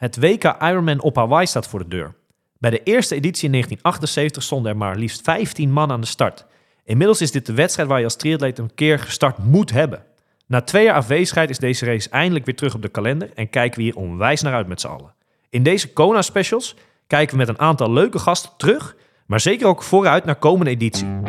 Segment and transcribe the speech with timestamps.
[0.00, 2.14] Het WK Ironman op Hawaii staat voor de deur.
[2.58, 6.46] Bij de eerste editie in 1978 stonden er maar liefst 15 man aan de start.
[6.84, 10.02] Inmiddels is dit de wedstrijd waar je als triatleet een keer gestart moet hebben.
[10.46, 13.78] Na twee jaar afwezigheid is deze race eindelijk weer terug op de kalender en kijken
[13.78, 15.14] we hier onwijs naar uit met z'n allen.
[15.50, 16.76] In deze Kona specials
[17.06, 18.96] kijken we met een aantal leuke gasten terug,
[19.26, 21.20] maar zeker ook vooruit naar komende editie.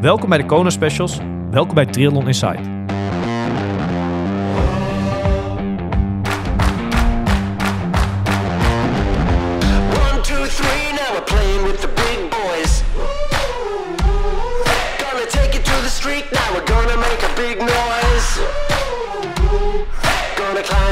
[0.00, 1.18] Welkom bij de Kona specials,
[1.50, 2.75] welkom bij Triathlon Inside.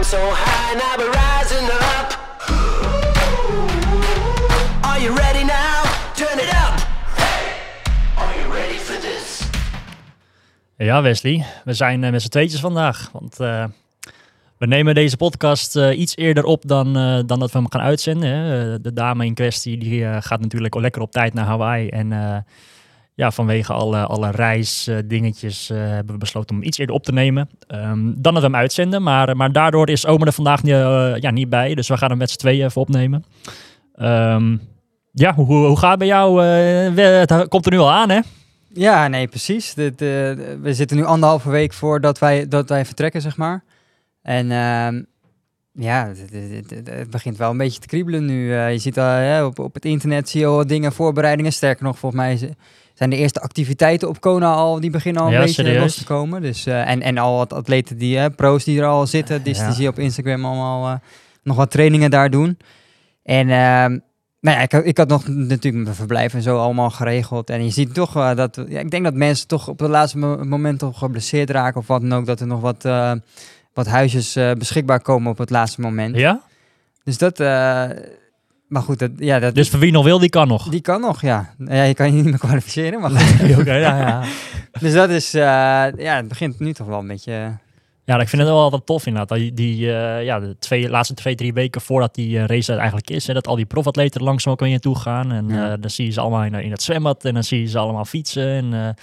[0.05, 2.09] So high, we're rising up.
[4.83, 5.83] Are you ready now?
[6.15, 6.79] Turn it up.
[8.17, 9.49] Are you ready for this?
[10.77, 13.11] Ja, Wesley, we zijn eh, met z'n tweetjes vandaag.
[13.13, 13.65] Want eh,
[14.59, 17.81] we nemen deze podcast eh, iets eerder op dan, eh, dan dat we hem gaan
[17.81, 18.29] uitzenden.
[18.31, 18.81] Hè.
[18.81, 21.89] De dame in kwestie die, gaat natuurlijk al lekker op tijd naar Hawaii.
[21.89, 22.13] En
[23.15, 27.49] ja, vanwege alle, alle reisdingetjes eh, hebben we besloten om iets eerder op te nemen.
[27.67, 29.03] ehm, dan we hem uitzenden.
[29.03, 31.75] Maar, maar daardoor is Omer er vandaag niet, eh, ja, niet bij.
[31.75, 33.25] Dus we gaan hem met z'n tweeën even opnemen.
[33.95, 34.57] Ehm,
[35.13, 36.45] ja, hoe, hoe gaat het bij jou?
[36.97, 38.21] Eh, het komt er nu al aan, hè?
[38.73, 39.75] Ja, nee, precies.
[39.75, 43.65] Eh, we zitten nu anderhalve week voordat wij, dat wij vertrekken, zeg maar.
[44.23, 45.03] En ehm,
[45.73, 48.55] ja, het, het- het- het begint wel een beetje te kriebelen nu.
[48.55, 51.53] Eh, je ziet al op, op het internet zie je al dingen, voorbereidingen.
[51.53, 52.55] Sterker nog, volgens mij
[52.95, 55.81] zijn de eerste activiteiten op Kona al, die beginnen al een Ja, beetje serieus?
[55.83, 56.43] los te komen.
[56.43, 59.59] Dus, eh, en, en al wat atleten, die, hè, pro's die er al zitten, dus
[59.59, 59.65] Ja.
[59.67, 60.99] die zie je op Instagram allemaal eh,
[61.43, 62.59] nog wat trainingen daar doen.
[63.23, 63.99] En ehm,
[64.41, 67.51] nou ja, ik, had- ik had nog natuurlijk mijn verblijf en zo allemaal geregeld.
[67.51, 70.19] En je ziet toch eh, dat, ja, ik denk dat mensen toch op het laatste
[70.19, 72.27] mo- moment toch geblesseerd raken of wat dan ook.
[72.27, 73.13] Dat er nog wat, eh,
[73.75, 76.17] wat huisjes eh, beschikbaar komen op het laatste moment.
[76.17, 76.41] Ja?
[77.05, 77.85] Dus dat, eh,
[78.67, 80.69] maar goed, dat, ja, dat, Dus voor wie nog wil, die kan nog.
[80.69, 81.55] die kan nog, ja.
[81.59, 83.11] Ja, je kan je niet meer kwalificeren, maar
[83.67, 84.23] ja, ja.
[84.81, 85.41] dus dat is, eh,
[85.97, 87.33] ja, het begint nu toch wel een beetje...
[87.33, 87.49] eh,
[88.07, 89.39] ja, ik vind het wel altijd tof inderdaad.
[89.39, 93.11] Die, die eh, ja, de twee, laatste twee, drie weken voordat die race er eigenlijk
[93.11, 93.27] is.
[93.27, 95.33] Hè, dat al die profatleten langzaam ook weer naartoe gaan.
[95.33, 95.77] En Ja.
[95.77, 97.25] dan zie je ze allemaal in, in het zwembad.
[97.25, 98.47] En dan zie je ze allemaal fietsen.
[98.73, 98.95] En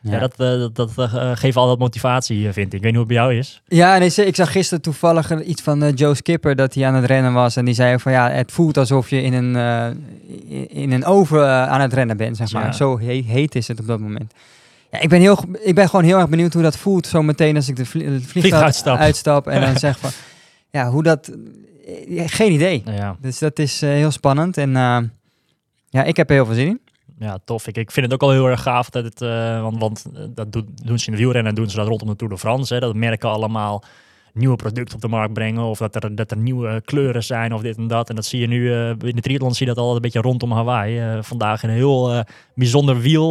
[0.00, 0.12] ja.
[0.12, 0.18] Ja.
[0.18, 2.72] dat, eh, dat, dat eh, geeft altijd motivatie, eh, vind ik.
[2.72, 3.62] Ik weet niet hoe het bij jou is.
[3.66, 7.32] Ja, ze- ik zag gisteren toevallig iets van Joe Skipper dat hij aan het rennen
[7.32, 7.56] was.
[7.56, 9.56] En die zei van ja, het voelt alsof je in een,
[10.68, 12.64] in- een oven aan het rennen bent, zeg maar.
[12.64, 12.72] Ja.
[12.72, 14.32] Zo he- heet is het op dat moment.
[14.90, 17.56] Ja, ik ben, heel, ik ben gewoon heel erg benieuwd hoe dat voelt zo meteen
[17.56, 18.96] als ik de vlie- vliegtuig uitstap.
[18.98, 19.46] uitstap.
[19.46, 20.10] En dan zeg van,
[20.70, 21.30] ja, hoe dat...
[22.26, 22.82] geen idee.
[22.84, 24.56] Ja, Dus dat is heel spannend.
[24.56, 24.70] En
[25.90, 26.80] ja, ik heb er heel veel zin in.
[27.18, 27.66] Ja, tof.
[27.66, 30.22] Ik, ik vind het ook al heel erg gaaf dat het, eh, want, want eh,
[30.28, 32.38] dat doen, doen ze in de wielrennen en doen ze dat rondom de Tour de
[32.38, 32.74] France.
[32.74, 33.84] Hè, dat merken allemaal
[34.36, 37.60] nieuwe producten op de markt brengen of dat er, dat er nieuwe kleuren zijn of
[37.60, 38.08] dit en dat.
[38.08, 40.20] En dat zie je nu eh, in de triathlon zie je dat al een beetje
[40.20, 40.98] rondom Hawaii.
[40.98, 42.20] Eh, vandaag een heel eh,
[42.54, 43.28] bijzonder wiel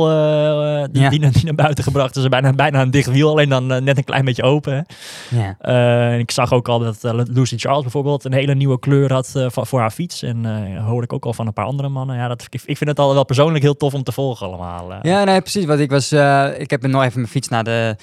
[0.92, 1.10] die, Ja.
[1.10, 2.28] die, naar- die naar buiten gebracht is.
[2.28, 4.86] Bijna, bijna een dicht wiel, alleen dan net een klein beetje open.
[5.30, 5.58] Ja.
[5.60, 9.80] En ik zag ook al dat Lucy Charles bijvoorbeeld een hele nieuwe kleur had voor,
[9.80, 10.24] haar fiets.
[10.24, 10.46] En
[10.78, 12.16] hoorde ik ook al van een paar andere mannen.
[12.16, 14.94] Ja, dat, ik, ik vind het al wel persoonlijk heel tof om te volgen allemaal.
[15.02, 15.66] Ja, nee, precies.
[15.66, 16.12] Want ik was,
[16.58, 17.96] ik heb nog even mijn fiets naar de,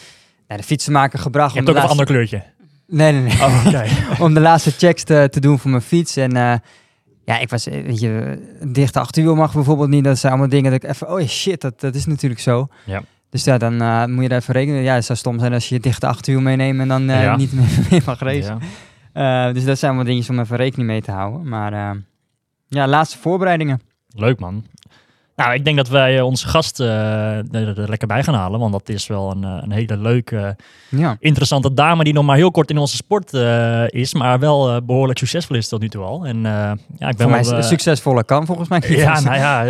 [0.48, 1.52] naar de fietsenmaker gebracht.
[1.54, 2.42] Je hebt ook een ander kleurtje.
[2.92, 3.32] Nee, nee, nee.
[3.40, 6.16] Oh, om de laatste checks te, te doen voor mijn fiets.
[6.16, 6.54] En eh,
[7.24, 10.04] ja, ik was, eh, weet je, een dichte achterwiel mag bijvoorbeeld niet.
[10.04, 12.68] Dat zijn allemaal dingen dat ik even, oh shit, dat, dat is natuurlijk zo.
[12.84, 13.02] Ja.
[13.30, 14.82] Dus ja, dan eh, moet je daar even rekenen.
[14.82, 17.36] Ja, het zou stom zijn als je je dichte achterwiel meeneemt en dan Ja.
[17.36, 18.58] niet meer, meer mag racen.
[19.14, 19.52] Ja.
[19.52, 21.48] Dus dat zijn wel dingetjes om even rekening mee te houden.
[21.48, 21.96] Maar
[22.68, 23.80] ja, laatste voorbereidingen.
[24.14, 24.64] Leuk man.
[25.42, 28.60] Nou, ik denk dat wij eh, onze gast eh, er, er lekker bij gaan halen.
[28.60, 30.56] Want dat is wel een, eh, een hele leuke,
[30.88, 31.16] Ja.
[31.18, 33.32] interessante dame die nog maar heel kort in onze sport
[33.92, 34.14] is.
[34.14, 36.26] Maar wel eh, behoorlijk succesvol is tot nu toe al.
[36.26, 38.82] En ja, ik ben Voor mij wel, succesvolle kan volgens mij.
[38.86, 39.64] Ja, nou ja,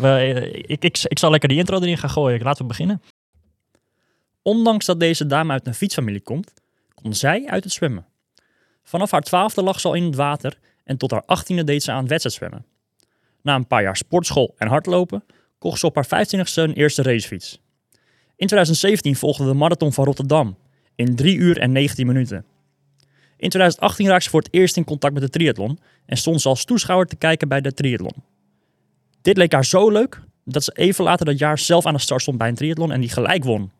[0.00, 2.42] we- ik, ik, ik zal lekker die intro erin gaan gooien.
[2.42, 3.02] Laten we beginnen.
[4.42, 6.52] Ondanks dat deze dame uit een fietsfamilie komt,
[6.94, 8.06] kon zij uit het zwemmen.
[8.84, 11.92] Vanaf haar twaalfde lag ze al in het water en tot haar achttiende deed ze
[11.92, 12.64] aan wedstrijdzwemmen.
[13.42, 15.24] Na een paar jaar sportschool en hardlopen
[15.58, 17.60] kocht ze op haar 25ste een eerste racefiets.
[18.36, 20.56] In 2017 volgde de marathon van Rotterdam
[20.94, 22.44] in 3 uur en 19 minuten.
[23.36, 26.48] In 2018 raakte ze voor het eerst in contact met de triathlon en stond ze
[26.48, 28.14] als toeschouwer te kijken bij de triathlon.
[29.22, 32.22] Dit leek haar zo leuk dat ze even later dat jaar zelf aan de start
[32.22, 33.72] stond bij een triathlon en die gelijk won.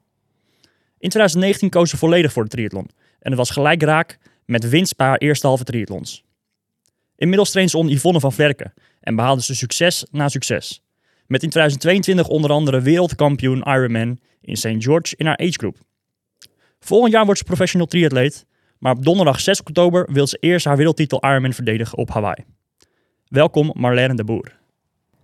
[0.98, 4.96] In 2019 koos ze volledig voor de triathlon en het was gelijk raak met winst
[4.96, 6.24] bij haar eerste halve triathlons.
[7.16, 8.72] Inmiddels traint ze onder Yvonne van Vlerken
[9.02, 10.82] en behaalde ze succes na succes.
[11.26, 14.74] Met in 2022 onder andere wereldkampioen Ironman in St.
[14.78, 15.76] George in haar agegroep.
[16.80, 18.46] Volgend jaar wordt ze professional triatleet,
[18.78, 22.44] Maar op donderdag 6 oktober wil ze eerst haar wereldtitel Ironman verdedigen op Hawaii.
[23.28, 24.52] Welkom Marlene de Boer.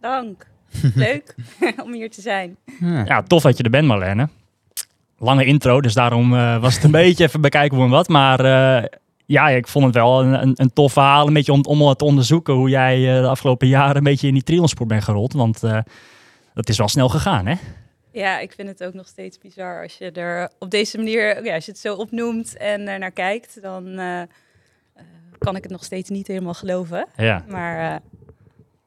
[0.00, 0.46] Dank.
[0.94, 1.34] Leuk
[1.84, 2.56] om hier te zijn.
[2.80, 3.04] Ja.
[3.04, 4.28] Ja, tof dat je er bent Marlene.
[5.18, 8.08] Lange intro, dus daarom eh, was het een beetje even bekijken hoe en wat.
[8.08, 8.84] Maar eh,
[9.28, 11.26] ja, ik vond het wel een, een, een tof verhaal.
[11.26, 14.34] Een beetje om, om te onderzoeken hoe jij eh, de afgelopen jaren een beetje in
[14.34, 15.32] die triathlonsport bent gerold.
[15.32, 15.78] Want eh,
[16.54, 17.54] dat is wel snel gegaan, hè?
[18.18, 21.54] Ja, ik vind het ook nog steeds bizar als je er op deze manier, ja,
[21.54, 24.28] als je het zo opnoemt en er naar kijkt, dan eh, eh,
[25.38, 27.06] kan ik het nog steeds niet helemaal geloven.
[27.16, 27.44] Ja.
[27.48, 28.00] Maar eh,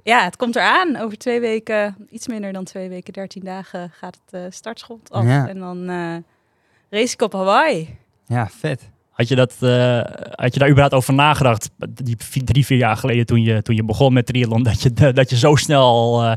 [0.04, 0.96] ja, het komt eraan.
[0.98, 5.26] Over twee weken, iets minder dan twee weken, 13 dagen, gaat het startschot af.
[5.26, 5.48] Ja.
[5.48, 6.16] En dan eh
[6.90, 7.98] race ik op Hawaii.
[8.26, 8.90] ja, vet.
[9.21, 10.01] Had je, dat, eh,
[10.31, 13.83] had je daar überhaupt over nagedacht, die drie, vier jaar geleden toen je, toen je
[13.83, 16.33] begon met triathlon, dat je, dat je zo snel eh,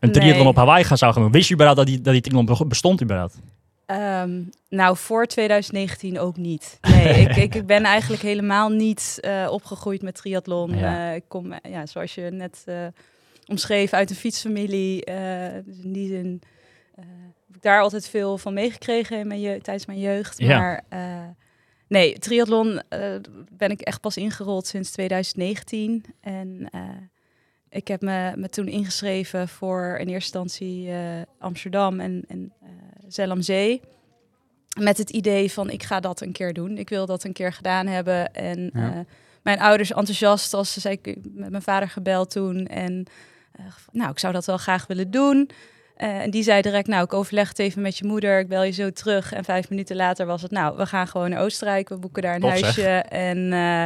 [0.00, 0.46] een triathlon Nee.
[0.48, 1.32] op Hawaii gaan zou gaan doen?
[1.32, 3.38] Wist je überhaupt dat die, dat die triathlon be- bestond überhaupt?
[3.86, 4.30] Ehm,
[4.68, 6.78] nou, voor 2019 ook niet.
[6.80, 10.76] Nee, ik, ik, ik ben eigenlijk helemaal niet eh, opgegroeid met triathlon.
[10.78, 11.10] Ja.
[11.10, 12.64] Ik kom, ja, zoals je net
[13.46, 15.04] omschreef, uit een fietsfamilie.
[15.64, 16.42] dus in die zin
[17.46, 20.38] heb ik daar altijd veel van meegekregen in mijn je- tijdens mijn jeugd.
[20.38, 20.58] Ja.
[20.58, 20.82] Maar
[21.90, 23.14] nee, triathlon eh,
[23.50, 26.04] ben ik echt pas ingerold sinds 2019.
[26.20, 26.80] En eh,
[27.68, 32.52] ik heb me, me toen ingeschreven voor in eerste instantie eh, Amsterdam en, en
[33.08, 33.80] Zellamzee.
[34.78, 36.78] Met het idee van ik ga dat een keer doen.
[36.78, 38.34] Ik wil dat een keer gedaan hebben.
[38.34, 39.04] En Ja.
[39.42, 42.66] mijn ouders enthousiast als ze zei ik met mijn vader gebeld toen.
[42.66, 43.06] En
[43.92, 45.50] nou, ik zou dat wel graag willen doen.
[46.00, 48.38] Eh, en die zei direct, nou, ik overleg het even met je moeder.
[48.38, 49.32] Ik bel je zo terug.
[49.32, 51.88] En vijf minuten later was het, nou, we gaan gewoon naar Oostenrijk.
[51.88, 52.60] We boeken daar een zeg.
[52.60, 52.88] huisje.
[53.08, 53.84] En eh,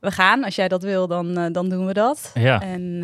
[0.00, 0.44] we gaan.
[0.44, 2.30] Als jij dat wil, dan, eh, dan doen we dat.
[2.34, 2.62] Ja.
[2.62, 3.02] En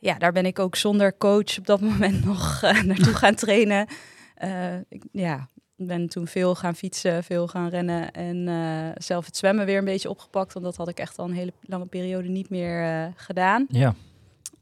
[0.00, 3.86] ja, daar ben ik ook zonder coach op dat moment nog eh, naartoe gaan trainen.
[4.34, 9.36] Eh, ik, ja, ik ben toen veel gaan fietsen, veel gaan rennen en zelf het
[9.36, 10.52] zwemmen weer een beetje opgepakt.
[10.52, 13.66] Want dat had ik echt al een hele lange periode niet meer gedaan.
[13.68, 13.94] Ja.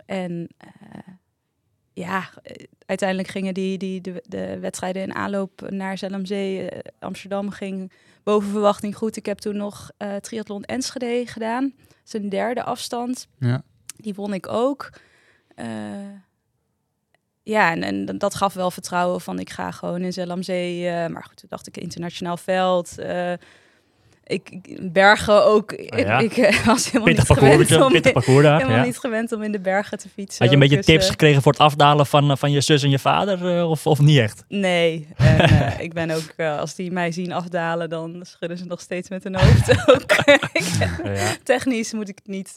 [0.07, 0.49] En
[1.97, 7.51] ja, eh, uiteindelijk gingen die, die, de, de wedstrijden in aanloop naar Zellamzee, eh, Amsterdam
[7.51, 9.17] ging boven verwachting goed.
[9.17, 11.73] Ik heb toen nog eh triathlon Enschede gedaan.
[11.89, 13.29] Dat is een derde afstand.
[13.39, 13.63] Ja.
[13.97, 14.91] Die won ik ook.
[17.43, 21.09] Ja, en, en dat gaf wel vertrouwen van ik ga gewoon in Zellamzee.
[21.09, 22.95] maar goed, toen dacht ik internationaal veld.
[24.27, 25.73] Ik, bergen ook.
[25.73, 26.19] Ik, ja.
[26.19, 28.61] ik, eh, was helemaal Pittig niet gewend om, parcours daar.
[28.61, 30.39] helemaal niet gewend om in de bergen te fietsen.
[30.39, 32.61] Had je een beetje dus, tips eh, gekregen voor het afdalen van, eh, van je
[32.61, 33.65] zus en je vader?
[33.67, 34.45] of, of niet echt?
[34.49, 39.09] Nee, en ik ben ook, als die mij zien afdalen, dan schudden ze nog steeds
[39.09, 40.13] met hun hoofd ook.
[41.05, 41.35] Ja.
[41.43, 42.53] Technisch moet ik het niet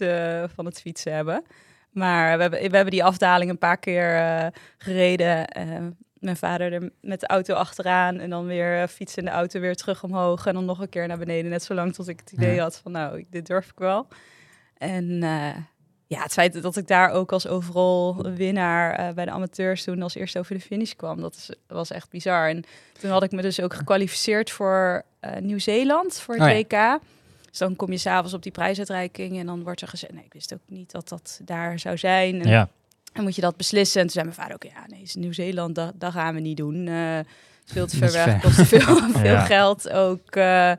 [0.56, 1.44] van het fietsen hebben.
[1.92, 5.46] Maar we hebben, we hebben die afdaling een paar keer gereden.
[6.20, 9.60] Mijn vader er met de auto achteraan en dan weer eh, fietsen in de auto
[9.60, 10.46] weer terug omhoog.
[10.46, 11.52] En dan nog een keer naar beneden.
[11.52, 12.62] Net zolang tot ik het idee Ja.
[12.62, 14.08] had van nou, ik- dit durf ik wel.
[14.78, 15.56] En eh,
[16.08, 20.02] ja, het feit dat ik daar ook als overal winnaar eh, bij de amateurs toen
[20.02, 22.50] als eerste over de finish kwam, dat is, was echt bizar.
[22.50, 22.64] En
[23.00, 26.56] toen had ik me dus ook gekwalificeerd voor eh, Nieuw-Zeeland, voor het Oh ja.
[26.98, 27.02] WK.
[27.50, 30.34] Dus dan kom je s'avonds op die prijsuitreiking en dan wordt er gezegd, nee, ik
[30.34, 32.42] wist ook niet dat dat daar zou zijn.
[32.42, 32.70] En Ja.
[33.14, 34.02] Dan moet je dat beslissen.
[34.02, 36.40] En toen zei mijn vader ook, ja, nee, het is Nieuw-Zeeland, dat, dat gaan we
[36.40, 36.86] niet doen.
[36.86, 37.26] Het
[37.66, 39.46] is veel te ver weg, kost veel, veel Ja.
[39.46, 40.36] geld ook.
[40.36, 40.78] eh, eh,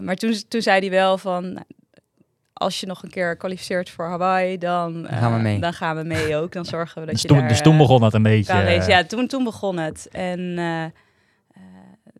[0.00, 1.64] maar toen, toen zei hij wel van, nou,
[2.52, 5.58] als je nog een keer kwalificeert voor Hawaii, dan, eh, gaan we mee.
[5.60, 6.52] dan gaan we mee ook.
[6.52, 7.48] Dan zorgen we dat Dus je toen, daar...
[7.48, 8.54] dus toen begon dat een beetje.
[8.86, 10.08] Ja, toen, toen begon het.
[10.12, 10.58] En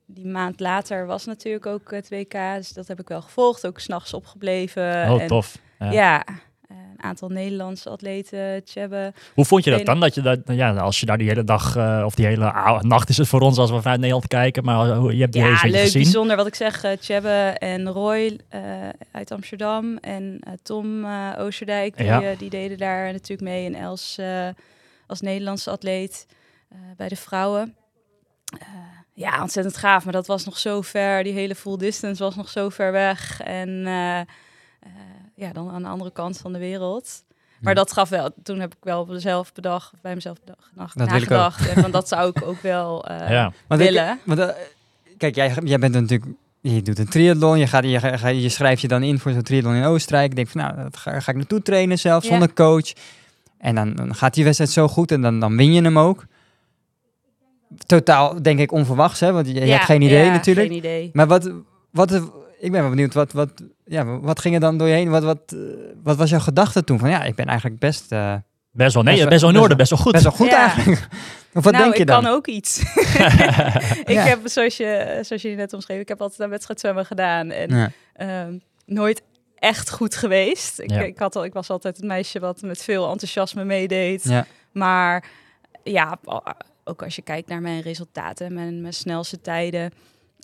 [0.06, 2.32] die maand later was natuurlijk ook het WK.
[2.56, 3.66] Dus dat heb ik wel gevolgd.
[3.66, 5.10] Ook s'nachts opgebleven.
[5.10, 5.58] Oh, en, tof.
[5.78, 6.24] Ja.
[7.04, 9.12] Aantal Nederlandse atleten, Tjebbe.
[9.34, 10.00] Hoe vond je dat dan?
[10.00, 13.08] Dat je dat, ja, als je daar die hele dag, eh, of die hele nacht
[13.08, 15.48] is het voor ons als we vanuit Nederland kijken, maar hoe- je hebt die Ja,
[15.48, 16.02] race leuk, gezien.
[16.02, 16.36] bijzonder.
[16.36, 18.60] Wat ik zeg, eh Tjebbe en Roy eh,
[19.12, 22.22] uit Amsterdam en eh, Tom eh Oosterdijk, die, Ja.
[22.22, 23.66] eh, die deden daar natuurlijk mee.
[23.66, 24.48] En Els eh,
[25.06, 26.26] als Nederlandse atleet
[26.68, 27.74] eh, bij de vrouwen.
[28.58, 28.66] Eh,
[29.14, 31.22] ja, ontzettend gaaf, maar dat was nog zo ver.
[31.24, 33.40] Die hele full distance was nog zo ver weg.
[33.40, 34.26] En eh, eh,
[35.34, 37.22] ja, dan aan de andere kant van de wereld.
[37.60, 37.80] Maar Ja.
[37.80, 41.22] dat gaf wel, toen heb ik wel zelf bedacht, bij mezelf bedacht, Dat wil ik
[41.22, 41.28] ook.
[41.28, 41.68] nagedacht.
[41.68, 43.52] En van dat zou ik ook wel eh, ja.
[43.66, 44.18] Want ik- willen.
[44.24, 44.48] want, eh,
[45.18, 46.30] kijk, jij, jij bent natuurlijk...
[46.60, 49.74] Je doet een triathlon, je, gaat, je, je schrijft je dan in voor zo'n triathlon
[49.74, 50.30] in Oostenrijk.
[50.30, 52.28] Ik denk van, nou, dat ga, ga ik naartoe trainen zelf, Ja.
[52.28, 52.92] zonder coach.
[53.58, 56.24] En dan, dan gaat die wedstrijd zo goed en dan, dan win je hem ook.
[57.86, 59.32] Totaal, denk ik, onverwachts, hè?
[59.32, 60.66] Want je, je Ja, hebt geen idee ja, natuurlijk.
[60.66, 61.10] Geen idee.
[61.12, 61.50] Maar wat,
[61.90, 62.20] wat,
[62.64, 63.50] ik ben wel benieuwd, wat, wat,
[63.84, 65.10] ja, wat ging er dan door je heen?
[65.10, 65.58] Wat, wat, eh,
[66.02, 66.98] wat was jouw gedachte toen?
[66.98, 68.34] Van ja, ik ben eigenlijk best, eh,
[68.76, 70.12] Best wel, nee, Best best wel- in orde, best wel goed.
[70.12, 70.58] Best wel goed Ja.
[70.58, 71.08] eigenlijk.
[71.54, 72.22] of wat nou, denk je ik dan?
[72.22, 72.78] kan ook iets.
[74.04, 74.22] ik Ja.
[74.22, 77.50] heb, zoals je, zoals je net omschreef, ik heb altijd aan wedstrijdzwemmen gedaan.
[77.50, 77.90] En Ja.
[78.14, 79.22] ehm, nooit
[79.58, 80.78] echt goed geweest.
[80.80, 81.00] Ik, Ja.
[81.00, 84.24] ik, had al, ik was altijd het meisje wat met veel enthousiasme meedeed.
[84.24, 84.46] Ja.
[84.72, 85.24] Maar
[85.82, 86.18] ja,
[86.84, 89.92] ook als je kijkt naar mijn resultaten, mijn, mijn snelste tijden.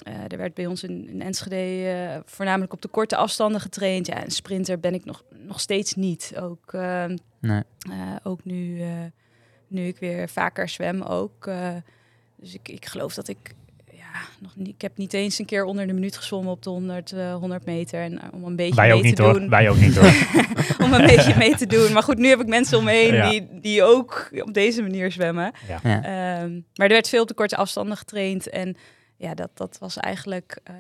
[0.03, 4.07] Eh, er werd bij ons in, in Enschede eh, voornamelijk op de korte afstanden getraind.
[4.07, 6.33] Ja, een sprinter ben ik nog, nog steeds niet.
[6.41, 7.63] Ook, ehm, Nee.
[7.91, 8.81] eh, ook nu,
[9.69, 11.49] nu ik weer vaker zwem ook.
[12.37, 13.55] dus ik, ik geloof dat ik...
[13.93, 16.71] Ja, nog niet, ik heb niet eens een keer onder de minuut gezwommen op de
[16.71, 18.01] 100, eh, 100 meter.
[18.03, 19.33] En om een beetje Wij mee ook niet te hoor.
[19.33, 20.13] doen Wij ook niet hoor.
[20.87, 21.93] om een beetje mee te doen.
[21.93, 23.29] Maar goed, nu heb ik mensen om me heen Ja.
[23.31, 25.53] die, die ook op deze manier zwemmen.
[25.69, 25.83] Ja.
[25.83, 28.49] Ehm, maar er werd veel op de korte afstanden getraind.
[28.49, 28.77] En
[29.21, 30.61] ja, dat, dat was eigenlijk...
[30.65, 30.77] eh,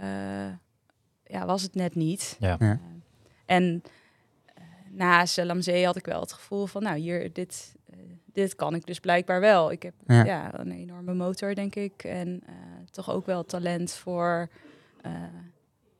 [1.24, 2.36] ja, was het net niet.
[2.38, 2.56] Ja.
[2.58, 2.70] Ja.
[2.70, 2.76] Eh,
[3.56, 3.82] en
[4.54, 5.24] eh, na
[5.84, 6.82] had ik wel het gevoel van...
[6.82, 7.74] Nou, hier, dit,
[8.32, 9.72] dit kan ik dus blijkbaar wel.
[9.72, 10.24] Ik heb Ja.
[10.24, 10.58] ja.
[10.58, 12.04] een enorme motor, denk ik.
[12.04, 12.54] En eh,
[12.90, 14.48] toch ook wel talent voor...
[15.02, 15.12] eh,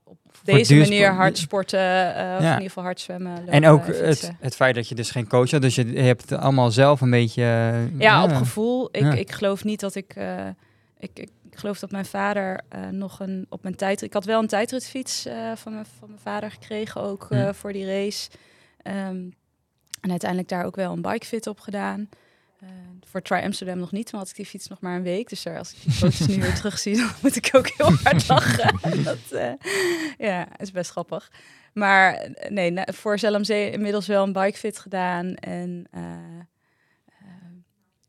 [0.04, 2.52] op deze manier hard sporten, eh, of in Ja.
[2.52, 3.48] ieder geval hard zwemmen.
[3.48, 6.40] En ook het, het feit dat je dus geen coach had, dus je, hebt het
[6.40, 7.42] allemaal zelf een beetje...
[7.98, 8.88] Ja, op gevoel.
[8.92, 9.12] Ik, Ja.
[9.12, 10.46] ik geloof niet dat ik, eh,
[10.98, 11.28] ik, ik.
[11.60, 14.02] Ik geloof dat mijn vader eh, nog een op mijn tijd.
[14.02, 17.54] Ik had wel een tijdritfiets eh, van, mijn, van mijn vader gekregen, ook eh, Ja.
[17.54, 18.30] voor die race.
[18.82, 19.30] Ehm,
[20.00, 22.08] en uiteindelijk daar ook wel een bikefit op gedaan.
[23.00, 25.28] Voor Try Amsterdam nog niet, maar had ik die fiets nog maar een week.
[25.28, 28.28] Dus daar, als ik die foto's nu weer terugzie, dan moet ik ook heel hard
[28.28, 28.78] lachen.
[29.04, 29.52] Dat
[30.18, 31.30] ja, is best grappig.
[31.72, 35.34] Maar nee, voor Zellamzee inmiddels wel een bikefit gedaan.
[35.34, 35.86] En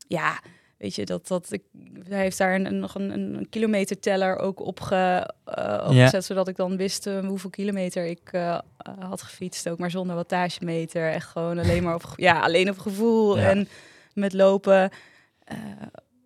[0.06, 0.40] ja,
[0.82, 1.62] weet je, dat, dat ik,
[2.08, 6.56] hij heeft daar een, nog een, een kilometerteller ook op ge, eh, opgezet, zodat ik
[6.56, 8.58] dan wist eh, hoeveel kilometer ik eh,
[8.98, 9.68] had gefietst.
[9.68, 11.10] Ook maar zonder wattagemeter.
[11.10, 13.48] Echt gewoon alleen maar op, ja, alleen op gevoel Ja.
[13.50, 13.68] en
[14.14, 14.90] met lopen.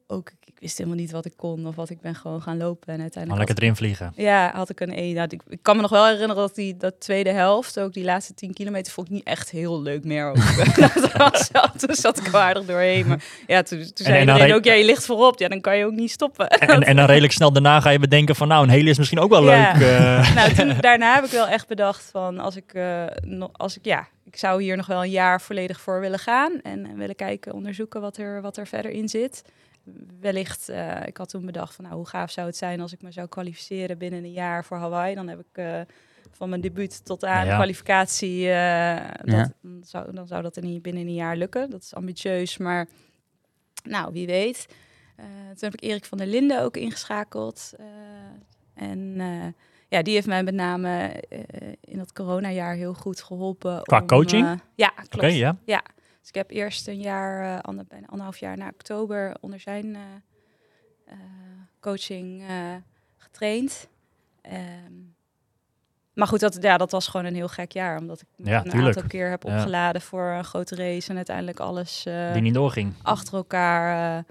[0.06, 2.94] ook, ik wist helemaal niet wat ik kon of wat ik ben gewoon gaan lopen.
[2.94, 4.12] En uiteindelijk lekker had ik- erin vliegen.
[4.24, 5.12] ja, had ik een E.
[5.12, 8.04] Nou, ik, ik kan me nog wel herinneren dat die dat tweede helft, ook die
[8.04, 10.32] laatste 10 kilometer, vond ik niet echt heel leuk meer.
[10.76, 13.06] Dat was toen zat ik aardig doorheen.
[13.06, 15.38] Maar ja, toen, toen zei en dan iedereen re- ook, ja, je ligt voorop.
[15.38, 16.48] Ja, dan kan je ook niet stoppen.
[16.48, 19.20] En, en dan redelijk snel daarna ga je bedenken van nou, een hele is misschien
[19.20, 19.72] ook wel Ja.
[19.72, 19.82] leuk.
[19.88, 20.34] eh.
[20.34, 23.84] nou, toen, daarna heb ik wel echt bedacht van als ik, eh, nog, als ik,
[23.84, 27.16] ja, ik zou hier nog wel een jaar volledig voor willen gaan en, en willen
[27.16, 29.42] kijken, onderzoeken wat er, wat er verder in zit.
[30.20, 33.02] Wellicht, eh, ik had toen bedacht van nou, hoe gaaf zou het zijn als ik
[33.02, 35.14] me zou kwalificeren binnen een jaar voor Hawaii.
[35.14, 35.80] Dan heb ik eh,
[36.30, 37.54] van mijn debuut tot aan Ja.
[37.54, 41.70] kwalificatie, eh, dat, dan, zou, dan zou dat in, een- binnen een jaar lukken.
[41.70, 42.88] Dat is ambitieus, maar
[43.84, 44.66] nou, wie weet.
[45.46, 47.72] Toen heb ik Erik van der Linden ook ingeschakeld.
[48.74, 49.16] en
[49.88, 51.22] ja, die heeft mij met name
[51.80, 53.82] in dat coronajaar heel goed geholpen.
[53.82, 54.60] Qua om, coaching?
[54.74, 55.14] ja, klopt.
[55.14, 55.26] Oké,
[55.64, 55.82] ja.
[56.26, 59.94] Dus ik heb eerst een jaar, eh, ander, bijna anderhalf jaar na oktober onder zijn
[59.94, 60.02] eh,
[61.04, 61.18] eh,
[61.80, 62.42] coaching
[63.16, 63.88] getraind.
[64.40, 64.92] Ehm,
[66.14, 67.98] maar goed, dat, ja, dat was gewoon een heel gek jaar.
[67.98, 68.96] Omdat ik Ja, een tuurlijk.
[68.96, 69.54] aantal keer heb Ja.
[69.56, 71.10] opgeladen voor een grote race.
[71.10, 72.02] En uiteindelijk alles
[72.32, 72.94] Die niet doorging.
[73.02, 74.24] achter elkaar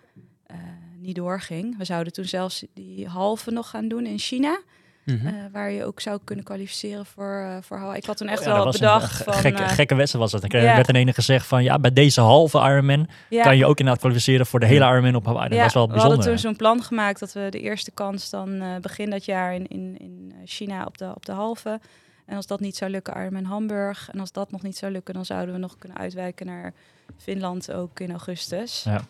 [0.97, 1.77] niet doorging.
[1.77, 4.61] We zouden toen zelfs die halve nog gaan doen in China.
[5.05, 5.27] Mhm.
[5.27, 7.97] eh, waar je ook zou kunnen kwalificeren voor, eh voor Hawaii.
[7.97, 9.33] Ik had toen echt Ja, dat wel was bedacht een van...
[9.33, 10.51] ge- gekke, eh, gekke wedstrijd was dat.
[10.51, 10.59] Ja.
[10.75, 14.45] werd in ene gezegd van ja, bij deze halve Ironman kan je ook inderdaad kwalificeren
[14.45, 15.49] voor de hele Ironman op Hawaii.
[15.49, 16.25] Dat was wel we hadden bijzonder.
[16.25, 19.67] toen zo'n plan gemaakt dat we de eerste kans dan eh, begin dat jaar in,
[19.67, 21.79] in, in China op de, op de halve.
[22.25, 24.09] En als dat niet zou lukken, Ironman Hamburg.
[24.11, 26.73] En als dat nog niet zou lukken, dan zouden we nog kunnen uitwijken naar
[27.17, 28.83] Finland ook in augustus.
[28.83, 29.01] Ja.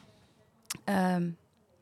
[0.83, 1.23] Ehm,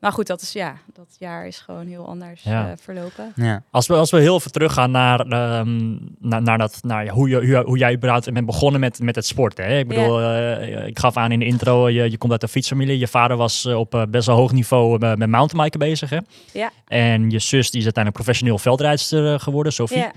[0.04, 2.70] maar goed, dat is ja, dat jaar is gewoon heel anders Ja.
[2.70, 3.32] eh, verlopen.
[3.36, 3.62] Ja.
[3.70, 7.28] Als we, als we heel even teruggaan naar, ehm, naar, naar, dat, naar ja, hoe,
[7.28, 9.64] je, hoe, je- hoe jij überhaupt bent begonnen met, met het sporten.
[9.64, 9.78] Hè?
[9.78, 12.98] Ik bedoel, eh, ik gaf aan in de intro, je, je komt uit een fietsfamilie.
[12.98, 16.10] Je vader was eh, op best wel hoog niveau met mountainbiken bezig.
[16.10, 16.18] Hè?
[16.52, 16.70] Ja.
[16.86, 19.96] En je zus die is uiteindelijk professioneel veldrijdster geworden, Sophie.
[19.98, 20.12] Ja.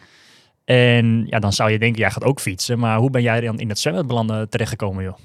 [0.65, 2.79] En ja, dan zou je denken, jij gaat ook fietsen.
[2.79, 5.17] Maar hoe ben jij dan in het zwemmen belanden terechtgekomen, joh?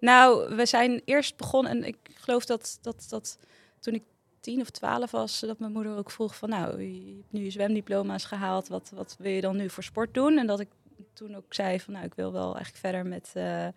[0.00, 3.38] Nou, we zijn eerst begonnen en ik geloof dat, dat, dat
[3.86, 4.02] toen ik
[4.40, 7.50] tien of twaalf was, dat mijn moeder ook vroeg van, nou, je hebt nu je
[7.50, 10.38] zwemdiploma's gehaald, wat, wat wil je dan nu voor sport doen?
[10.38, 10.68] En dat ik
[11.12, 13.72] toen ook zei van, nou, ik wil wel eigenlijk verder met, eh, eh,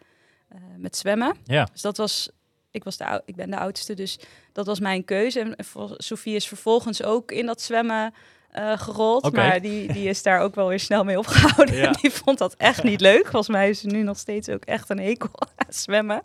[0.77, 1.35] met zwemmen.
[1.43, 1.67] Ja.
[1.71, 2.29] Dus dat was,
[2.71, 4.19] ik, was de, ik ben de oudste, dus
[4.53, 5.39] dat was mijn keuze.
[5.39, 8.13] En voor- Sophie is vervolgens ook in dat zwemmen
[8.49, 11.75] eh, gerold, maar die, die is daar ook wel weer snel mee opgehouden.
[11.83, 11.91] Ja.
[11.91, 13.21] Die vond dat echt niet leuk.
[13.27, 16.21] Volgens mij is ze nu nog steeds ook echt een hekel aan zwemmen.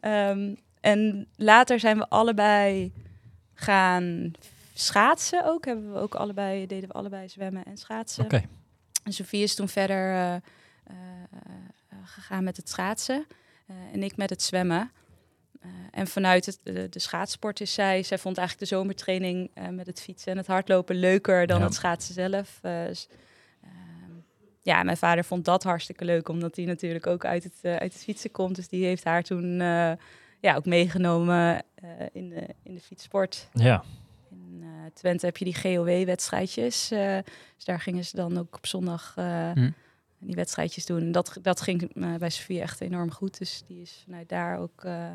[0.00, 2.92] Ehm, en later zijn we allebei
[3.60, 4.32] gaan
[4.74, 5.64] schaatsen ook.
[5.64, 8.24] Hebben we ook allebei, deden we allebei zwemmen en schaatsen.
[8.24, 8.42] Oké.
[9.04, 10.40] En Sophie is toen verder eh, eh,
[11.30, 13.26] eh, gegaan met het schaatsen.
[13.92, 14.90] en ik met het zwemmen.
[15.90, 20.00] En vanuit het, de, de schaatsport is zij, zij vond eigenlijk de zomertraining met het
[20.00, 21.64] fietsen en het hardlopen leuker dan Ja.
[21.64, 22.58] het schaatsen zelf.
[22.62, 23.08] Dus,
[23.62, 24.12] ehm,
[24.62, 28.02] ja, mijn vader vond dat hartstikke leuk, omdat hij natuurlijk ook uit het, uit het
[28.02, 28.56] fietsen komt.
[28.56, 29.60] Dus die heeft haar toen
[30.40, 33.48] ja, ook meegenomen eh, in, de, in de fietssport.
[33.52, 33.82] Ja.
[34.30, 36.90] In eh, Twente heb je die GOW-wedstrijdjes.
[36.90, 37.16] eh,
[37.56, 39.70] dus daar gingen ze dan ook op zondag eh, Hm.
[40.18, 41.12] die wedstrijdjes doen.
[41.12, 43.38] Dat, dat ging bij Sofie echt enorm goed.
[43.38, 44.84] Dus die is vanuit daar ook...
[44.84, 45.12] eh, eh,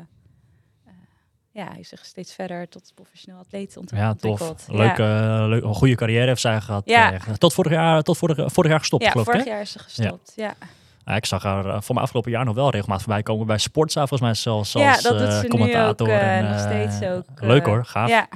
[1.50, 4.40] ja, hij is zich steeds verder tot professioneel atleet Ja, tof.
[4.40, 4.64] ontwikkeld.
[4.68, 6.82] Leuke, Ja, leuk, een goede carrière heeft zij gehad.
[6.88, 7.18] Ja.
[7.38, 9.32] tot vorig jaar, tot vorig, vorig jaar gestopt, ja geloof ik.
[9.32, 9.52] vorig hè?
[9.52, 10.32] jaar is ze gestopt.
[10.36, 10.66] Ja, Ja,
[11.04, 13.98] ik zag haar eh, voor mijn afgelopen jaar nog wel regelmatig voorbij komen bij Sportza,
[14.06, 14.92] volgens mij zelfs ja.
[14.92, 16.08] als dat eh, ook commentator.
[16.08, 17.24] eh, en, nog steeds ook.
[17.34, 18.08] leuk hoor, gaaf.
[18.08, 18.28] Ja,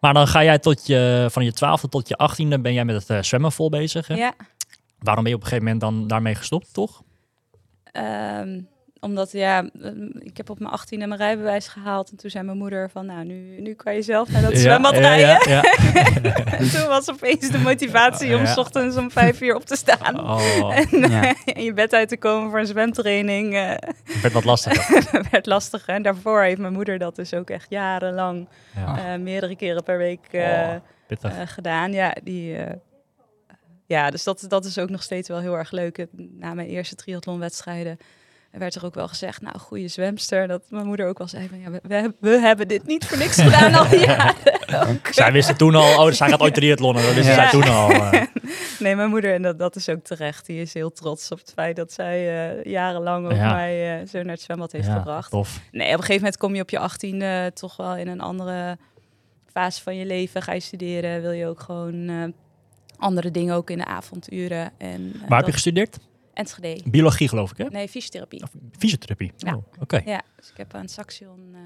[0.00, 3.08] Maar dan ga jij tot je, van je twaalfde tot je achttiende ben jij met
[3.08, 4.06] het zwemmen vol bezig.
[4.06, 4.14] Hè?
[4.14, 4.32] ja.
[4.98, 7.02] Waarom ben je op een gegeven moment dan daarmee gestopt, toch?
[7.92, 8.60] Ehm,
[9.06, 12.10] omdat ja, ehm, ik heb op mijn 18e mijn rijbewijs gehaald.
[12.10, 14.92] En toen zei mijn moeder van, nou, nu, nu kan je zelf naar dat zwembad
[14.94, 15.50] ja, rijden.
[15.50, 15.62] ja.
[16.58, 20.20] En toen was opeens de motivatie om s ochtends om vijf uur op te staan.
[20.20, 21.34] Oh, En Ja.
[21.44, 25.24] in je bed uit te komen voor een zwemtraining eh, het werd wat lastiger.
[25.30, 25.86] werd lastig.
[25.86, 29.12] En daarvoor heeft mijn moeder dat dus ook echt jarenlang, Ja.
[29.12, 30.40] eh, meerdere keren per week eh,
[31.22, 31.92] Oh, eh, gedaan.
[31.92, 32.74] Ja, die, eh,
[33.86, 36.06] ja dus dat, dat is ook nog steeds wel heel erg leuk.
[36.16, 37.98] Na mijn eerste triathlonwedstrijden
[38.58, 40.48] werd er ook wel gezegd, nou, goede zwemster.
[40.48, 43.06] Dat mijn moeder ook wel zei van, ja, we, we, hebben- we hebben dit niet
[43.06, 44.34] voor niks gedaan al die jaren.
[44.88, 45.06] ook.
[45.14, 47.02] Zij wisten toen al, oh, zij gaat ooit triathlonnen.
[47.02, 47.40] Dat wisten Ja.
[47.40, 47.90] zij toen al.
[47.90, 48.22] eh.
[48.78, 51.52] Nee, mijn moeder, en dat, dat is ook terecht, die is heel trots op het
[51.54, 53.52] feit dat zij eh, jarenlang ook Ja.
[53.52, 55.30] mij eh, zo naar het zwembad heeft ja, gebracht.
[55.30, 55.60] tof.
[55.72, 58.78] Nee, op een gegeven moment kom je op je achttiende toch wel in een andere
[59.52, 60.42] fase van je leven.
[60.42, 62.22] Ga je studeren, wil je ook gewoon eh,
[62.98, 64.70] andere dingen ook in de avonduren.
[64.78, 65.98] En, Waar heb je gestudeerd?
[66.36, 66.90] Enschede.
[66.90, 67.64] Biologie, geloof ik, hè?
[67.64, 68.42] Nee, fysiotherapie.
[68.42, 69.32] Of fysiotherapie.
[69.36, 69.54] Ja.
[69.56, 70.00] Oh, Oké.
[70.04, 71.60] Ja, dus ik heb aan Saxion eh,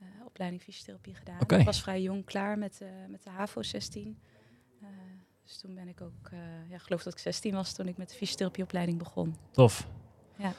[0.00, 1.40] eh, opleiding fysiotherapie gedaan.
[1.40, 1.56] Oké.
[1.56, 4.18] Ik was vrij jong klaar met, eh, met de HAVO 16.
[4.82, 4.88] Eh,
[5.44, 6.30] dus toen ben ik ook,
[6.70, 9.36] ja, geloof dat ik 16 was toen ik met de fysiotherapieopleiding begon.
[9.50, 9.86] Tof.
[10.36, 10.52] Ja.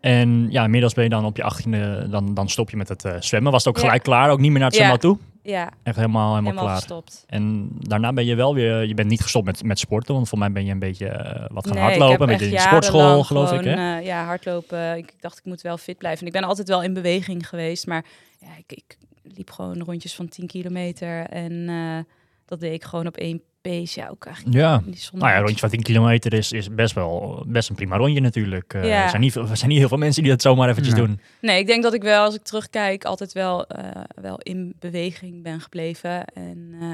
[0.00, 3.24] En ja, inmiddels ben je dan op je achttiende, dan, dan stop je met het
[3.24, 3.52] zwemmen.
[3.52, 3.86] Was het ook Ja.
[3.86, 4.30] gelijk klaar?
[4.30, 4.84] Ook niet meer naar het Ja.
[4.84, 5.18] zwembad toe?
[5.48, 6.76] Ja, Echt helemaal, helemaal, helemaal klaar.
[6.76, 7.24] gestopt.
[7.26, 10.38] En daarna ben je wel weer, je bent niet gestopt met, met sporten, want voor
[10.38, 13.24] mij ben je een beetje eh, wat gaan Nee, hardlopen, een beetje in de sportschool,
[13.24, 13.64] geloof ik.
[13.64, 13.98] Hè?
[13.98, 14.96] eh, ja, hardlopen.
[14.96, 16.20] Ik dacht, ik moet wel fit blijven.
[16.20, 18.04] En ik ben altijd wel in beweging geweest, maar
[18.38, 21.26] ja, ik, ik liep gewoon rondjes van 10 kilometer.
[21.26, 21.98] En eh,
[22.44, 24.00] dat deed ik gewoon op één pace.
[24.00, 24.80] Ja, ook eigenlijk Ja.
[25.12, 28.74] Nou ja, rondje van 10 kilometer is, is best wel best een prima rondje natuurlijk.
[28.74, 29.02] Eh, Ja.
[29.02, 31.06] er, zijn niet, veel- er zijn niet heel veel mensen die dat zomaar eventjes Nee.
[31.06, 31.20] doen.
[31.40, 35.42] Nee, ik denk dat ik wel, als ik terugkijk, altijd wel, eh, wel in beweging
[35.42, 36.24] ben gebleven.
[36.24, 36.90] En eh,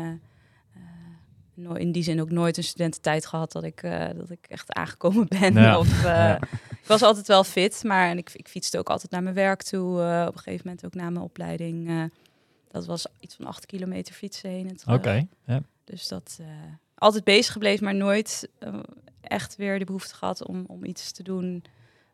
[0.74, 0.82] eh,
[1.54, 4.72] no- in die zin ook nooit een studententijd gehad dat ik, eh, dat ik echt
[4.72, 5.54] aangekomen ben.
[5.54, 5.78] Ja.
[5.82, 6.38] Of, eh, Ja.
[6.70, 9.62] Ik was altijd wel fit, maar en ik, ik fietste ook altijd naar mijn werk
[9.62, 10.02] toe.
[10.02, 11.88] eh, op een gegeven moment ook na mijn opleiding.
[11.88, 12.02] eh,
[12.70, 14.94] dat was iets van acht kilometer fietsen heen en terug.
[14.96, 15.26] Oké.
[15.46, 15.60] Ja.
[15.84, 16.46] Dus dat eh,
[16.94, 18.74] altijd bezig gebleven, maar nooit eh,
[19.20, 21.64] echt weer de behoefte gehad om, om iets te doen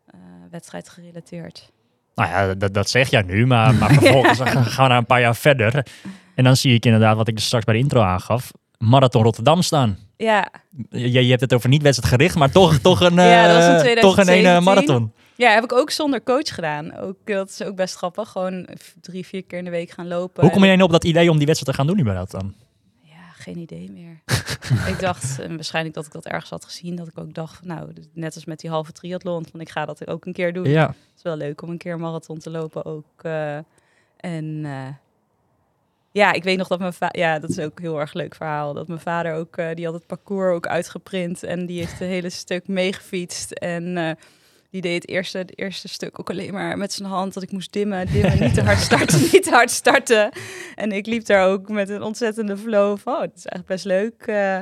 [0.06, 0.16] eh
[0.50, 1.72] wedstrijdgerelateerd.
[2.14, 5.20] Nou ja, dat, dat zeg jij nu, maar, maar vervolgens gaan we naar een paar
[5.20, 5.86] jaar verder.
[6.34, 9.62] En dan zie ik inderdaad, wat ik dus straks bij de intro aangaf, Marathon Rotterdam
[9.62, 9.98] staan.
[10.16, 10.50] Ja,
[10.90, 14.00] Je, je hebt het over niet wedstrijdgericht, maar toch, toch een, Ja, dat 2017.
[14.00, 15.12] toch een ene marathon.
[15.36, 16.96] Ja, heb ik ook zonder coach gedaan.
[16.96, 18.28] Ook, dat is ook best grappig.
[18.28, 18.68] Gewoon
[19.00, 20.42] drie, vier keer in de week gaan lopen.
[20.42, 22.54] Hoe kom jij nou op dat idee om die wedstrijd te gaan doen überhaupt dan?
[23.40, 24.20] Geen idee meer.
[24.92, 27.68] ik dacht, en waarschijnlijk dat ik dat ergens had gezien, dat ik ook dacht, van,
[27.68, 30.68] nou, net als met die halve triathlon, van ik ga dat ook een keer doen.
[30.68, 30.86] Ja.
[30.86, 33.22] Het is wel leuk om een keer een marathon te lopen ook.
[33.22, 33.56] eh,
[34.16, 34.88] en eh,
[36.10, 38.34] ja, ik weet nog dat mijn vader, ja, dat is ook een heel erg leuk
[38.34, 41.98] verhaal, dat mijn vader ook, eh, die had het parcours ook uitgeprint en die heeft
[41.98, 44.16] het hele stuk meegefietst en...
[44.70, 47.34] die deed het eerste, het eerste stuk ook alleen maar met zijn hand.
[47.34, 50.30] Dat ik moest dimmen, dimmen, niet te hard starten, niet te hard starten.
[50.74, 53.84] En ik liep daar ook met een ontzettende flow van, oh, het is eigenlijk best
[53.84, 54.26] leuk.
[54.26, 54.60] eh.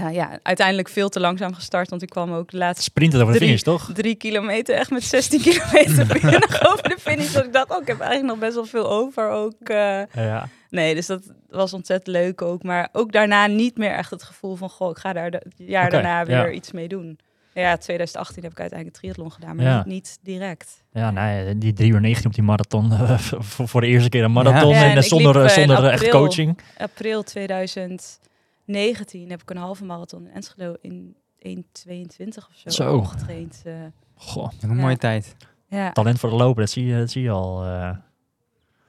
[0.00, 3.32] ja, ja, uiteindelijk veel te langzaam gestart, want ik kwam ook de laatste Sprinten over
[3.32, 3.90] de finish, toch?
[3.94, 6.06] drie kilometer echt met 16 kilometer
[6.40, 7.32] nog over de finish.
[7.32, 9.54] Dat ik dacht, oh, ik heb eigenlijk nog best wel veel over ook.
[9.62, 10.02] eh.
[10.14, 10.48] Ja.
[10.70, 12.62] nee, dus dat was ontzettend leuk ook.
[12.62, 15.90] Maar ook daarna niet meer echt het gevoel van, goh, ik ga daar het jaar
[15.90, 16.50] daarna weer ja.
[16.50, 17.18] iets mee doen.
[17.62, 19.76] Ja, 2018 heb ik uiteindelijk een triathlon gedaan, maar Ja.
[19.76, 20.84] niet, niet direct.
[20.92, 22.92] Ja, nee, die 3 uur 19 op die marathon.
[23.18, 24.70] voor, voor de eerste keer een marathon.
[24.70, 26.20] Ja, en, en eh, zonder, liep, eh, eh, in zonder echt april.
[26.20, 26.58] coaching.
[26.78, 33.02] April 2019 heb ik een halve marathon in Enschede in 1,22 of zo, Zo.
[33.02, 33.62] getraind.
[33.64, 33.74] eh.
[34.14, 34.74] Goh, Een Ja.
[34.74, 35.36] mooie tijd.
[35.68, 37.64] ja, talent voor de lopen, dat zie je, dat zie je al.
[37.64, 37.90] eh.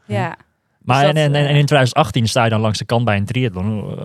[0.06, 0.38] ja.
[0.88, 3.06] Maar Dus en, dat, en, en eh, in 2018 sta je dan langs de kant
[3.06, 3.98] bij een triathlon.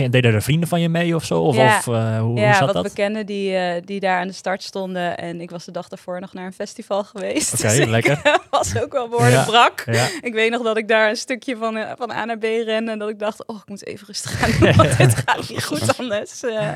[0.00, 1.40] Uh, deden er vrienden van je mee of zo?
[1.40, 1.76] Of, Ja.
[1.78, 2.82] of eh, hoe, ja, hoe zat wat dat?
[2.82, 5.16] bekenden die, eh, die daar aan de start stonden.
[5.18, 7.54] En ik was de dag daarvoor nog naar een festival geweest.
[7.54, 8.20] Oké, Dus lekker.
[8.22, 9.44] eh, was ook wel behoorlijk Ja.
[9.44, 9.82] brak.
[9.86, 10.08] Ja.
[10.20, 12.90] Ik weet nog dat ik daar een stukje van, eh, van A naar B rende.
[12.90, 14.76] En dat ik dacht, oh, ik moet even rustig gaan doen.
[14.76, 16.42] Want dit gaat niet goed anders.
[16.42, 16.70] Eh,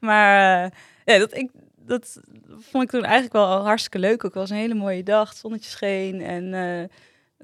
[0.00, 0.70] maar eh,
[1.04, 1.50] ja, dat, ik,
[1.86, 2.20] dat
[2.70, 4.24] vond ik toen eigenlijk wel hartstikke leuk.
[4.24, 5.28] Ook was een hele mooie dag.
[5.28, 6.22] Het zonnetje scheen.
[6.22, 6.88] En eh,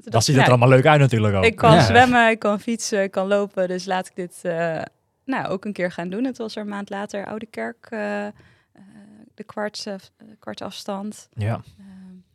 [0.03, 1.45] toen Dat dacht ziet ik, er allemaal leuk uit natuurlijk ook.
[1.45, 1.85] ik kan Ja.
[1.85, 3.69] zwemmen, ik kan fietsen, ik kan lopen.
[3.69, 4.81] Dus laat ik dit eh,
[5.25, 6.25] nou, ook een keer gaan doen.
[6.25, 8.33] Het was er een maand later Oude Kerk, eh, eh,
[9.35, 9.95] de kwart, eh,
[10.39, 11.29] kwartafstand.
[11.33, 11.61] Ja.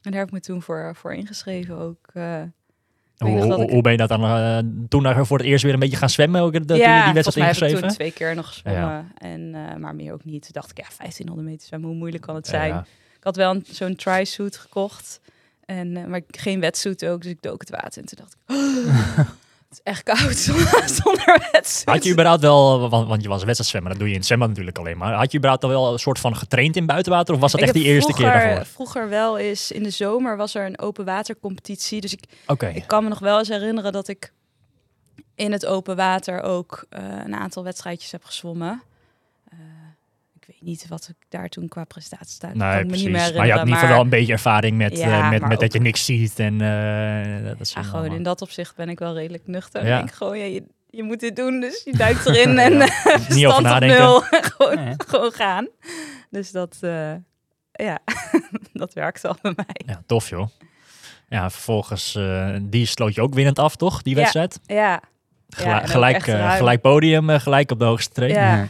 [0.01, 2.09] En daar heb ik me toen voor, voor ingeschreven ook.
[2.13, 2.41] eh.
[2.41, 5.73] Ik Hoe, hoe, ik- hoe ben je dat dan toen daar voor het eerst weer
[5.73, 6.41] een beetje gaan zwemmen?
[6.41, 7.95] Ook, dat, toen je die volgens wedstrijd mij heb ik toen ingeschreven?
[7.95, 9.11] twee keer nog gezwommen.
[9.17, 10.41] En, eh, maar meer ook niet.
[10.41, 12.69] Toen dacht ik, ja, 1500 meter zwemmen, hoe moeilijk kan het zijn?
[12.69, 12.85] Ja.
[13.17, 15.21] Ik had wel een- zo'n tri-suit gekocht.
[15.65, 18.01] En, eh, maar geen wetsuit ook, dus ik dook het water.
[18.01, 19.27] En toen dacht ik, oh,
[19.69, 20.37] het is echt koud
[21.03, 21.85] zonder, wetsuit.
[21.85, 24.49] Had je überhaupt wel, want, want je was wedstrijdzwemmer, dat doe je in het zwembad
[24.49, 25.13] natuurlijk alleen maar.
[25.13, 27.67] Had je überhaupt al wel een soort van getraind in buitenwater of was dat Ik
[27.67, 28.65] echt die eerste keer daarvoor?
[28.65, 32.01] Vroeger wel eens, in de zomer was er een open watercompetitie.
[32.01, 32.23] Dus ik,
[32.73, 34.33] ik kan me nog wel eens herinneren dat ik
[35.35, 38.81] in het open water ook eh, een aantal wedstrijdjes heb gezwommen.
[40.65, 42.47] Niet wat ik daar toen qua prestatie sta.
[42.47, 43.05] Dat kan nee, ik me precies.
[43.05, 43.57] niet meer maar je herinneren.
[43.59, 45.79] had in ieder geval wel een beetje ervaring met, Ja, eh, met, met dat je
[45.79, 49.47] niks ziet en eh dat is Ja, gewoon in dat opzicht ben ik wel redelijk
[49.47, 49.81] nuchter.
[49.83, 49.87] Ja.
[49.89, 49.95] Ja.
[49.97, 52.87] denk ik gewoon, ja, je, je moet dit doen, dus je duikt erin en Ja.
[53.03, 53.97] eh, Niet op nadenken.
[53.97, 54.21] nul.
[54.55, 54.93] gewoon, Ja.
[55.07, 55.67] gewoon gaan.
[56.29, 57.13] Dus dat, eh,
[57.71, 57.99] ja,
[58.73, 59.75] dat werkt al bij mij.
[59.85, 60.47] Ja, tof joh.
[61.29, 64.01] Ja, vervolgens, eh, die sloot je ook winnend af, toch?
[64.01, 64.19] Die Ja.
[64.19, 64.59] wedstrijd?
[64.65, 65.01] Ja,
[65.59, 66.23] ook gelijk,
[66.57, 68.41] gelijk podium, gelijk op de hoogste training.
[68.41, 68.67] Ja.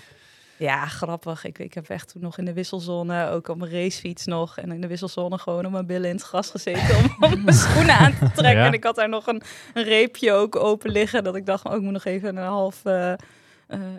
[0.57, 0.85] Ja.
[0.85, 1.45] Grappig.
[1.45, 4.71] Ik, ik heb echt toen nog in de wisselzone, ook op mijn racefiets nog, en
[4.71, 7.95] in de wisselzone gewoon op mijn billen in het gras gezeten om, om mijn schoenen
[7.95, 8.61] aan te trekken.
[8.61, 8.65] Ja.
[8.65, 9.41] En ik had daar nog een,
[9.73, 12.85] een reepje ook open liggen, dat ik dacht, oh, ik moet nog even een half
[12.85, 13.13] eh,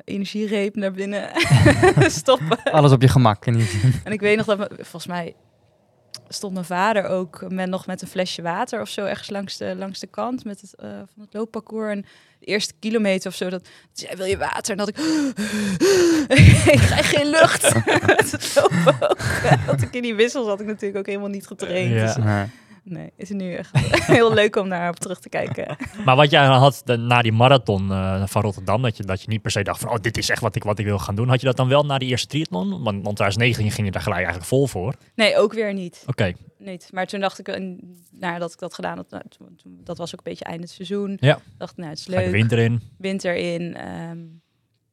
[0.04, 1.30] energiereep naar binnen
[2.20, 2.62] stoppen.
[2.62, 3.46] Alles op je gemak.
[3.46, 3.76] En niet...
[4.04, 5.34] En ik weet nog dat, me- volgens mij
[6.28, 9.74] stond mijn vader ook met, nog met een flesje water of zo ergens langs de,
[9.76, 11.90] langs de kant met het, eh, van het loopparcours.
[11.92, 12.04] En
[12.46, 14.70] de eerste kilometer of zo, dat dat zei, wil je water?
[14.70, 14.96] En dat ik,
[16.74, 17.72] ik krijg geen lucht.
[19.66, 21.92] Want ik in die wissels had ik natuurlijk ook helemaal niet getraind.
[21.92, 22.04] Ja.
[22.04, 22.48] Dus, Ja.
[22.88, 23.70] Nee, is het nu echt
[24.16, 25.76] heel leuk om naar op terug te kijken.
[26.04, 29.28] Maar wat jij had de- na die marathon eh, van Rotterdam, dat je, dat je
[29.28, 31.14] niet per se dacht van, oh, dit is echt wat ik, wat ik wil gaan
[31.14, 31.28] doen.
[31.28, 32.68] Had je dat dan wel na die eerste triathlon?
[32.70, 34.88] Want, want 2019 ging je daar gelijk eigenlijk vol voor.
[34.88, 36.04] Oké, Nee, ook weer niet.
[36.58, 36.88] niet.
[36.92, 37.72] Maar toen dacht ik, eh,
[38.10, 39.22] nadat ik dat gedaan had, nou,
[39.84, 41.16] dat was ook een beetje einde het seizoen.
[41.20, 41.38] Ja.
[41.58, 42.30] dacht, nou, het is leuk.
[42.30, 42.82] winter in.
[42.98, 43.74] winter in.
[43.76, 44.18] ehm,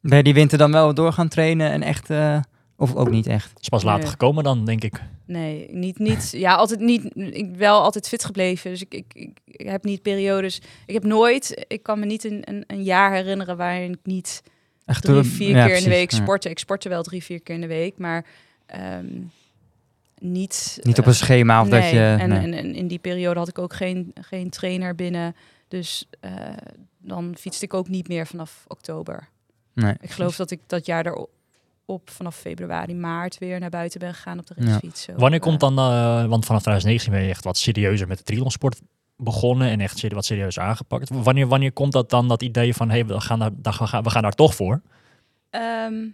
[0.02, 2.10] Ben je die winter dan wel door gaan trainen en echt...
[2.10, 2.40] eh,
[2.84, 3.50] of ook niet echt?
[3.50, 4.10] Het is pas later Nee.
[4.12, 5.02] gekomen dan, denk ik.
[5.26, 6.32] nee, niet, niet.
[6.32, 7.16] Ja, altijd niet.
[7.16, 8.72] Ik wel altijd fit gebleven.
[8.72, 10.62] Dus ik, ik, ik, ik heb niet periodes.
[10.86, 11.66] Ik heb nooit.
[11.68, 14.44] Ik kan me niet een, een, een jaar herinneren waarin ik niet
[14.86, 16.18] echt drie, door- vier ja, keer in de week Ja.
[16.18, 16.52] sporten.
[16.52, 18.26] Ik sportte wel drie, vier keer in de week, maar
[18.66, 19.06] ehm,
[20.20, 20.80] niet.
[20.82, 22.16] Niet op eh, een schema of dat je...
[22.20, 22.40] En, nee.
[22.40, 25.36] en, en in die periode had ik ook geen, geen trainer binnen.
[25.68, 26.32] Dus eh,
[26.98, 29.28] dan fietste ik ook niet meer vanaf oktober.
[29.74, 29.94] nee.
[30.02, 31.30] Ik geloof dat ik dat jaar erop
[32.06, 35.08] vanaf februari, maart weer naar buiten ben gegaan op de racefiets.
[35.16, 38.24] Wanneer eh, komt dan, eh, want vanaf 2019 ben je echt wat serieuzer met de
[38.24, 38.82] triathlonsport
[39.18, 41.10] begonnen en echt wat serieus aangepakt.
[41.14, 44.04] Wanneer, wanneer komt dat dan, dat idee van, hé, hey, we, gaan daar, we gaan-
[44.04, 44.82] we gaan daar toch voor?
[45.50, 46.06] Ehm,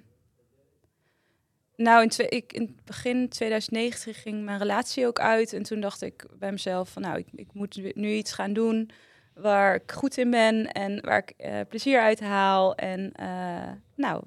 [1.75, 5.53] nou, in, twee, ik, in het begin 2019 ging mijn relatie ook uit.
[5.53, 8.89] En toen dacht ik bij mezelf van, nou, ik, ik moet nu iets gaan doen
[9.33, 12.75] waar ik goed in ben en waar ik eh, plezier uit haal.
[12.75, 14.23] En eh, nou,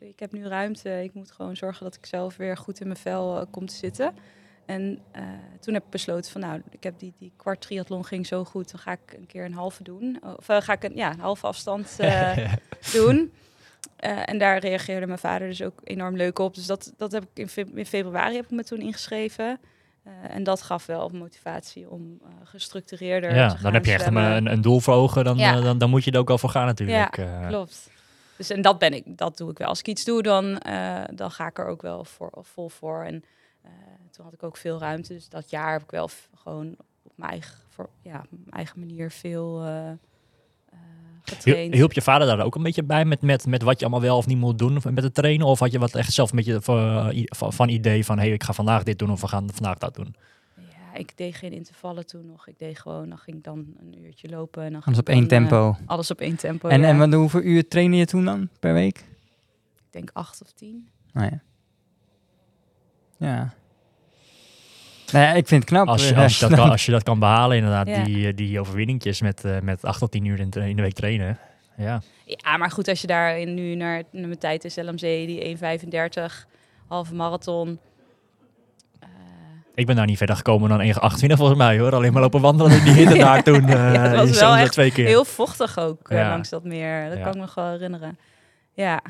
[0.00, 1.02] ik heb nu ruimte.
[1.02, 3.74] Ik moet gewoon zorgen dat ik zelf weer goed in mijn vel eh, kom te
[3.74, 4.14] zitten.
[4.66, 5.22] En eh,
[5.60, 8.70] toen heb ik besloten van, nou, ik heb die, die kwart triathlon ging zo goed.
[8.70, 10.20] Dan ga ik een keer een halve doen.
[10.36, 11.96] Of eh, ga ik een, ja, een halve afstand
[12.92, 13.32] doen.
[13.96, 16.54] En daar reageerde mijn vader dus ook enorm leuk op.
[16.54, 19.60] Dus dat, dat heb ik in, fe- in februari heb ik me toen ingeschreven.
[20.28, 24.46] En dat gaf wel motivatie om gestructureerder ja, te dan gaan heb je echt een,
[24.46, 25.60] een, doel voor ogen, dan, Ja.
[25.60, 27.16] dan, dan moet je er ook wel voor gaan natuurlijk.
[27.18, 27.48] eh.
[27.48, 27.90] Klopt.
[28.40, 29.68] Dus en dat ben ik, dat doe ik wel.
[29.68, 33.04] Als ik iets doe, dan, eh, dan ga ik er ook wel voor, vol voor.
[33.04, 33.24] En
[33.62, 33.70] eh,
[34.10, 35.12] toen had ik ook veel ruimte.
[35.12, 39.10] Dus dat jaar heb ik wel gewoon op mijn eigen, voor, ja, mijn eigen manier
[39.10, 39.90] veel eh
[41.22, 41.74] getraind.
[41.74, 44.16] Hielp je vader daar ook een beetje bij met, met, met wat je allemaal wel
[44.16, 45.46] of niet moet doen met het trainen?
[45.46, 46.60] Of had je wat echt zelf een beetje
[47.28, 49.94] van idee van, hé, hey, ik ga vandaag dit doen of we gaan vandaag dat
[49.94, 50.14] doen?
[50.92, 52.46] Ja, ik deed geen intervallen toen nog.
[52.48, 54.62] Ik deed gewoon, dan ging ik dan een uurtje lopen.
[54.62, 55.76] En dan Alles op één dan, eh, tempo.
[55.86, 56.86] alles op één tempo, en, ja.
[56.88, 58.98] en wat, hoeveel uur trainde je toen dan per week?
[59.76, 60.88] Ik denk acht of tien.
[61.12, 61.40] Nou ja.
[63.18, 63.52] Ja.
[65.12, 65.86] Nou ja, ik vind het knap.
[65.88, 68.04] Als je, Ja, als, je dat kan, als je dat kan behalen, inderdaad, Ja.
[68.04, 70.92] die, eh, die overwinningjes met, eh, met 8 tot 10 uur in, in de week
[70.94, 71.38] trainen.
[71.76, 74.98] Ja, Ja, maar goed, als je daar in- nu naar, naar mijn tijd is LMC,
[75.00, 76.46] die 1,35,
[76.86, 77.78] halve marathon.
[79.80, 81.92] Eh, ik ben daar niet verder gekomen dan 1,28 volgens mij hoor.
[81.94, 83.68] Alleen maar lopen wandelen in die hitte daar toen.
[83.68, 85.06] eh Ja, het was in wel echt twee keer.
[85.06, 86.28] heel vochtig ook eh, Ja.
[86.28, 87.08] langs dat meer.
[87.08, 87.22] Dat Ja.
[87.22, 88.18] kan ik me nog wel herinneren.
[88.74, 89.00] Ja,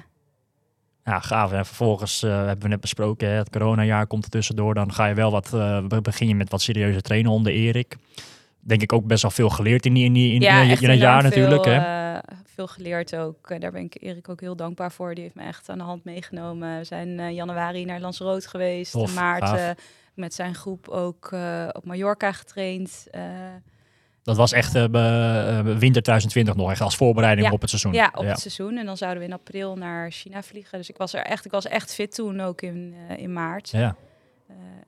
[1.04, 1.52] Ja, gaaf.
[1.52, 4.74] En vervolgens eh, hebben we net besproken, hè, het coronajaar komt er tussendoor.
[4.74, 7.96] Dan ga je wel wat, eh, be- begin je met wat serieuze trainen onder Erik.
[8.61, 10.96] Denk ik ook best wel veel geleerd in, die, in, die, in, ja in, een
[10.96, 11.62] jaar natuurlijk.
[11.64, 12.14] Veel, Hè?
[12.16, 12.22] eh,
[12.54, 13.50] veel geleerd ook.
[13.50, 15.14] Eh, Daar ben ik Erik ook heel dankbaar voor.
[15.14, 16.78] Die heeft me echt aan de hand meegenomen.
[16.78, 18.92] We zijn eh, januari naar Lanzarote geweest.
[18.92, 19.68] Tof, in maart eh,
[20.14, 23.06] met zijn groep ook eh, op Mallorca getraind.
[23.10, 23.22] Eh,
[24.22, 24.84] Dat was echt eh,
[25.60, 27.52] winter 2020 nog, echt als voorbereiding Ja.
[27.52, 27.92] op het seizoen.
[27.92, 28.76] Ja, op het seizoen.
[28.76, 30.78] En dan zouden we in april naar China vliegen.
[30.78, 33.68] Dus ik was er echt, ik was echt fit toen ook in, in maart.
[33.68, 33.96] Ja.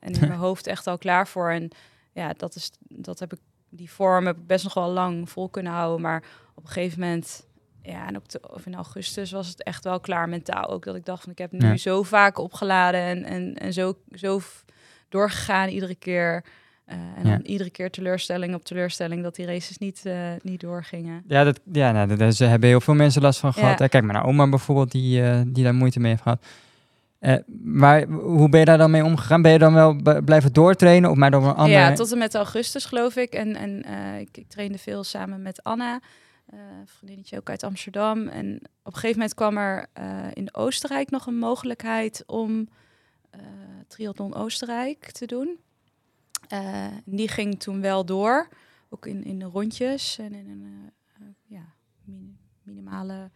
[0.00, 1.50] En in mijn hoofd echt al klaar voor.
[1.50, 1.70] En
[2.12, 5.48] ja, dat is, dat heb ik, die vorm heb ik best nog wel lang vol
[5.48, 6.00] kunnen houden.
[6.00, 6.22] Maar
[6.54, 7.46] op een gegeven moment,
[7.82, 10.68] ja, en op de, of in augustus was het echt wel klaar mentaal.
[10.68, 11.76] Ook dat ik dacht van, ik heb nu Ja.
[11.76, 14.40] zo vaak opgeladen en, en, en zo, zo
[15.12, 16.44] doorgegaan iedere keer.
[16.84, 17.30] Eh, en Ja.
[17.30, 21.24] dan iedere keer teleurstelling op teleurstelling dat die races niet, eh, niet doorgingen.
[21.26, 23.78] Ja, dat, ja nou, daar hebben heel veel mensen last van gehad.
[23.78, 23.88] hè.
[23.88, 26.44] Kijk maar naar oma bijvoorbeeld, die, eh, die daar moeite mee heeft gehad.
[27.18, 29.42] Eh, maar hoe ben je daar dan mee omgegaan?
[29.42, 31.78] Ben je dan wel blijven doortrainen of maar door een andere...
[31.80, 33.32] Ja, tot en met augustus geloof ik.
[33.32, 36.00] En, en eh, ik, ik trainde veel samen met Anna,
[36.46, 38.26] eh, vriendinnetje ook uit Amsterdam.
[38.28, 42.80] En op een gegeven moment kwam er eh, in Oostenrijk nog een mogelijkheid om eh
[43.88, 45.58] triathlon Oostenrijk te doen.
[46.48, 48.48] Eh, die ging toen wel door,
[48.88, 51.72] ook in, in de rondjes en in een eh, eh, ja,
[52.04, 53.30] min- minimale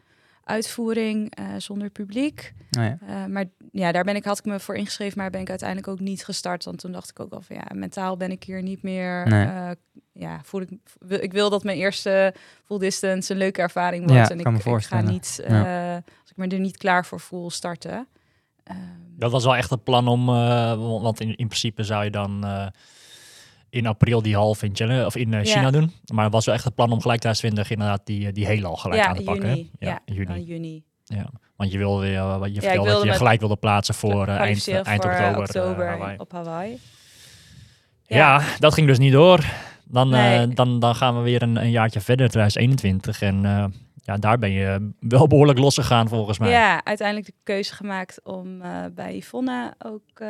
[0.45, 2.53] uitvoering eh, zonder publiek.
[2.79, 2.99] Oh ja.
[3.07, 5.89] Eh, maar ja, daar ben ik, had ik me voor ingeschreven, maar ben ik uiteindelijk
[5.89, 6.65] ook niet gestart.
[6.65, 9.27] Want toen dacht ik ook al van ja, mentaal ben ik hier niet meer.
[9.29, 9.47] Nee.
[9.47, 9.71] eh,
[10.13, 14.29] ja, voel ik, wil, ik wil dat mijn eerste full distance een leuke ervaring wordt.
[14.29, 14.45] Ja, en ik,
[14.83, 18.07] ik ga niet, eh, als ik me er niet klaar voor voel, starten.
[18.67, 18.79] Ehm,
[19.19, 22.45] Dat was wel echt het plan om, eh, want in, in principe zou je dan
[22.47, 22.67] eh,
[23.71, 25.53] in april die halve in, China, of in eh, Ja.
[25.57, 25.93] China doen.
[26.13, 28.67] Maar het was wel echt het plan om gelijk tijdens 20 inderdaad die, die hele
[28.67, 29.49] al gelijk ja, aan te pakken.
[29.49, 29.55] hè?
[29.55, 29.71] juni.
[29.79, 30.45] Ja, in juni.
[30.45, 30.83] juni.
[31.05, 31.27] Ja.
[31.57, 35.03] Want je wilde, wat je ik vertelde dat je gelijk wilde plaatsen voor eind, eind
[35.03, 35.87] voor, oktober.
[35.89, 36.19] Hawaii.
[36.19, 36.79] op Hawaii.
[38.07, 38.43] Ja.
[38.59, 39.45] dat ging dus niet door.
[39.85, 40.49] Dan, Nee.
[40.49, 43.23] dan, dan gaan we weer een, een jaartje verder, 2021.
[43.23, 43.45] En
[44.07, 46.51] ja, daar ben je wel behoorlijk losgegaan volgens mij.
[46.51, 50.29] Ja, uiteindelijk de keuze gemaakt om eh, bij Yvonne ook eh,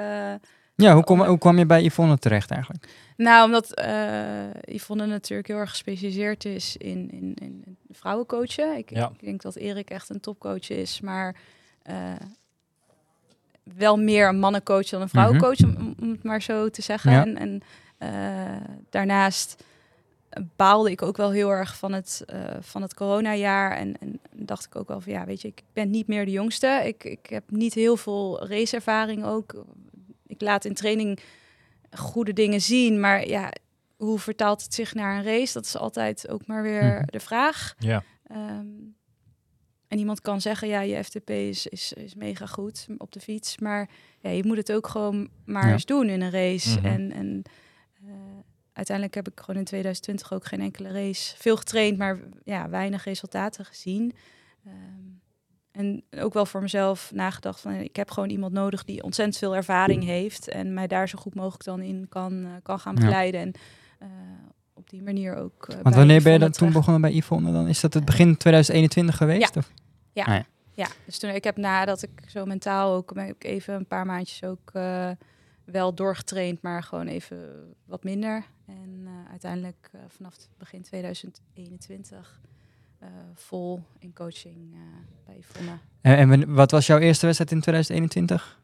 [0.74, 2.88] Ja, hoe, kom, hoe kwam je bij Yvonne terecht eigenlijk?
[3.16, 8.76] Nou, omdat eh Yvonne natuurlijk heel erg gespecialiseerd is in, in, in vrouwencoachen.
[8.76, 9.10] Ik, Ja.
[9.18, 11.36] ik denk dat Erik echt een topcoach is, maar
[11.82, 11.94] eh,
[13.76, 17.12] wel meer een mannencoach dan een vrouwencoach, om, om het maar zo te zeggen.
[17.12, 17.20] Ja.
[17.22, 17.62] En, en
[17.98, 18.10] eh,
[18.90, 19.64] daarnaast
[20.56, 23.76] baalde ik ook wel heel erg van het, eh, van het coronajaar.
[23.76, 26.30] En, en dacht ik ook wel van, ja, weet je, ik ben niet meer de
[26.30, 26.82] jongste.
[26.84, 29.64] Ik, ik heb niet heel veel raceervaring ook.
[30.26, 31.20] Ik laat in training
[31.90, 33.52] goede dingen zien, maar ja,
[33.96, 35.52] hoe vertaalt het zich naar een race?
[35.52, 37.02] Dat is altijd ook maar weer Mhm.
[37.06, 37.74] de vraag.
[37.78, 38.02] Ja.
[38.26, 38.66] Ehm,
[39.88, 43.58] en iemand kan zeggen, ja, je FTP is, is, is mega goed op de fiets.
[43.58, 43.88] Maar
[44.20, 45.72] ja, je moet het ook gewoon maar Ja.
[45.72, 46.78] eens doen in een race.
[46.78, 46.86] Mhm.
[46.86, 47.42] En, en
[48.76, 51.34] uiteindelijk heb ik gewoon in 2020 ook geen enkele race.
[51.36, 54.12] Veel getraind, maar ja, weinig resultaten gezien.
[54.66, 54.74] Ehm,
[55.72, 59.56] en ook wel voor mezelf nagedacht van, ik heb gewoon iemand nodig die ontzettend veel
[59.56, 60.48] ervaring heeft.
[60.48, 63.00] En mij daar zo goed mogelijk dan in kan, eh, kan gaan Ja.
[63.00, 63.40] begeleiden.
[63.40, 63.52] En
[63.98, 64.08] eh,
[64.74, 65.66] op die manier ook.
[65.68, 67.68] eh, Want wanneer ben je dan toen begonnen bij Yvonne dan?
[67.68, 69.56] Is dat het begin 2021 geweest?
[69.56, 69.72] Of?
[70.74, 74.06] Ja, dus toen ik heb nadat ik zo mentaal ook heb ik even een paar
[74.06, 74.72] maandjes ook
[75.66, 78.44] wel doorgetraind, maar gewoon even wat minder.
[78.66, 82.40] En eh, uiteindelijk eh, vanaf het begin 2021
[82.98, 84.80] eh, vol in coaching eh,
[85.26, 85.78] bij Yvonne.
[86.00, 88.58] En, wat was jouw eerste wedstrijd in 2021?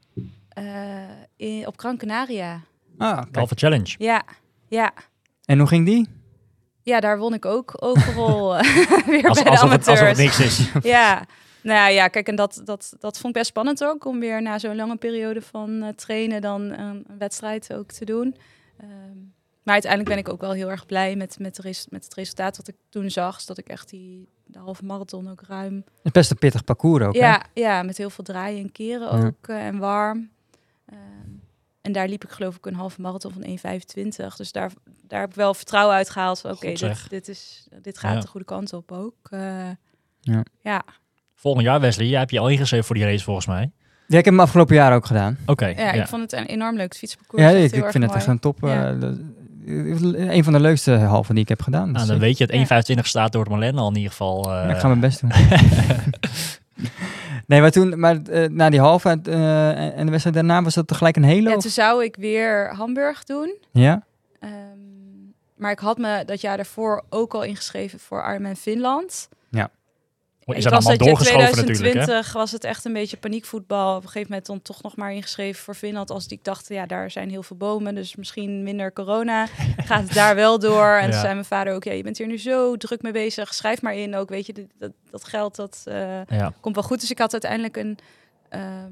[0.49, 1.03] Eh,
[1.37, 2.61] in, op Gran Canaria.
[2.99, 3.23] Ah.
[3.33, 3.95] Halve challenge.
[3.99, 4.25] Ja,
[4.69, 4.93] ja.
[5.45, 6.09] En hoe ging die?
[6.83, 8.49] Ja, daar won ik ook overal
[9.07, 10.19] weer Als, bij de alsof, het, alsof het amateurs.
[10.19, 10.71] niks is.
[10.83, 11.25] Ja,
[11.63, 14.59] nou ja, kijk, en dat, dat, dat vond ik best spannend ook, om weer na
[14.59, 18.37] zo'n lange periode van eh, trainen dan een, een wedstrijd ook te doen.
[18.79, 19.19] Ehm,
[19.63, 22.57] maar uiteindelijk ben ik ook wel heel erg blij met, met, res- met het resultaat
[22.57, 23.37] wat ik toen zag.
[23.37, 25.85] Dus dat ik echt die de halve marathon ook ruim...
[26.03, 27.19] Het best een pittig parcours ook, hè?
[27.19, 29.27] ja, ja, met heel veel draaien en keren Ja.
[29.27, 30.31] ook eh, en warm.
[30.87, 30.99] Ehm,
[31.81, 33.43] en daar liep ik geloof ik een halve marathon van
[34.31, 34.37] 1,25.
[34.37, 34.71] Dus daar,
[35.07, 36.45] daar heb ik wel vertrouwen uit gehaald.
[36.45, 38.21] Oké, dit, dit, is, dit gaat Ja.
[38.21, 39.15] de goede kant op ook.
[39.31, 39.69] Eh,
[40.21, 40.43] Ja.
[40.61, 40.83] ja.
[41.43, 43.71] Volgend jaar, Wesley, jij hebt je al ingeschreven voor die race volgens mij.
[44.07, 45.39] Ja, ik heb hem afgelopen jaar ook gedaan.
[45.47, 45.93] Oké, Ja, ja.
[45.93, 47.43] ik vond het een enorm leuk het fietsparcours.
[47.43, 48.59] Ja, ik, vind het echt een top.
[48.61, 48.95] Ja.
[49.67, 51.85] eh, een van de leukste halve die ik heb gedaan.
[51.85, 52.59] Nou, Dus dan ik- weet je, het Ja.
[52.59, 54.53] 1,25 staat door het Molen al in ieder geval.
[54.53, 55.31] eh, ik ga mijn best doen.
[57.47, 59.23] nee, maar toen, maar eh, na die halve en
[60.05, 61.49] de wedstrijd daarna was dat tegelijk een hele?
[61.49, 63.55] Ja, of- toen zou ik weer Hamburg doen.
[63.73, 64.03] Ja?
[64.41, 64.53] Ehm,
[65.57, 69.29] maar ik had me dat jaar daarvoor ook al ingeschreven voor Ironman Finland.
[70.45, 71.91] Is ik dat was allemaal doorgeschoven natuurlijk, hè?
[71.91, 73.91] 2020 was het echt een beetje paniekvoetbal.
[73.97, 76.11] Op een gegeven moment dan toch nog maar ingeschreven voor Finland.
[76.11, 79.47] Als ik dacht, ja, daar zijn heel veel bomen, dus misschien minder corona.
[79.87, 80.87] Gaat het daar wel door?
[80.97, 81.11] En Ja.
[81.11, 83.55] toen zei mijn vader ook, ja, je bent hier nu zo druk mee bezig.
[83.55, 86.53] Schrijf maar in ook, weet je, dat, dat geld, dat eh, Ja.
[86.61, 87.01] komt wel goed.
[87.01, 87.99] Dus ik had uiteindelijk een
[88.49, 88.91] ehm,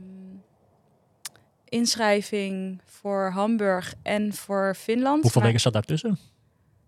[1.69, 5.23] inschrijving voor Hamburg en voor Finland.
[5.23, 6.19] Hoeveel Maar- weken zat daartussen?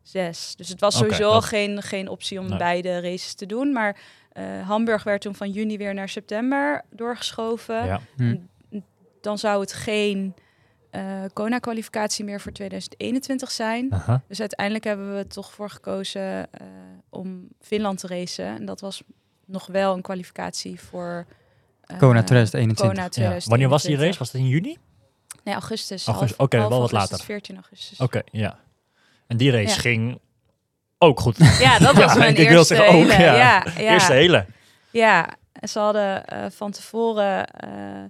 [0.03, 0.55] Zes.
[0.57, 2.59] Dus het was sowieso dat- geen, geen optie om Nee.
[2.59, 3.72] beide races te doen.
[3.72, 3.96] Maar
[4.33, 7.87] eh, Hamburg werd toen van juni weer naar september doorgeschoven.
[7.87, 8.01] Ja.
[8.16, 8.37] Hm.
[9.21, 10.35] Dan zou het geen
[10.90, 13.92] eh Kona-kwalificatie meer voor 2021 zijn.
[13.92, 14.23] Aha.
[14.29, 16.66] Dus uiteindelijk hebben we toch voor gekozen eh,
[17.09, 18.47] om Finland te racen.
[18.47, 19.03] En dat was
[19.45, 21.27] nog wel een kwalificatie voor...
[21.99, 22.87] Kona 2021.
[22.87, 23.09] Kona Ja.
[23.09, 23.49] 2021.
[23.49, 24.18] Wanneer was die race?
[24.18, 24.77] Was dat in juni?
[25.45, 26.07] Nee, augustus.
[26.07, 27.25] Augustus, oké, wel wat augustus, later.
[27.25, 27.99] 14 augustus.
[27.99, 28.59] Oké, ja.
[29.27, 29.81] En die race Ja.
[29.81, 30.18] ging
[31.03, 31.37] ook goed.
[31.59, 33.23] Ja, dat was Ja, mijn ik- ik wil eerste zeggen ook, hele.
[33.23, 33.37] ja.
[33.37, 33.93] Ja, ja.
[33.93, 34.47] Eerste hele.
[34.91, 38.07] Ja, en ze hadden eh, van tevoren eh, eh,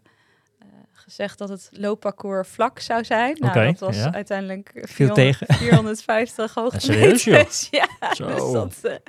[0.93, 3.37] gezegd dat het loopparcours vlak zou zijn.
[3.41, 4.13] Nou, dat was ja.
[4.13, 5.55] uiteindelijk Viel 400 tegen.
[5.55, 7.45] 450 serieus, joh?
[7.71, 8.27] Ja, Zo.
[8.27, 9.01] dus dat,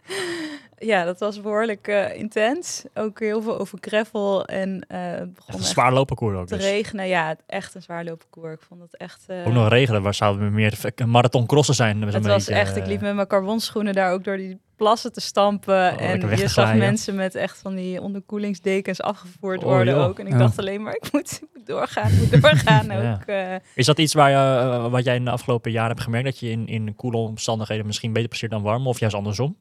[0.85, 2.83] ja, dat was behoorlijk eh, intens.
[2.93, 6.65] Ook heel veel over gravel en het begon een zwaar loopparcours ook te dus.
[6.65, 7.07] regenen.
[7.07, 8.53] Ja, echt een zwaar loopparcours.
[8.53, 9.23] Ik vond het echt...
[9.27, 12.01] eh, Ook nog regelen, waar zouden we meer een marathon crossen zijn?
[12.01, 15.73] het was echt, ik liep met mijn carbonschoenen daar ook door die plassen te stampen.
[15.93, 16.77] Oh, en je zag glijden.
[16.77, 20.03] mensen met echt van die onderkoelingsdekens afgevoerd Oh, worden joh.
[20.05, 20.19] ook.
[20.19, 20.37] En ik Ja.
[20.37, 23.13] dacht alleen maar, ik moet, ik moet doorgaan, moet doorgaan Ja.
[23.13, 23.61] ook.
[23.75, 26.25] Is dat iets waar je, wat jij in de afgelopen jaren hebt gemerkt?
[26.25, 28.87] Dat je in, in koele omstandigheden misschien beter presteert dan warm?
[28.87, 29.57] Of juist andersom?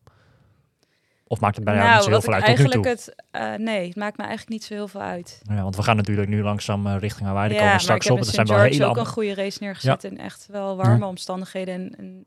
[1.32, 3.14] Of maakt het bij jou niet nou, zo heel veel uit eigenlijk het...
[3.30, 5.40] eh, nee, het maakt me eigenlijk niet zo heel veel uit.
[5.48, 7.48] Ja, want we gaan natuurlijk nu langzaam eh, richting Hawaii.
[7.48, 8.22] Daar ja, komen we straks op.
[8.22, 8.34] St.
[8.34, 11.74] zijn wel hele ook een goede race neergezet in echt wel warme omstandigheden.
[11.74, 12.26] En, en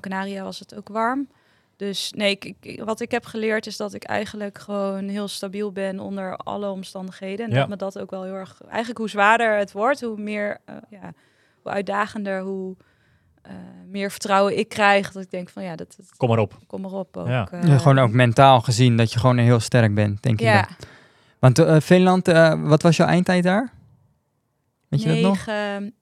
[0.00, 1.28] Canaria was het ook warm.
[1.76, 5.72] Dus nee, ik, ik- wat ik heb geleerd is dat ik eigenlijk gewoon heel stabiel
[5.72, 7.46] ben onder alle omstandigheden.
[7.46, 7.58] En Ja.
[7.58, 8.60] dat me dat ook wel heel erg...
[8.68, 10.58] Eigenlijk hoe zwaarder het wordt, hoe meer...
[10.88, 11.12] ja,
[11.62, 12.76] hoe uitdagender, hoe
[13.90, 15.12] meer vertrouwen ik krijg.
[15.12, 16.58] Dat ik denk van ja, dat, dat Kom maar op.
[16.66, 17.16] kom maar op.
[17.16, 17.48] Ook, Ja.
[17.50, 20.46] eh, Ja, gewoon ook mentaal gezien dat je gewoon heel sterk bent, denk ik.
[20.46, 20.68] Ja.
[21.38, 23.72] Want eh, Finland, eh, wat was jouw eindtijd daar?
[24.88, 25.46] Weet je dat nog?
[25.46, 25.94] 9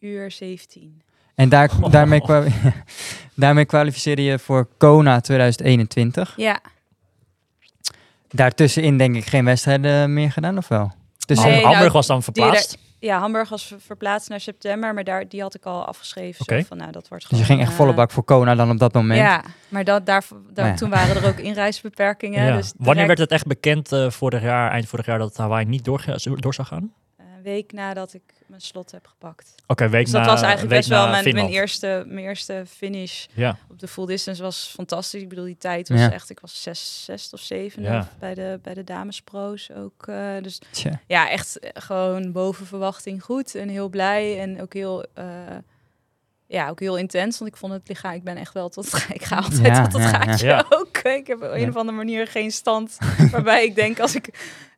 [0.00, 1.02] uur 17.
[1.34, 2.44] En daar, daarmee, kwa-
[3.34, 6.32] daarmee kwalificeerde je voor Kona 2021.
[6.36, 6.60] Ja,
[8.28, 10.92] Daartussenin denk ik geen wedstrijden meer gedaan, of wel?
[11.26, 12.78] Dus Nee, nou, Hamburg was dan verplaatst.
[13.00, 16.40] Ja, Hamburg was ver- verplaatst naar september, maar daar, die had ik al afgeschreven.
[16.40, 16.60] Oké.
[16.60, 18.54] Zo van, nou, dat wordt Dus gewoon, je ging echt volle eh, bak voor Kona
[18.54, 19.20] dan op dat moment.
[19.20, 20.74] Ja, maar dat, daar, daar, Ja.
[20.74, 22.44] toen waren er ook inreisbeperkingen.
[22.44, 22.56] Ja.
[22.56, 25.84] Dus Wanneer werd het echt bekend eh, vorig jaar, eind vorig jaar, dat Hawaii niet
[25.84, 26.92] door, door zou gaan?
[27.40, 29.54] Een week nadat ik mijn slot heb gepakt.
[29.66, 33.26] Oké, week Dus dat na was eigenlijk best wel mijn, mijn, eerste, mijn eerste finish
[33.34, 34.42] Ja, op de full distance.
[34.42, 35.22] was fantastisch.
[35.22, 36.12] Ik bedoel, die tijd was Ja.
[36.12, 36.30] echt...
[36.30, 38.08] Ik was zes, zes of zeven Ja.
[38.18, 40.06] bij de, bij de damespro's ook.
[40.06, 41.00] eh, dus Tja.
[41.06, 45.24] ja, echt eh, gewoon boven verwachting goed en heel blij en ook heel, eh,
[46.50, 47.38] ja, ook heel intens.
[47.38, 50.02] Want ik vond het lichaam, ik ben echt wel tot, ik ga altijd Ja, tot
[50.02, 50.64] het ja, gaatje Ja.
[50.68, 50.98] ook.
[50.98, 52.96] Ik heb op een of andere manier geen stand
[53.32, 54.28] waarbij ik denk als ik,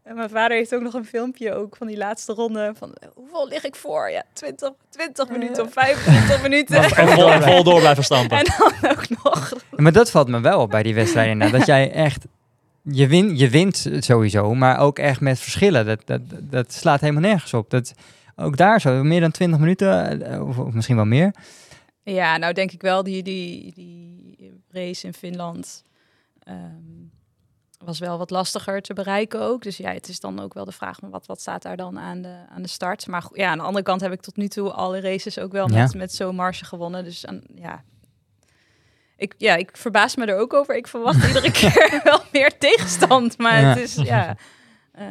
[0.03, 3.49] en mijn vader heeft ook nog een filmpje ook van die laatste ronde van hoeveel
[3.49, 4.11] lig ik voor?
[4.11, 6.83] Ja, 20, 20 minuten of 25 minuten.
[6.83, 8.39] en vol, en vol door blijven stampen.
[8.39, 9.53] En dan ook nog.
[9.71, 11.53] Maar dat valt me wel op bij die wedstrijden.
[11.53, 12.25] dat jij echt...
[12.83, 15.87] Je, win, je wint sowieso, maar ook echt met verschillen.
[15.87, 17.71] Dat, dat, dat slaat helemaal nergens op.
[17.71, 17.93] Dat,
[18.37, 21.35] ook daar zo, meer dan 20 minuten, eh, of, of misschien wel meer.
[22.05, 25.85] Ja, nou denk ik wel, die, die, die race in Finland
[26.43, 27.07] ehm,
[27.85, 29.63] was wel wat lastiger te bereiken ook.
[29.63, 31.99] Dus ja, het is dan ook wel de vraag, maar wat, wat staat daar dan
[31.99, 33.07] aan de, aan de start?
[33.07, 35.69] Maar ja, aan de andere kant heb ik tot nu toe alle races ook wel
[35.71, 35.83] Ja.
[35.83, 37.05] met, met zo'n marge gewonnen.
[37.05, 37.83] Dus aan, ja,
[39.17, 40.77] ik, ja, ik verbaas me er ook over.
[40.77, 43.69] Ik verwacht iedere keer wel meer tegenstand, maar Ja.
[43.69, 44.37] het is, ja...
[44.93, 45.07] eh,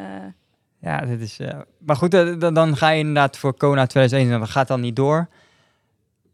[0.80, 4.40] Ja, dit is, eh, maar goed, eh, dan, dan ga je inderdaad voor Kona 2021,
[4.48, 5.30] dat gaat dan niet door.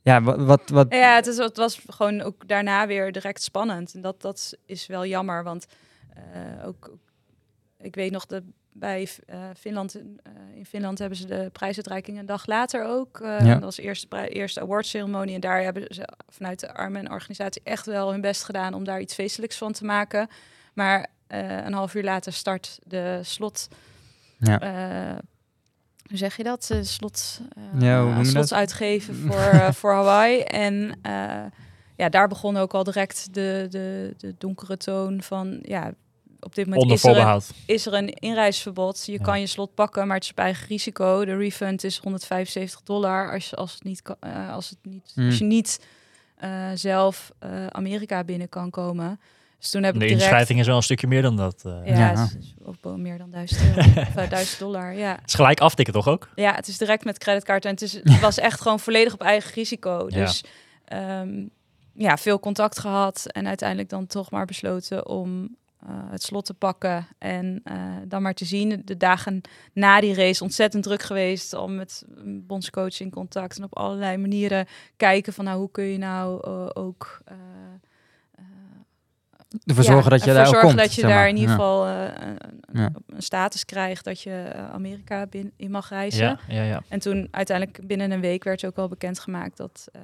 [0.07, 0.69] Ja, wat...
[0.69, 3.93] wat, Ja, het, is, het was gewoon ook daarna weer direct spannend.
[3.93, 5.65] En dat, dat is wel jammer, want
[6.13, 6.97] eh, ook,
[7.79, 8.43] ik weet nog dat
[8.73, 10.01] bij eh, Finland, eh,
[10.55, 13.19] in Finland hebben ze de prijsuitreiking een dag later ook.
[13.21, 13.53] Ja.
[13.53, 17.85] Dat was de eerste, eerste awardceremonie en daar hebben ze vanuit de Armen organisatie echt
[17.85, 20.27] wel hun best gedaan om daar iets feestelijks van te maken.
[20.73, 23.67] Maar een half uur later start de slot
[24.39, 24.59] Ja.
[26.07, 26.69] Hoe zeg je dat?
[26.71, 27.41] Eh, slot,
[27.75, 28.53] eh, Ja, slots dat?
[28.59, 30.39] uitgeven voor, eh, voor Hawaii.
[30.41, 31.43] En eh,
[31.95, 35.93] ja, daar begon ook al direct de, de, de donkere toon van ja.
[36.39, 39.05] Op dit moment is er, een, is er een inreisverbod.
[39.05, 39.17] Je Ja.
[39.23, 41.25] kan je slot pakken, maar het is op eigen risico.
[41.25, 44.17] De refund is 175 dollar als, je, als, het niet, kan-
[44.51, 45.25] als, het niet, Hmm.
[45.25, 45.85] als je niet
[46.37, 49.19] eh, zelf eh, Amerika binnen kan komen.
[49.59, 50.21] Dus toen heb De ik direct...
[50.21, 51.61] inschrijving is wel een stukje meer dan dat.
[51.65, 51.71] eh.
[51.85, 52.27] Ja, Ja.
[52.39, 52.55] is
[52.95, 53.79] meer dan 1000 euro.
[54.01, 55.11] of, eh, 1000 dollar, ja.
[55.11, 56.29] Het is gelijk aftikken toch ook?
[56.35, 59.21] Ja, het is direct met creditcard en het, is, het was echt gewoon volledig op
[59.21, 60.05] eigen risico.
[60.09, 60.19] Ja.
[60.25, 60.43] Dus
[60.85, 61.45] ehm,
[61.93, 66.53] ja, veel contact gehad en uiteindelijk dan toch maar besloten om eh, het slot te
[66.53, 67.75] pakken en eh,
[68.07, 68.81] dan maar te zien.
[68.85, 69.41] De dagen
[69.73, 74.65] na die race ontzettend druk geweest om met bondscoach in contact en op allerlei manieren
[74.97, 77.21] kijken van nou hoe kun je nou eh, ook
[79.65, 80.79] Ervoor ja, zorgen dat je daar zorgen komt.
[80.79, 81.27] dat je maar.
[81.29, 82.37] in ieder geval eh, een,
[82.81, 82.91] Ja.
[83.07, 86.39] een status krijgt dat je eh, Amerika bin, in mag reizen.
[86.47, 86.81] Ja.
[86.87, 90.01] En toen uiteindelijk binnen een week werd ook wel bekendgemaakt dat, eh,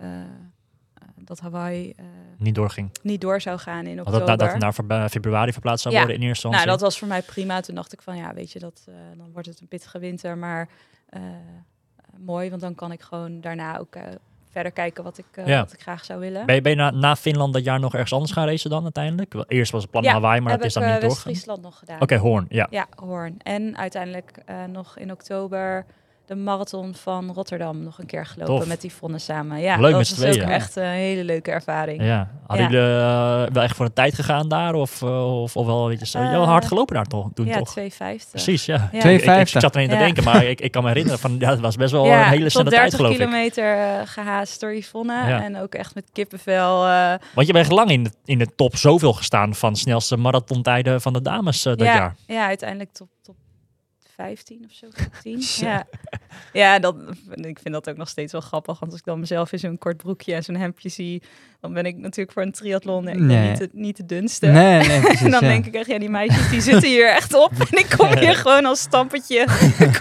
[1.15, 2.05] dat Hawaii eh,
[2.37, 2.89] Niet doorging.
[3.01, 4.25] niet door zou gaan in oktober.
[4.25, 6.79] dat, dat het naar februari verplaatst zou worden in eerste nou, instantie.
[6.79, 7.61] dat was voor mij prima.
[7.61, 8.83] Toen dacht ik van ja, weet je, dat,
[9.17, 10.37] dan wordt het een pittige winter.
[10.37, 10.67] Maar
[12.17, 13.95] mooi, want dan kan ik gewoon daarna ook
[14.53, 15.59] verder kijken wat ik, eh, Ja.
[15.59, 16.45] wat ik graag zou willen.
[16.45, 18.83] Ben je, ben je na, na Finland dat jaar nog ergens anders gaan racen dan
[18.83, 19.33] uiteindelijk?
[19.33, 21.03] Wel, Eerst was het plan Ja, Hawaii, maar heb dat is ik dan eh, niet
[21.03, 21.31] doorgegaan.
[21.31, 22.01] West-Friesland nog gedaan.
[22.01, 22.67] Oké, Hoorn, ja.
[22.69, 23.35] Ja, Hoorn.
[23.43, 25.85] En uiteindelijk eh, nog in oktober
[26.25, 28.67] de marathon van Rotterdam nog een keer gelopen Tof.
[28.67, 29.59] met Yvonne samen.
[29.61, 30.43] Ja, Leuk dat met was tweeën.
[30.43, 32.03] ook echt een hele leuke ervaring.
[32.03, 32.29] Ja.
[32.47, 32.71] Hadden Ja.
[32.71, 34.73] jullie eh, wel echt voor een tijd gegaan daar?
[34.73, 37.27] Of, eh, of, of wel, weet je, zo, je had Eh, hard gelopen daar toch,
[37.33, 37.69] toen ja, toch?
[37.71, 38.29] 250.
[38.31, 38.75] Precies, ja.
[38.75, 38.83] Ja.
[38.83, 39.61] Ik, ik, ik 250.
[39.61, 41.91] zat erin te denken, maar ik, ik kan me herinneren van, ja, het was best
[41.91, 43.17] wel ja, een hele snelle tijd 30 geloof ik.
[43.19, 45.13] kilometer eh, gehaast door Yvonne.
[45.27, 45.43] Ja.
[45.43, 46.79] En ook echt met kippenvel.
[47.33, 51.13] Want je bent lang in de, in de top zoveel gestaan van snelste marathontijden van
[51.13, 52.15] de dames dat ja, jaar.
[52.27, 53.07] ja, uiteindelijk top
[54.15, 55.41] 15 of zo, top 10.
[55.53, 55.65] Zo.
[55.65, 55.83] ja,
[56.53, 56.95] ja dat,
[57.33, 58.79] ik vind dat ook nog steeds wel grappig.
[58.79, 61.21] Want als ik dan mezelf in zo'n kort broekje en zo'n hemdje zie,
[61.61, 63.15] dan ben ik natuurlijk voor een triathlon Nee.
[63.49, 64.45] niet, de, niet de dunste.
[64.47, 65.21] Nee, nee, precies.
[65.21, 65.47] en dan ja.
[65.47, 67.51] denk ik echt, ja, die meisjes die zitten hier echt op.
[67.71, 69.45] En ik kom hier gewoon als stampetje,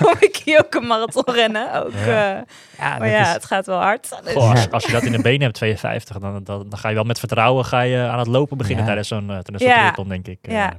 [0.00, 1.84] kom ik hier ook een marathon rennen.
[1.84, 2.36] Ook, Ja.
[2.36, 2.42] eh,
[2.78, 4.08] Ja, maar ja, is- het gaat wel hard.
[4.24, 6.88] Dus- Goh, als, als je dat in de benen hebt, 52, dan, dan, dan ga
[6.88, 10.08] je wel met vertrouwen ga je aan het lopen beginnen tijdens zo'n uh, tijdens triathlon,
[10.08, 10.38] denk ik.
[10.42, 10.52] eh.
[10.54, 10.74] Ja,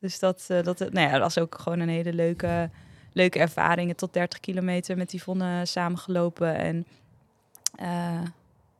[0.00, 2.70] dus dat, eh, dat, nou ja, dat was ook gewoon een hele leuke,
[3.12, 3.96] leuke ervaring.
[3.96, 6.54] Tot 30 kilometer met Yvonne samengelopen.
[6.54, 6.86] En
[7.74, 8.20] eh,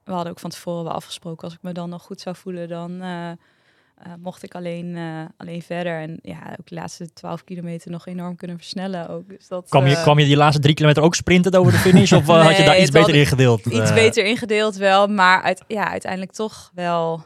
[0.04, 2.68] we hadden ook van tevoren wel afgesproken, als ik me dan nog goed zou voelen,
[2.68, 3.30] dan eh,
[4.18, 4.98] mocht ik alleen,
[5.36, 6.00] alleen verder.
[6.00, 9.08] En ja, ook de laatste 12 kilometer nog enorm kunnen versnellen.
[9.08, 9.28] Ook.
[9.28, 12.12] Dus dat, Kwam, je, kwam je die laatste drie kilometer ook sprintend over de finish?
[12.12, 13.66] Of had je daar iets beter had- in gedeeld?
[13.66, 17.24] iets beter ingedeeld wel, maar uit, ja, uiteindelijk toch wel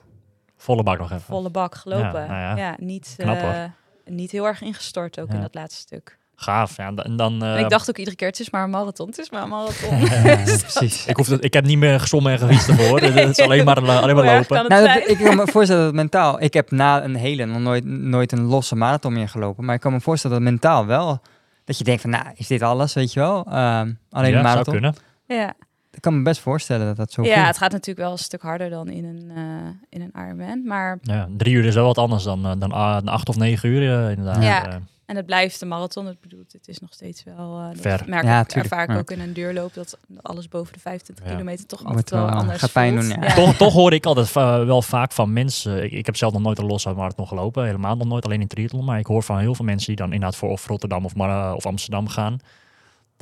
[0.56, 1.22] Volle bak nog even.
[1.22, 2.12] volle bak gelopen.
[2.12, 2.56] nou ja.
[2.56, 2.76] ja.
[2.78, 3.70] niet, Knap,
[4.04, 5.34] niet heel erg ingestort ook Ja.
[5.34, 6.20] in dat laatste stuk.
[6.36, 6.76] Gaaf.
[6.76, 9.06] Ja, en dan, eh, En ik dacht ook iedere keer, het is maar een marathon,
[9.08, 9.98] het is maar een marathon.
[10.24, 11.06] Ja, Dus dat- precies.
[11.06, 13.00] ik, hoef het, ik heb niet meer gezongen en gefietst ervoor.
[13.10, 14.68] Het is alleen maar, alleen maar lopen.
[14.68, 16.40] Nou, dat- ik kan me voorstellen dat mentaal...
[16.42, 19.64] Ik heb na een hele nog nooit, nooit een losse marathon meer gelopen.
[19.64, 21.20] Maar ik kan me voorstellen dat mentaal wel...
[21.64, 23.44] Dat je denkt van, nou, is dit alles, weet je wel?
[23.46, 24.72] Ehm, alleen ja, een zou marathon.
[24.72, 24.94] kunnen.
[25.26, 25.54] ja.
[25.92, 27.46] Ik kan me best voorstellen dat dat zo ja, voelt.
[27.46, 30.64] het gaat natuurlijk wel een stuk harder dan in een, eh, in een Ironman.
[30.66, 33.68] Maar Ja, drie uur is wel wat anders dan, eh, dan ah, acht of negen
[33.68, 34.42] uur eh, inderdaad.
[34.42, 34.80] Ja.
[35.06, 36.06] En het blijft een marathon.
[36.06, 37.58] Het bedoelt, het is nog steeds wel...
[37.58, 38.02] eh, Ver.
[38.06, 41.30] Merk Ja, ik, ervaar ik ook in een duurloop dat alles boven de 25 Ja.
[41.30, 43.14] kilometer toch altijd wel, wel, anders gaat pijn voelt.
[43.14, 43.34] doen, ja.
[43.34, 44.32] toch, toch hoor ik altijd
[44.66, 45.84] wel vaak van mensen.
[45.84, 47.64] Ik, ik heb zelf nog nooit een losse marathon gelopen.
[47.64, 48.84] Helemaal nog nooit, alleen in triathlon.
[48.84, 51.54] Maar ik hoor van heel veel mensen die dan inderdaad voor of Rotterdam of, Mar-
[51.54, 52.38] of Amsterdam gaan.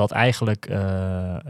[0.01, 1.41] Dat eigenlijk eh, eh,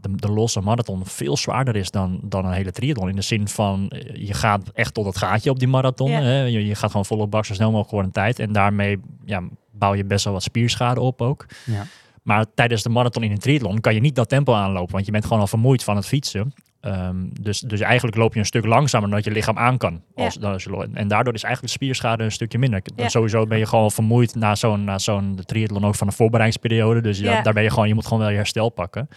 [0.00, 3.08] de, de losse marathon veel zwaarder is dan, dan een hele triathlon.
[3.08, 6.10] In de zin van, eh, je gaat echt tot het gaatje op die marathon.
[6.10, 6.20] Ja.
[6.20, 6.42] Hè?
[6.42, 8.38] Je, je gaat gewoon volle bak zo snel mogelijk voor een tijd.
[8.38, 11.46] En daarmee ja, bouw je best wel wat spierschade op ook.
[11.64, 11.86] Ja.
[12.24, 15.12] Maar tijdens de marathon in een triathlon kan je niet dat tempo aanlopen, want je
[15.12, 16.52] bent gewoon al vermoeid van het fietsen.
[16.80, 20.02] Ehm, dus, dus eigenlijk loop je een stuk langzamer dan dat je lichaam aan kan.
[20.14, 22.82] Als, je, en daardoor is eigenlijk de spierschade een stukje minder.
[22.96, 23.08] Ja.
[23.08, 27.00] Sowieso ben je gewoon vermoeid na zo'n, na zo'n triathlon ook van een voorbereidingsperiode.
[27.00, 29.08] Dus ja, daar ben je gewoon, je moet gewoon wel je herstel pakken.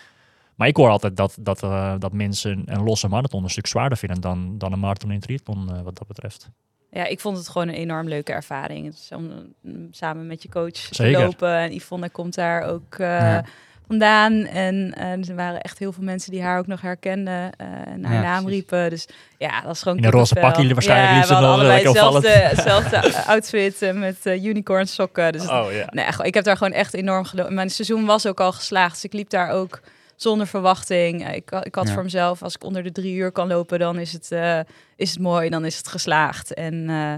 [0.56, 3.98] Maar ik hoor altijd dat, dat, eh, dat mensen een losse marathon een stuk zwaarder
[3.98, 6.50] vinden dan, dan een marathon in een triathlon eh, wat dat betreft.
[6.92, 8.96] Ja, ik vond het gewoon een enorm leuke ervaring.
[9.16, 11.20] Om mm, samen met je coach Zeker.
[11.20, 11.58] te lopen.
[11.58, 13.44] En Yvonne komt daar ook eh, Ja.
[13.88, 14.34] vandaan.
[14.46, 17.52] En eh, er waren echt heel veel mensen die haar ook nog herkenden.
[17.58, 18.60] eh en haar Ja, naam precies.
[18.60, 18.90] riepen.
[18.90, 19.08] Dus
[19.38, 23.24] ja, dat is gewoon In een roze pakje waarschijnlijk Ja, we hadden allebei hetzelfde, hetzelfde
[23.26, 25.32] outfit met unicorn sokken.
[25.32, 25.88] Dus Oh ja.
[25.90, 27.54] Nee, gewoon- ik heb daar gewoon echt enorm gelopen.
[27.54, 28.94] Mijn seizoen was ook al geslaagd.
[28.94, 29.80] Dus ik liep daar ook
[30.18, 31.26] zonder verwachting.
[31.26, 31.94] Eh, Ik, ik had Ja.
[31.94, 34.60] voor mezelf, als ik onder de drie uur kan lopen, dan is het, eh,
[34.96, 35.50] is het mooi.
[35.50, 36.54] Dan is het geslaagd.
[36.54, 37.14] En eh,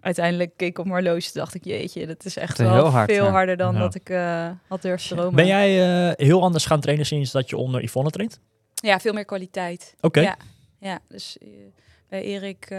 [0.00, 3.10] uiteindelijk keek ik op mijn horloge, dacht ik, jeetje, dat is echt Dat wel hard,
[3.12, 3.30] veel ja.
[3.30, 3.80] harder dan Ja.
[3.80, 4.08] dat ik
[4.68, 5.34] had durven dromen.
[5.34, 5.70] Ben jij
[6.16, 8.40] heel anders gaan trainen sinds dat je onder Yvonne traint?
[8.74, 9.94] Ja, veel meer kwaliteit.
[10.00, 10.20] Oké.
[10.20, 10.36] Ja,
[10.80, 11.36] ja, dus
[12.08, 12.70] bij Erik,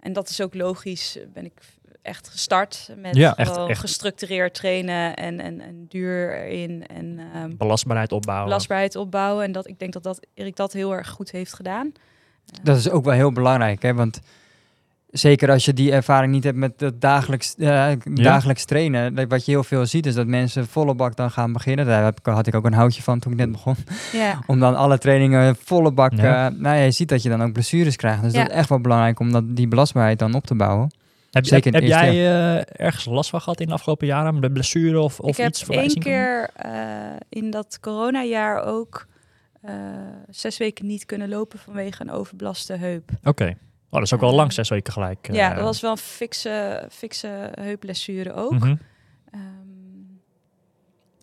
[0.00, 1.60] en dat is ook logisch, ben ik
[2.06, 3.80] echt gestart met Ja, echt- echt.
[3.80, 8.46] gestructureerd trainen en, en, en duur erin en ehm Belastbaarheid opbouwen.
[8.48, 9.44] belastbaarheid opbouwen.
[9.44, 11.92] En dat, ik denk dat, dat Erik dat heel erg goed heeft gedaan.
[12.62, 13.94] Dat is ook wel heel belangrijk, hè?
[13.94, 14.20] Want
[15.10, 19.44] zeker als je die ervaring niet hebt met het dagelijks, eh, dagelijks trainen, dat wat
[19.44, 21.86] je heel veel ziet is dat mensen volle bak dan gaan beginnen.
[21.86, 23.76] Daar heb ik, had ik ook een houtje van toen ik net begon.
[24.12, 26.12] Ja, Om dan alle trainingen volle bak.
[26.12, 26.46] Ja.
[26.50, 28.22] eh, nou ja, je ziet dat je dan ook blessures krijgt.
[28.22, 28.40] Dus Ja.
[28.42, 30.90] dat is echt wel belangrijk om dat, die belastbaarheid dan op te bouwen.
[31.36, 34.38] Heb, Zeker heb, heb jij eh, ergens last van gehad in de afgelopen jaren?
[34.38, 36.72] Met blessure of, of ik heb iets één keer eh,
[37.28, 39.06] in dat coronajaar ook
[39.60, 39.74] eh,
[40.30, 43.10] zes weken niet kunnen lopen vanwege een overbelaste heup.
[43.24, 43.44] Oké.
[43.44, 45.28] Oh, dat is ook wel lang, zes weken gelijk.
[45.32, 48.52] ja, dat was wel een fikse, fikse heupblessure ook.
[48.52, 48.74] Mhm.
[49.30, 49.40] Ehm,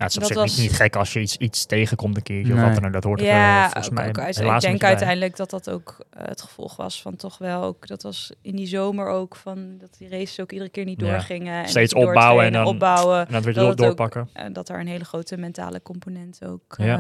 [0.04, 2.18] Ja, het is op Dat zich was- niet, niet gek als je iets, iets tegenkomt
[2.18, 2.70] een keertje of Nee.
[2.72, 2.92] wat dan.
[2.92, 4.90] Dat hoort ja, eh, volgens ook- mij ook uit- helaas ik denk bij.
[4.90, 8.56] uiteindelijk dat dat ook eh, het gevolg was van toch wel ook, dat was in
[8.56, 11.08] die zomer ook, van dat die races ook iedere keer niet Ja.
[11.12, 11.64] doorgingen.
[11.64, 13.28] En Steeds opbouwen en dan- opbouwen.
[13.28, 14.30] En dan weer dat door, het ook- doorpakken.
[14.34, 16.74] En dat er een hele grote mentale component ook.
[16.78, 16.98] Ja.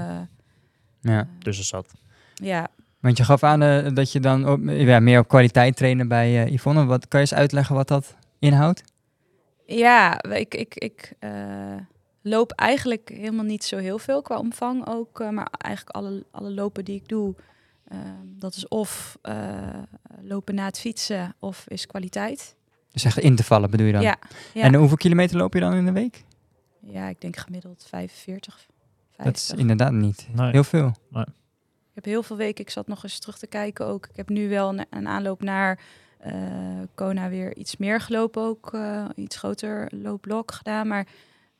[1.01, 1.27] eh, Ja.
[1.39, 1.93] Dus is dat.
[2.33, 2.67] ja,
[2.99, 6.43] Want je gaf aan eh, dat je dan op, ja, meer op kwaliteit trainen bij
[6.45, 6.85] eh, Yvonne.
[6.85, 8.83] Wat, kan je eens uitleggen wat dat inhoudt?
[9.65, 11.29] Ja, ik, ik, ik eh,
[12.23, 15.19] loop eigenlijk helemaal niet zo heel veel qua omvang ook.
[15.19, 17.35] eh, maar eigenlijk alle, alle lopen die ik doe,
[17.83, 19.57] eh, dat is of eh,
[20.21, 22.55] lopen na het fietsen of is kwaliteit.
[22.91, 24.01] Dus echt in te vallen bedoel je dan?
[24.01, 24.17] Ja,
[24.53, 24.63] ja.
[24.63, 26.23] En hoeveel kilometer loop je dan in de week?
[26.79, 28.65] ja, ik denk gemiddeld 45,
[29.15, 29.25] 50.
[29.25, 30.51] Dat is inderdaad niet Nee.
[30.51, 30.91] heel veel.
[31.15, 34.05] Ik heb heel veel weken, ik zat nog eens terug te kijken ook.
[34.05, 35.79] Ik heb nu wel een, een aanloop naar
[36.17, 36.33] eh
[36.95, 38.73] Kona weer iets meer gelopen ook.
[38.73, 41.07] eh, iets groter loopblok gedaan, maar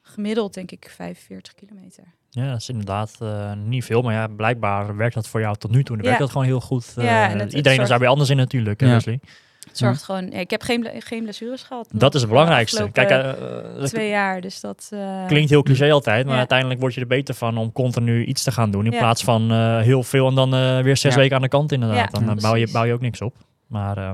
[0.03, 2.03] gemiddeld denk ik 45 kilometer.
[2.29, 4.01] Ja, dat is inderdaad eh, niet veel.
[4.01, 5.95] Maar ja, blijkbaar werkt dat voor jou tot nu toe.
[5.95, 6.03] Dan Ja.
[6.03, 6.93] werkt dat gewoon heel goed.
[6.97, 8.87] Eh, Ja, en het- het iedereen is zorgt- daar weer anders in natuurlijk, Ja.
[8.87, 9.19] Leslie.
[9.67, 10.29] Het zorgt gewoon...
[10.31, 11.89] Ja, ik heb geen, geen blessures gehad.
[11.93, 12.89] Dat is het eh, belangrijkste.
[12.91, 14.87] Kijk, eh, twee jaar, dus dat...
[14.93, 16.23] eh, klinkt heel cliché altijd.
[16.23, 16.39] Maar Ja.
[16.39, 18.85] uiteindelijk word je er beter van om continu iets te gaan doen.
[18.85, 18.97] In Ja.
[18.99, 21.19] plaats van eh, heel veel en dan eh, weer zes Ja.
[21.19, 21.97] weken aan de kant inderdaad.
[22.11, 23.35] Ja, dan eh, bouw, je, bouw je ook niks op.
[23.67, 24.09] Maar eh,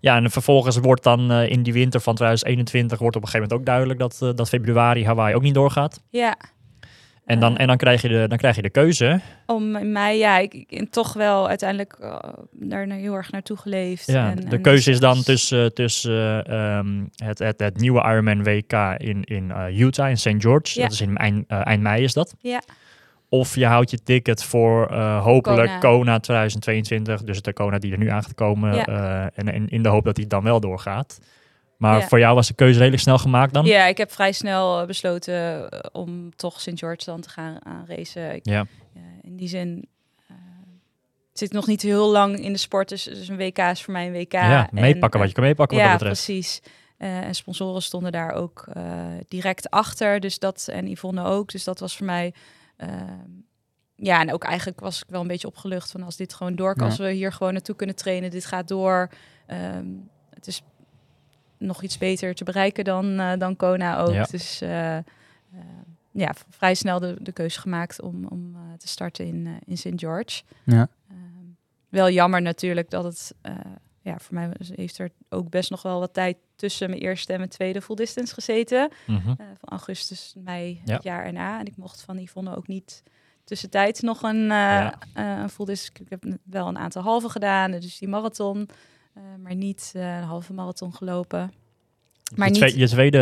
[0.00, 3.48] ja, en vervolgens wordt dan eh, in die winter van 2021 wordt op een gegeven
[3.48, 6.02] moment ook duidelijk dat, eh, dat februari Hawaii ook niet doorgaat.
[6.10, 6.36] Ja.
[7.24, 9.20] En dan, Eh, en dan, krijg, je de, dan krijg je de keuze.
[9.46, 11.96] Om in mei, ja, ik, ik en toch wel uiteindelijk
[12.50, 14.06] daar heel erg naartoe geleefd.
[14.06, 17.60] Ja, en, de en keuze dus is dan dat tussen, tussen eh, ehm, het, het,
[17.60, 20.34] het nieuwe Ironman WK in, in Utah, in St.
[20.38, 20.78] George.
[20.78, 20.82] Ja.
[20.82, 22.34] Dat is in eind, eind mei is dat.
[22.40, 22.62] Ja.
[23.32, 25.78] Of je houdt je ticket voor eh, hopelijk Kona.
[25.78, 26.18] Kona.
[26.20, 27.22] 2022.
[27.22, 28.74] Dus de Kona die er nu aan gaat komen.
[28.74, 28.86] Ja.
[28.86, 31.18] eh, en, en in de hoop dat die dan wel doorgaat.
[31.76, 32.08] Maar Ja.
[32.08, 33.64] voor jou was de keuze redelijk snel gemaakt dan?
[33.64, 36.70] Ja, ik heb vrij snel eh, besloten om toch St.
[36.74, 38.34] George dan te gaan aan racen.
[38.34, 38.66] Ik, Ja.
[39.22, 39.88] in die zin
[41.32, 44.06] zit nog niet heel lang in de sport, dus, dus een WK is voor mij
[44.06, 44.32] een WK.
[44.32, 46.24] Ja, En, meepakken wat je kan meepakken ja, wat dat betreft.
[46.24, 46.60] precies.
[46.98, 48.64] En sponsoren stonden daar ook
[49.28, 50.20] direct achter.
[50.20, 51.50] Dus dat, en Yvonne ook.
[51.52, 52.34] Dus dat was voor mij.
[52.80, 53.30] Ehm,
[53.94, 56.74] ja, en ook eigenlijk was ik wel een beetje opgelucht van als dit gewoon door
[56.74, 56.84] kan.
[56.84, 56.90] Ja.
[56.90, 59.08] Als we hier gewoon naartoe kunnen trainen, dit gaat door.
[59.46, 59.86] Ehm,
[60.30, 60.62] het is
[61.58, 64.12] nog iets beter te bereiken dan, eh, dan Kona ook.
[64.12, 64.24] Ja.
[64.30, 65.04] Dus eh, eh,
[66.10, 69.92] ja, vrij snel de, de keuze gemaakt om, om te starten in, in St.
[69.94, 70.42] George.
[70.64, 70.88] Ja.
[71.08, 71.18] Ehm,
[71.88, 73.34] wel jammer natuurlijk dat het,
[74.02, 77.38] ja, voor mij heeft er ook best nog wel wat tijd tussen mijn eerste en
[77.38, 78.90] mijn tweede full distance gezeten.
[79.06, 79.28] Mhm.
[79.28, 80.94] Eh, van augustus, mei Ja.
[80.94, 81.58] het jaar erna.
[81.58, 83.02] En ik mocht van Yvonne ook niet
[83.44, 84.94] tussentijds nog een, eh Ja.
[85.14, 86.02] eh, een full distance.
[86.04, 88.68] Ik heb wel een aantal halve gedaan, dus die marathon.
[89.14, 91.52] eh, maar niet eh, een halve marathon gelopen.
[92.36, 93.18] Maar je, niet, twee- je tweede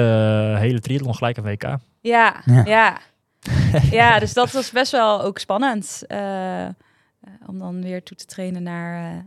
[0.59, 1.63] hele triathlon gelijk een WK.
[2.01, 2.65] ja, Ja.
[2.65, 2.99] ja.
[3.91, 4.19] Ja.
[4.19, 6.03] dus dat was best wel ook spannend.
[7.47, 9.27] om dan weer toe te trainen naar,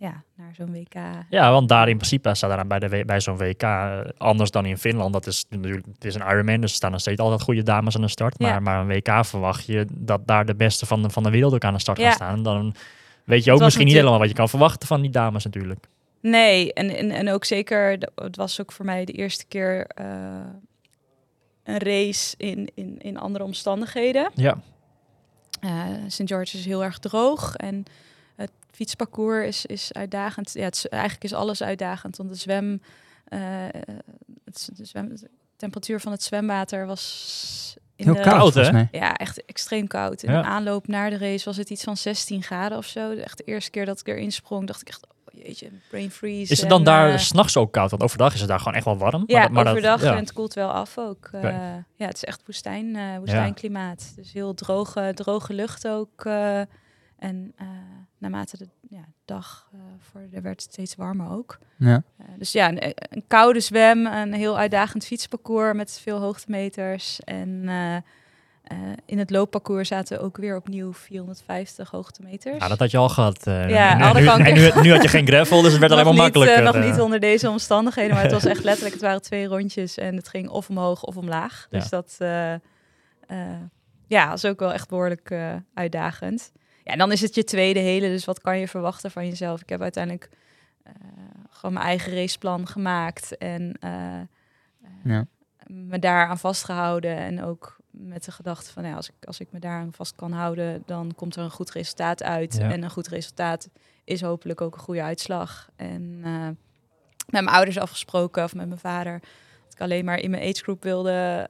[0.00, 0.94] ja, naar zo'n WK.
[1.30, 4.66] Ja, want daar in principe staat daar bij, de, bij zo'n WK eh, anders dan
[4.66, 5.12] in Finland.
[5.12, 7.94] Dat is natuurlijk, het is een Ironman, dus er staan nog steeds altijd goede dames
[7.94, 8.34] aan de start.
[8.38, 8.50] Ja.
[8.50, 11.54] Maar, maar een WK verwacht je dat daar de beste van de, van de wereld
[11.54, 12.36] ook aan de start gaan staan.
[12.36, 12.74] En dan
[13.24, 15.86] weet je ook misschien niet helemaal wat je kan verwachten van die dames natuurlijk.
[16.20, 20.06] Nee, en, en, en ook zeker, het was ook voor mij de eerste keer eh,
[21.64, 24.30] een race in, in, in andere omstandigheden.
[24.34, 24.58] Ja,
[25.60, 26.22] Eh St.
[26.24, 27.84] George is heel erg droog en
[28.84, 30.52] fietsparcours is, is uitdagend.
[30.54, 32.82] Ja, het is, eigenlijk is alles uitdagend, want de zwem,
[33.24, 33.40] eh,
[34.44, 38.84] het, de zwem, de temperatuur van het zwemwater was in Heel de, koud, hè?
[38.90, 40.22] Ja, echt extreem koud.
[40.22, 40.40] In Ja.
[40.42, 43.10] de aanloop naar de race was het iets van 16 graden of zo.
[43.12, 46.52] Echt de eerste keer dat ik erin sprong, dacht ik echt, oh jeetje, brain freeze.
[46.52, 47.90] Is het dan en, daar eh, s'nachts ook koud?
[47.90, 49.24] Want overdag is het daar gewoon echt wel warm.
[49.26, 50.12] Ja, dat- dat- overdag ja.
[50.12, 51.28] en het koelt wel af ook.
[51.32, 51.42] Eh.
[51.94, 54.12] Ja, het is echt woestijn, eh, woestijnklimaat.
[54.16, 56.24] Dus heel droge, droge lucht ook.
[56.24, 56.58] eh,
[57.18, 57.66] en eh,
[58.20, 59.78] naarmate de ja, dag eh
[60.10, 61.58] vorderde, werd het steeds warmer ook.
[61.76, 62.02] Ja.
[62.18, 67.20] Eh, dus ja, een, een koude zwem, een heel uitdagend fietsparcours met veel hoogtemeters.
[67.24, 68.02] En eh, eh,
[69.06, 72.58] in het loopparcours zaten ook weer opnieuw 450 hoogtemeters.
[72.58, 73.46] Ja, dat had je al gehad.
[73.46, 76.04] eh, Ja, en, nu, en nu, nu had je geen gravel, dus het werd alleen
[76.04, 76.58] maar makkelijker.
[76.58, 76.90] eh, nog eh.
[76.90, 80.28] niet onder deze omstandigheden, maar het was echt letterlijk, het waren twee rondjes en het
[80.28, 81.66] ging of omhoog of omlaag.
[81.70, 81.78] Ja.
[81.78, 82.58] Dus dat eh, eh,
[84.06, 86.52] ja, was ook wel echt behoorlijk eh, uitdagend.
[86.90, 89.60] Ja, en dan is het je tweede hele, dus wat kan je verwachten van jezelf?
[89.60, 90.28] Ik heb uiteindelijk
[90.82, 90.92] eh,
[91.50, 94.20] gewoon mijn eigen raceplan gemaakt en eh,
[95.04, 95.26] Ja.
[95.66, 99.52] me daar aan vastgehouden en ook met de gedachte van ja, als ik, als ik
[99.52, 102.56] me daar aan vast kan houden, dan komt er een goed resultaat uit.
[102.56, 102.70] Ja.
[102.70, 103.68] En een goed resultaat
[104.04, 105.70] is hopelijk ook een goede uitslag.
[105.76, 106.46] En eh,
[107.26, 109.20] met mijn ouders afgesproken of met mijn vader.
[109.64, 111.48] Dat ik alleen maar in mijn agegroep wilde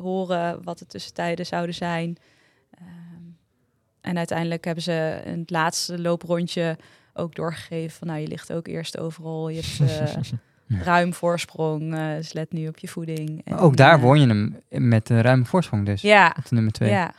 [0.00, 2.16] horen wat de tussentijden zouden zijn.
[2.70, 3.33] Ehm,
[4.04, 6.76] en uiteindelijk hebben ze in het laatste looprondje
[7.14, 9.48] ook doorgegeven van nou, je ligt ook eerst overal.
[9.48, 9.90] Je hebt
[10.70, 13.40] eh, ruim voorsprong, eh, dus let nu op je voeding.
[13.44, 16.02] En, ook daar eh, won je hem met een ruime voorsprong dus.
[16.02, 16.90] Ja, Op de nummer twee.
[16.90, 17.12] ja.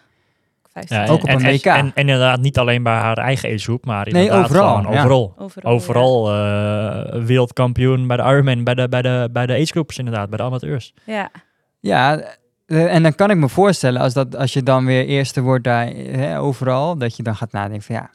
[0.71, 1.65] 15 Ja, Ook op en, een en- WK.
[1.65, 4.99] En, en inderdaad niet alleen bij haar eigen agegroep, maar Nee, inderdaad overal, gewoon ja.
[5.03, 5.33] overal.
[5.63, 6.33] overal.
[6.33, 10.43] Eh, wereldkampioen bij de Ironman, bij de, bij de, bij de agegroeps inderdaad, bij de
[10.43, 10.93] amateurs.
[11.03, 11.31] Ja,
[11.79, 12.23] Ja,
[12.65, 15.63] eh, en dan kan ik me voorstellen als, dat, als je dan weer eerste wordt
[15.63, 18.09] daar hè, overal, dat je dan gaat nadenken van ja,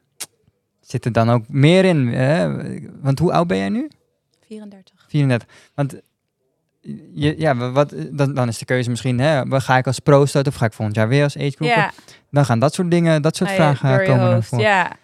[0.81, 2.07] zit er dan ook meer in?
[2.09, 2.57] Hè?
[3.01, 3.91] Want hoe oud ben jij nu?
[4.47, 5.05] 34.
[5.09, 5.49] 34.
[5.75, 6.01] Want
[7.15, 10.53] je, ja, wat, dan, dan is de keuze misschien, hè, ga ik als pro starten
[10.53, 11.69] of ga ik volgend jaar weer als agegroep?
[11.69, 11.93] Ja,
[12.31, 14.57] Dan gaan dat soort dingen, dat soort ja, vragen je komen naar hoofd.
[14.57, 14.97] Ja.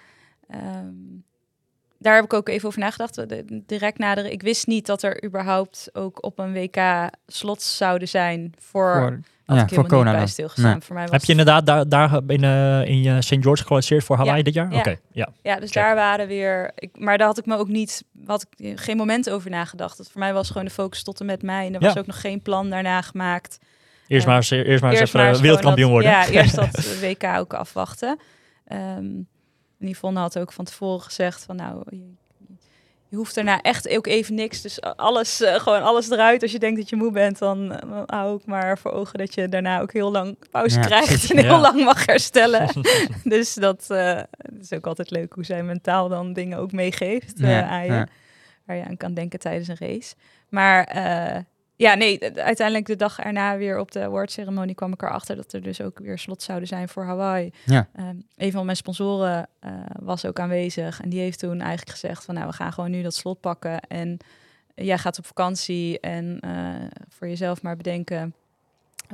[1.99, 3.21] Daar heb ik ook even over nagedacht.
[3.67, 4.33] Direct naderen.
[4.33, 8.95] Ik wist niet dat er überhaupt ook op een WK slots zouden zijn voor.
[8.95, 10.29] Voor, had ja, ik voor helemaal niet Kona bij dan.
[10.29, 10.71] stilgestaan.
[10.73, 10.81] Nee.
[10.81, 13.37] Voor mij was Heb je inderdaad daar, daar in, eh, in je St.
[13.41, 14.73] George gekwalificeerd voor Hawaii Ja, dit jaar?
[14.73, 14.79] ja.
[14.79, 15.29] Oké, ja.
[15.43, 15.83] Ja, dus Check.
[15.83, 16.73] daar waren weer.
[16.75, 18.05] Ik, maar daar had ik me ook niet.
[18.27, 19.97] Had ik geen moment over nagedacht.
[19.97, 21.67] Dat voor mij was gewoon de focus tot en met mij.
[21.67, 22.01] En er was Ja.
[22.01, 23.59] ook nog geen plan daarna gemaakt.
[24.07, 24.29] Eerst Ja.
[24.31, 26.11] maar eens, eerst maar eens Eerst even maar eens gewoon wereldkampioen dat- worden.
[26.11, 28.19] Ja, eerst dat WK ook afwachten.
[28.67, 29.05] Ehm
[29.81, 31.83] en Yvonne had ook van tevoren gezegd van nou,
[33.17, 34.61] je, hoeft daarna echt ook even niks.
[34.63, 36.43] Dus alles, eh, gewoon alles eruit.
[36.43, 39.19] Als je denkt dat je moe bent, dan, eh, dan hou ik maar voor ogen
[39.19, 41.31] dat je daarna ook heel lang pauze Ja, krijgt precies.
[41.31, 41.61] en heel Ja.
[41.61, 42.69] lang mag herstellen.
[43.25, 44.21] dus dat eh,
[44.61, 47.93] is ook altijd leuk hoe zij mentaal dan dingen ook meegeeft aan je.
[47.93, 48.07] ja.
[48.65, 50.15] Waar je aan kan denken tijdens een race.
[50.49, 50.87] Maar
[51.77, 55.63] ja, nee, uiteindelijk de dag erna weer op de awardceremonie kwam ik erachter dat er
[55.63, 57.51] dus ook weer slot zouden zijn voor Hawaii.
[57.65, 57.89] Ja.
[57.95, 59.73] Ehm, een van mijn sponsoren eh,
[60.03, 63.03] was ook aanwezig en die heeft toen eigenlijk gezegd van nou, we gaan gewoon nu
[63.03, 64.17] dat slot pakken en
[64.75, 66.75] jij gaat op vakantie en eh,
[67.09, 68.35] voor jezelf maar bedenken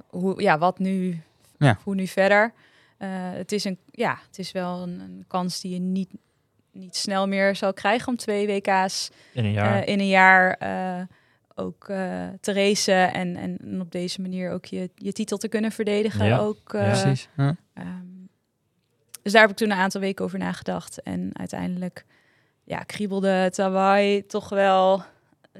[0.06, 1.20] hoe, ja, wat nu,
[1.58, 1.78] Ja.
[1.84, 2.52] hoe nu verder.
[2.98, 6.10] Eh, het is een, ja, het is wel een, een kans die je niet,
[6.72, 9.86] niet snel meer zal krijgen om twee WK's In een jaar.
[9.86, 10.58] in een jaar
[11.54, 15.72] ook eh, te racen en, en op deze manier ook je, je titel te kunnen
[15.72, 16.26] verdedigen.
[16.26, 16.78] Ja, Ook, ja.
[16.78, 17.28] eh, Precies.
[17.36, 17.56] Ja.
[17.74, 17.86] ehm,
[19.22, 21.02] dus daar heb ik toen een aantal weken over nagedacht.
[21.02, 22.04] En uiteindelijk
[22.64, 25.02] ja, kriebelde het Hawaii toch wel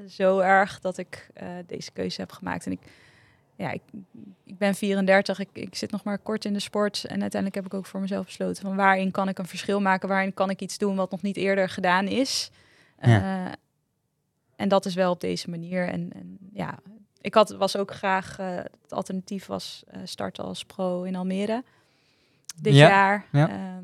[0.07, 2.65] zo erg dat ik eh, deze keuze heb gemaakt.
[2.65, 2.79] En ik,
[3.55, 3.81] ja, ik,
[4.45, 7.03] ik ben 34, ik, ik zit nog maar kort in de sport.
[7.05, 10.09] En uiteindelijk heb ik ook voor mezelf besloten van waarin kan ik een verschil maken,
[10.09, 12.49] waarin kan ik iets doen wat nog niet eerder gedaan is.
[13.01, 13.51] Ja.
[14.55, 15.87] En dat is wel op deze manier.
[15.87, 16.79] En, en ja,
[17.21, 21.63] ik had, was ook graag, eh, het alternatief was eh, starten als pro in Almere
[22.55, 23.25] dit Ja, jaar.
[23.31, 23.49] ja.
[23.49, 23.83] Ehm,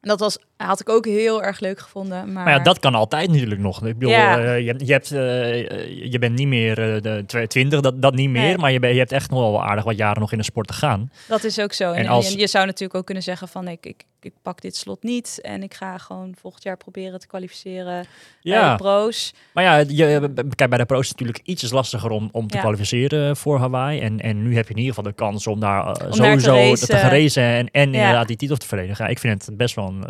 [0.00, 2.32] dat was, had ik ook heel erg leuk gevonden.
[2.32, 3.86] Maar, Maar ja, dat kan altijd natuurlijk nog.
[3.86, 4.38] Ik bedoel, Ja.
[4.38, 8.30] eh, je, je, hebt, eh, je bent niet meer eh, de 22, dat, dat niet
[8.30, 8.42] meer.
[8.42, 8.58] Nee.
[8.58, 10.66] Maar je, ben- je hebt echt nog wel aardig wat jaren nog in de sport
[10.66, 11.10] te gaan.
[11.28, 11.92] Dat is ook zo.
[11.92, 14.60] En, En als- je, je zou natuurlijk ook kunnen zeggen van ik, ik, ik pak
[14.60, 18.06] dit slot niet en ik ga gewoon volgend jaar proberen te kwalificeren
[18.40, 19.34] Ja, de pro's.
[19.52, 22.54] maar ja, je, kijk, bij de pro's is het natuurlijk iets lastiger om, om te
[22.56, 22.60] Ja.
[22.62, 24.00] kwalificeren voor Hawaii.
[24.00, 26.74] En, en nu heb je in ieder geval de kans om daar daar te sowieso
[26.86, 27.98] te, gaan racen en, en Ja.
[27.98, 29.04] inderdaad die titel te verdedigen.
[29.04, 30.04] Ja, ik vind het best wel een,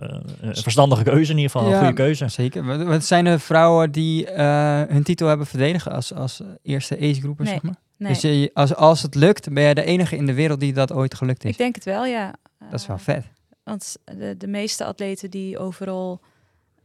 [0.49, 2.28] een verstandige keuze in ieder geval, een goede keuze.
[2.28, 2.84] Zeker.
[2.86, 7.53] Wat, zijn er vrouwen die eh, hun titel hebben verdedigen als, als eerste ace-groeper, Nee.
[7.53, 7.74] zeg maar?
[7.97, 10.72] Nee, Dus je, als, als het lukt, ben jij de enige in de wereld die
[10.72, 11.51] dat ooit gelukt is.
[11.51, 12.34] ik denk het wel, ja.
[12.70, 13.24] dat is wel Eh, vet.
[13.64, 16.20] Want de, de meeste atleten die overal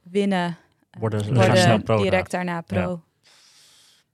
[0.03, 0.57] winnen,
[0.91, 3.01] eh, Worden- worden snel pro direct daarna pro.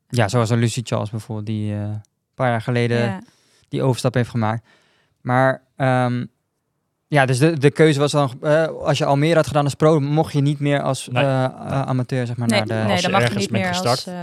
[0.10, 2.02] Ja, zoals een Lucy Charles bijvoorbeeld, die eh, een
[2.36, 3.22] paar jaar geleden Ja.
[3.70, 4.66] die overstap heeft gemaakt.
[5.22, 6.26] Maar ehm,
[7.14, 10.00] Ja, dus de, de keuze was dan, eh, als je Almere had gedaan als pro,
[10.00, 11.24] mocht je niet meer als Nee.
[11.24, 11.52] eh, eh,
[11.82, 12.74] amateur, zeg maar, Nee, naar de...
[12.74, 13.90] nee als dan je mag je niet bent meer gestart.
[13.98, 14.06] als...
[14.06, 14.14] eh,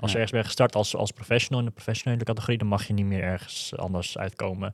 [0.00, 2.92] Als je ergens bent gestart als, als professional in de professionele categorie, dan mag je
[2.92, 4.72] niet meer ergens anders uitkomen.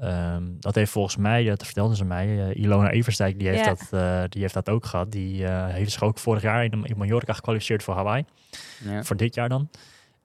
[0.00, 3.68] Ehm, dat heeft volgens mij, dat vertelde ze mij, Ilona Eversdijk, die heeft, Ja.
[3.74, 5.12] dat, eh, die heeft dat ook gehad.
[5.12, 8.24] Die eh, heeft zich ook vorig jaar in, in Mallorca gekwalificeerd voor Hawaii,
[8.84, 9.02] Ja.
[9.02, 9.68] voor dit jaar dan.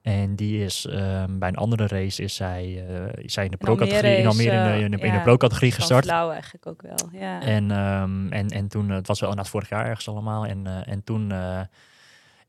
[0.06, 3.56] En die is ehm, bij een andere race is zij, eh, is zij in de
[3.56, 6.04] pro-categorie in Almere in de, eh, in de, in ja, de pro-categorie gestart.
[6.04, 7.40] flauw eigenlijk ook wel, ja.
[7.42, 10.46] En, ehm, en, en toen, eh, het was wel inderdaad vorig jaar ergens allemaal.
[10.46, 11.32] En, en toen,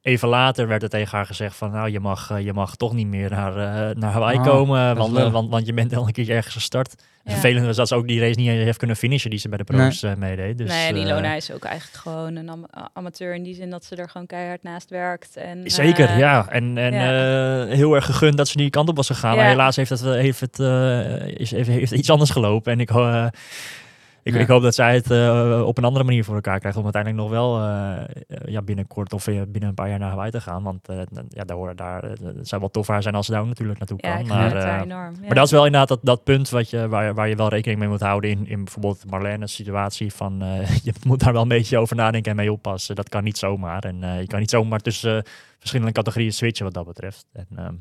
[0.07, 2.93] even later, werd er tegen haar gezegd van, nou, je mag, eh, je mag toch
[2.93, 5.95] niet meer naar, eh, naar Hawaii Ah, komen, dat want, eh, want, want je bent
[5.95, 6.95] al een keer ergens gestart.
[7.23, 7.31] Ja.
[7.31, 9.63] Vervelend was dat ze ook die race niet heeft kunnen finishen die ze bij de
[9.63, 10.57] pro's eh, meedeed.
[10.57, 13.69] Dus, nee, en eh, Ilona is ook eigenlijk gewoon een am- amateur in die zin
[13.69, 15.35] dat ze er gewoon keihard naast werkt.
[15.37, 16.47] En, Zeker, ja.
[16.49, 17.65] En, en ja.
[17.65, 19.31] eh, heel erg gegund dat ze die kant op was gegaan.
[19.35, 19.37] Ja.
[19.41, 22.71] Maar helaas heeft het, eh, heeft het, eh, is, heeft, heeft iets anders gelopen.
[22.71, 23.27] En ik, eh,
[24.27, 24.39] ik, Ja.
[24.39, 26.77] ik hoop dat zij het eh, op een andere manier voor elkaar krijgt.
[26.77, 28.07] Om uiteindelijk nog wel eh, eh,
[28.45, 30.63] ja, binnenkort of binnen een paar jaar naar Hawaii te gaan.
[30.63, 30.87] Want
[31.29, 33.47] ja, daar, horen- daar, het zou wel tof voor haar zijn als ze daar ook
[33.47, 34.27] natuurlijk naartoe Ja, kan.
[34.27, 35.13] maar, enorm.
[35.25, 37.79] maar dat is wel inderdaad dat, dat punt wat je, waar, waar je wel rekening
[37.79, 40.13] mee moet houden in, in bijvoorbeeld Marlene's situatie.
[40.13, 40.37] Van,
[40.83, 42.95] je moet daar wel een beetje over nadenken en mee oppassen.
[42.95, 43.83] Dat kan niet zomaar.
[43.83, 45.23] En je kan niet zomaar tussen
[45.59, 47.25] verschillende categorieën switchen wat dat betreft.
[47.33, 47.73] En, ehm,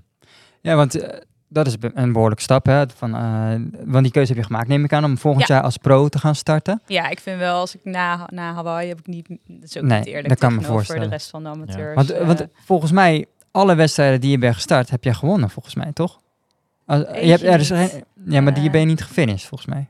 [0.60, 1.22] Ja, want
[1.64, 2.84] dat is een behoorlijke stap, hè?
[2.96, 5.54] Van, eh, want die keuze heb je gemaakt, neem ik aan, om volgend Ja.
[5.54, 6.82] jaar als pro te gaan starten.
[6.86, 9.82] Ja, ik vind wel, als ik na, na Hawaii heb ik niet, dat is ook
[9.84, 11.02] Nee, niet eerlijk dat kan me voorstellen.
[11.02, 11.94] de rest van de amateurs.
[11.94, 15.74] Want, eh, want volgens mij, alle wedstrijden die je bent gestart, heb jij gewonnen, volgens
[15.74, 16.20] mij, toch?
[16.86, 17.78] Als- je hebt er is niet.
[17.90, 19.88] geen- ja, maar die Eh, ben je niet gefinished, volgens mij.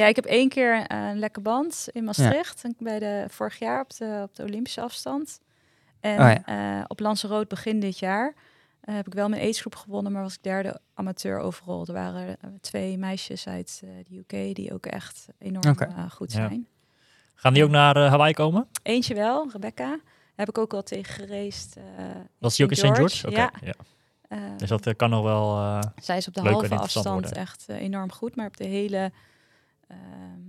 [0.00, 3.96] Ja, ik heb één keer een lekke band in Maastricht, bij de, vorig jaar op
[3.96, 5.40] de, op de Olympische afstand.
[6.00, 6.44] En Oh ja.
[6.78, 8.34] eh, op Lanzarote begin dit jaar
[8.86, 11.86] eh, heb ik wel mijn agegroep gewonnen, maar was ik derde amateur overal.
[11.86, 15.76] Er waren eh, twee meisjes uit eh, de UK die ook echt enorm
[16.10, 16.38] goed Ja.
[16.48, 16.66] zijn.
[17.34, 18.68] gaan die ook naar Hawaii komen?
[18.82, 19.86] Eentje wel, Rebecca.
[19.88, 21.76] Daar heb ik ook al tegen gereisd.
[21.76, 21.84] eh,
[22.38, 22.84] Was die ook in St.
[22.96, 23.26] George?
[23.26, 23.52] Oké, Ja.
[23.62, 23.74] ja.
[24.28, 25.80] eh, Dus dat eh, kan nog wel...
[26.02, 27.32] zij is op de halve afstand worden.
[27.32, 29.12] echt enorm goed, maar op de hele
[29.88, 30.40] ehm,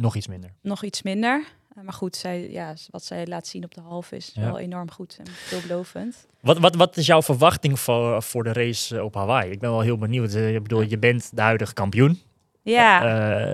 [0.00, 0.50] nog iets minder.
[0.60, 1.44] nog iets minder.
[1.76, 4.42] Eh, maar goed, zij, ja, wat zij laat zien op de halve is Ja.
[4.44, 6.26] wel enorm goed en veelbelovend.
[6.40, 9.50] Wat, wat, wat is jouw verwachting voor, voor de race eh, op Hawaii?
[9.50, 10.34] Ik ben wel heel benieuwd.
[10.34, 12.20] Eh, Ik bedoel, je bent de huidige kampioen.
[12.62, 13.04] Ja,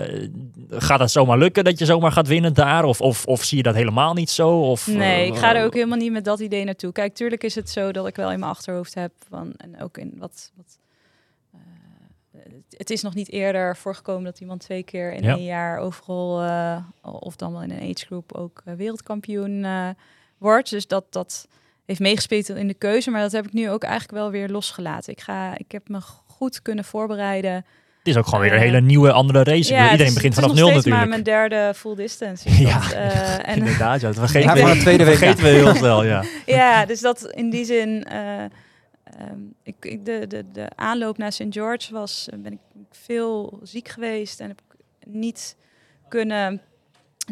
[0.09, 0.27] Eh,
[0.69, 2.83] gaat dat zomaar lukken dat je zomaar gaat winnen daar?
[2.83, 4.49] Of, of, of zie je dat helemaal niet zo?
[4.59, 6.91] Of, nee, ik ga er ook helemaal niet met dat idee naartoe.
[6.91, 9.97] Kijk, tuurlijk is het zo dat ik wel in mijn achterhoofd heb van en ook
[9.97, 10.51] in wat.
[10.55, 10.79] wat
[12.77, 15.35] het- is nog niet eerder voorgekomen dat iemand twee keer in Ja.
[15.35, 19.87] één jaar overal, eh, of dan wel in een age group ook eh, wereldkampioen eh,
[20.37, 20.69] wordt.
[20.69, 21.47] Dus dat, dat
[21.85, 25.13] heeft meegespeeld in de keuze, maar dat heb ik nu ook eigenlijk wel weer losgelaten.
[25.13, 27.53] Ik, ga, ik heb me goed kunnen voorbereiden.
[27.53, 29.61] Het is ook gewoon weer een hele nieuwe, andere race.
[29.69, 30.95] Bedoel, het iedereen is- begint het is vanaf nul natuurlijk.
[31.01, 32.49] maar mijn derde full distance.
[32.49, 32.91] is Ja, dat,
[33.45, 36.23] en, Inderdaad, ja, dat Ja, vergeten we, de tweede week vergeten we heel snel, ja.
[36.45, 38.07] ja, dus dat in die zin.
[39.17, 41.45] Eh, ehm, ik, ik, de, de, de aanloop naar St.
[41.49, 42.29] George was.
[42.29, 42.59] eh, ben ik
[42.91, 44.75] veel ziek geweest en heb ik
[45.07, 45.55] niet
[46.07, 46.61] kunnen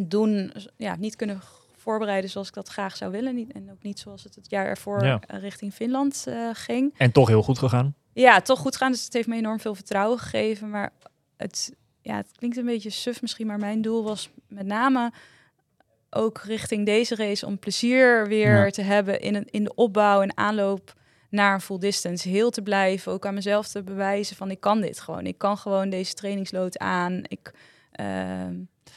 [0.01, 0.53] doen.
[0.77, 1.41] Ja, niet kunnen
[1.77, 3.35] voorbereiden zoals ik dat graag zou willen.
[3.35, 5.19] Niet, en ook niet zoals het het jaar ervoor Ja.
[5.27, 6.93] eh, richting Finland eh, ging.
[6.97, 7.95] En toch heel goed gegaan.
[8.13, 8.91] Ja, toch goed gaan.
[8.91, 10.69] Dus het heeft me enorm veel vertrouwen gegeven.
[10.69, 10.91] Maar
[11.37, 13.47] het, ja, het klinkt een beetje suf misschien.
[13.47, 15.11] Maar mijn doel was met name
[16.09, 18.69] ook richting deze race om plezier weer Ja.
[18.69, 20.93] te hebben in, een, in de opbouw en aanloop
[21.29, 22.29] naar een full distance.
[22.29, 25.25] Heel te blijven, ook aan mezelf te bewijzen van ik kan dit gewoon.
[25.25, 27.21] Ik kan gewoon deze trainingslood aan.
[27.27, 27.51] Ik,
[27.91, 28.53] ehm,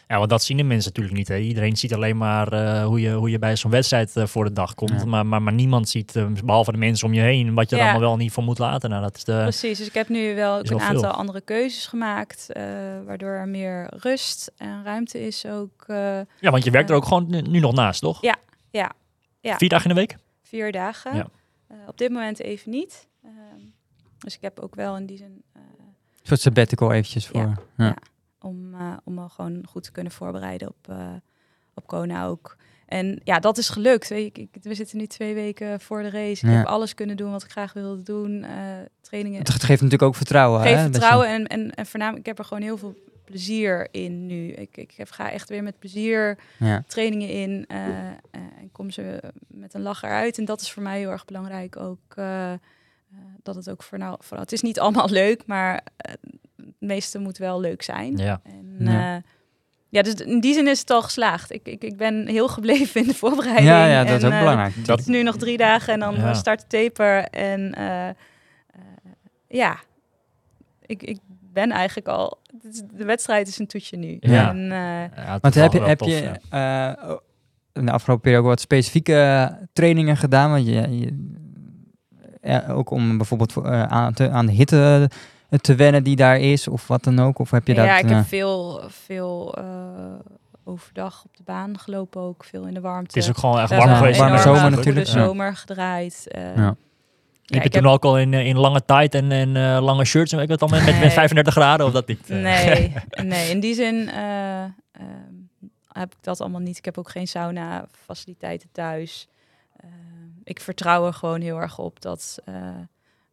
[0.09, 1.29] Ja, want dat zien de mensen natuurlijk niet.
[1.29, 1.37] Hè.
[1.37, 4.53] Iedereen ziet alleen maar eh, hoe, je, hoe je bij zo'n wedstrijd eh, voor de
[4.53, 4.91] dag komt.
[4.91, 5.05] Ja.
[5.05, 7.83] Maar, maar, maar niemand ziet, eh, behalve de mensen om je heen, wat je er
[7.83, 8.91] allemaal wel niet voor moet laten.
[8.91, 11.11] Nou, dat is de, Precies, dus ik heb nu wel een wel aantal veel.
[11.13, 12.65] andere keuzes gemaakt, eh,
[13.07, 15.85] waardoor er meer rust en ruimte is ook.
[15.87, 15.97] eh,
[16.41, 18.23] ja, want je werkt er ook gewoon nu, nu nog naast, toch?
[18.23, 18.37] Ja,
[18.71, 18.93] ja,
[19.41, 19.57] ja.
[19.57, 20.17] Vier dagen in de week?
[20.43, 21.17] vier dagen.
[21.17, 21.27] Ja.
[21.73, 23.09] Eh, op dit moment even niet.
[23.25, 23.61] Ehm,
[24.19, 27.41] dus ik heb ook wel in die zin eh, Een soort sabbatical eventjes voor.
[27.41, 27.85] Ja, Ja.
[27.85, 27.97] ja.
[28.41, 30.95] om, eh, om me gewoon goed te kunnen voorbereiden op,
[31.75, 32.57] op Kona ook.
[32.87, 34.11] En ja, dat is gelukt.
[34.11, 36.47] Ik, ik- we zitten nu twee weken voor de race.
[36.47, 36.57] Ik Ja.
[36.59, 38.45] heb alles kunnen doen wat ik graag wilde doen.
[39.01, 39.39] trainingen.
[39.39, 40.61] Het ge- geeft natuurlijk ook vertrouwen.
[40.61, 42.95] Geef hè, dat je- vertrouwen en, en, en voornamelijk, ik heb er gewoon heel veel
[43.33, 44.49] plezier in nu.
[44.53, 46.85] Ik, ik heb, ga echt weer met plezier ja.
[46.87, 50.39] trainingen in eh, eh, en kom ze met een lach eruit.
[50.39, 51.99] En dat is voor mij heel erg belangrijk ook.
[52.17, 52.59] eh, eh,
[53.43, 56.19] dat het ook voor nou, voor, het is niet allemaal leuk, maar het
[56.79, 58.17] meeste moet wel leuk zijn.
[58.17, 58.41] Ja.
[58.45, 58.93] En, Ja.
[58.93, 59.23] ja.
[59.89, 61.53] ja, dus in die zin is het al geslaagd.
[61.53, 63.69] Ik, ik, ik ben heel gebleven in de voorbereiding.
[63.69, 64.75] ja, ja, dat is ook belangrijk.
[64.77, 66.35] dat- Het is nu nog drie dagen en dan Ja.
[66.35, 67.25] start de taper.
[67.25, 68.15] En eh, eh,
[69.49, 69.77] ja,
[70.87, 71.19] ik, ik
[71.53, 72.39] ben eigenlijk al...
[72.71, 74.17] is- De wedstrijd is een toetje nu.
[74.21, 74.49] Ja.
[74.49, 76.97] En, eh, Ja, Want heb je, heb tof, je ja.
[76.97, 77.17] eh, oh,
[77.73, 80.51] in de afgelopen periode wat specifieke trainingen gedaan?
[80.51, 81.31] Want je, je-
[82.43, 85.11] ja, ook om bijvoorbeeld voor, eh, aan, te, aan de hitte
[85.61, 87.39] te wennen die daar is of wat dan ook?
[87.39, 87.85] Of heb je dat...
[87.85, 89.65] ja, ik heb veel, veel eh,
[90.65, 92.45] overdag op de baan gelopen ook.
[92.45, 93.07] Veel in de warmte.
[93.19, 94.19] Het is ook gewoon echt We warm geweest.
[94.19, 95.13] warme zomer natuurlijk, ja.
[95.25, 96.27] zomer gedraaid.
[96.29, 96.75] eh, Ja.
[97.45, 99.83] Ja, Heb je ik toen ook al in, eh, in lange tijd en, en eh,
[99.83, 101.11] lange shirts en weet ik wat dan met, met Nee.
[101.11, 102.29] 35 graden of dat niet?
[102.49, 102.93] Nee,
[103.25, 104.71] nee, in die zin eh, ehm,
[105.89, 106.79] heb ik dat allemaal niet.
[106.79, 109.29] Ik heb ook geen sauna faciliteiten thuis.
[110.45, 112.55] Ik vertrouw er gewoon heel erg op dat eh,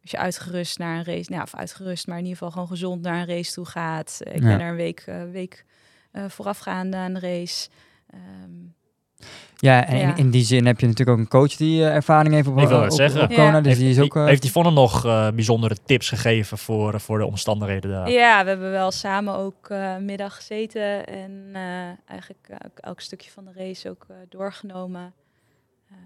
[0.01, 3.01] als je uitgerust naar een race, nou, of uitgerust, maar in ieder geval gewoon gezond
[3.01, 4.19] naar een race toe gaat.
[4.23, 4.47] Ik Ja.
[4.47, 5.65] ben er een week, week
[6.11, 7.69] eh, voorafgaande aan de race.
[8.09, 8.51] Ehm,
[9.55, 10.09] Ja, en Ja.
[10.09, 12.57] In, in die zin heb je natuurlijk ook een coach die eh, ervaring heeft op,
[12.59, 13.21] Ik wil het op, zeggen.
[13.21, 13.43] op Kona.
[13.43, 13.61] Ja.
[13.61, 14.15] Dus heeft, die is ook...
[14.15, 18.09] eh, heeft die Vonne nog eh, bijzondere tips gegeven voor, voor de omstandigheden daar?
[18.09, 21.61] Ja, we hebben wel samen ook eh, middag gezeten en eh,
[22.05, 25.13] eigenlijk elk, elk stukje van de race ook eh, doorgenomen.
[25.89, 25.97] Ehm,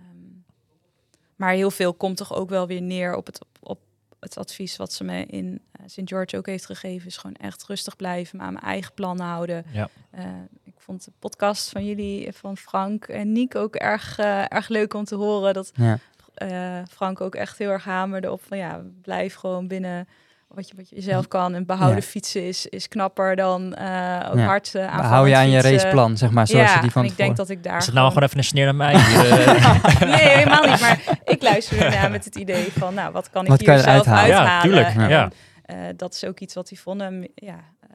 [1.35, 3.79] maar heel veel komt toch ook wel weer neer op het, op, op
[4.23, 6.01] het advies wat ze me in eh, St.
[6.03, 7.07] George ook heeft gegeven.
[7.07, 9.65] Is gewoon echt rustig blijven, maar aan mijn eigen plan houden.
[9.71, 9.89] Ja.
[10.11, 10.25] Eh,
[10.63, 14.93] ik vond de podcast van jullie, van Frank en Niek, ook erg, eh, erg leuk
[14.93, 15.53] om te horen.
[15.53, 15.99] Dat ja.
[16.33, 20.07] eh, Frank ook echt heel erg hamerde op van ja, blijf gewoon binnen
[20.53, 21.53] wat je, wat je zelf kan.
[21.53, 22.07] En behouden Ja.
[22.07, 24.45] fietsen is, is knapper dan eh ook Ja.
[24.45, 27.09] hard uh, Hou je aan je raceplan, zeg maar, zoals ja, je die van en
[27.09, 28.93] ik denk dat ik daar Is het nou gewoon even een sneer naar mij?
[28.99, 29.99] eh?
[30.01, 30.79] nee, helemaal niet.
[30.81, 33.79] Maar ik luister ernaar met het idee van, nou, wat kan ik Wat hier kan
[33.79, 34.35] zelf eruit halen?
[34.35, 34.51] uithalen?
[34.53, 35.29] Ja, tuurlijk, En, ja.
[35.63, 37.87] eh, dat is ook iets wat Yvonne m- ja, eh,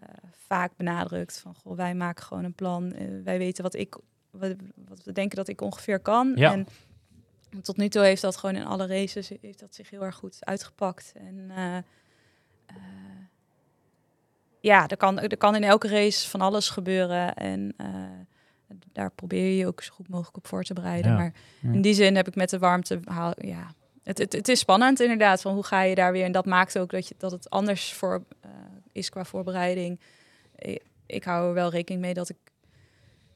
[0.47, 1.39] vaak benadrukt.
[1.43, 2.93] Van, goh, wij maken gewoon een plan.
[2.93, 3.97] Eh, wij weten wat ik,
[4.31, 4.55] wat,
[4.89, 6.33] wat we denken dat ik ongeveer kan.
[6.35, 6.53] Ja.
[6.53, 6.67] En
[7.63, 10.37] tot nu toe heeft dat gewoon in alle races heeft dat zich heel erg goed
[10.41, 11.13] uitgepakt.
[11.17, 11.83] En eh, eh,
[14.61, 17.35] ja, er kan, er kan in elke race van alles gebeuren.
[17.35, 17.87] En eh,
[18.93, 21.11] daar probeer je je ook zo goed mogelijk op voor te bereiden.
[21.11, 21.17] Ja.
[21.17, 21.73] Maar Ja.
[21.73, 23.01] in die zin heb ik met de warmte...
[23.05, 26.25] Haal, ja, het, het, het is spannend inderdaad, van hoe ga je daar weer...
[26.25, 28.51] En dat maakt ook dat, je, dat het anders voor, eh,
[28.93, 30.01] is qua voorbereiding.
[30.59, 32.37] Ik, ik hou er wel rekening mee dat ik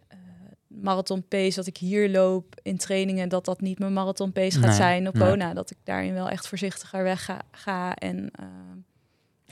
[0.09, 0.19] eh,
[0.67, 4.67] marathon pace, dat ik hier loop in trainingen, dat dat niet mijn marathon pace gaat
[4.67, 5.29] Nee, zijn op nee.
[5.29, 5.55] Kona.
[5.55, 7.39] Dat ik daarin wel echt voorzichtiger weg ga.
[7.51, 8.47] ga en, eh,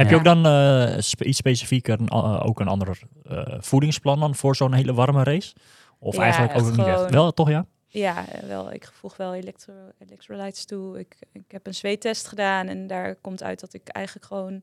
[0.01, 4.21] Heb je ook dan eh, spe- iets specifieker, een, eh, ook een ander eh, voedingsplan
[4.21, 5.55] dan voor zo'n hele warme race?
[5.99, 7.11] Of Ja, eigenlijk ook niet echt?
[7.11, 7.67] Wel, toch ja?
[7.87, 8.73] Ja, wel.
[8.73, 10.99] Ik voeg wel electro electrolytes toe.
[10.99, 14.63] Ik, ik heb een zweettest gedaan en daar komt uit dat ik eigenlijk gewoon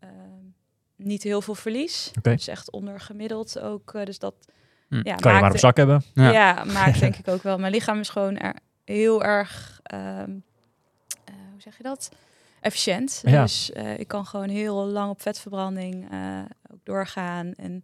[0.00, 0.08] eh,
[0.96, 2.10] niet heel veel verlies.
[2.18, 2.34] Oké.
[2.34, 3.92] Dus echt ondergemiddeld ook.
[4.04, 4.34] dus dat
[4.88, 5.00] Hm.
[5.02, 6.02] ja, Kan je maar op zak hebben.
[6.14, 6.30] Ja.
[6.30, 7.58] Ja, maakt denk ik ook wel.
[7.58, 8.54] Mijn lichaam is gewoon er
[8.84, 10.30] heel erg, ehm,
[11.24, 12.10] eh, hoe zeg je dat?
[12.66, 13.20] Efficiënt.
[13.24, 13.42] Ja.
[13.42, 16.38] Dus eh, ik kan gewoon heel lang op vetverbranding eh,
[16.72, 17.54] ook doorgaan.
[17.54, 17.82] En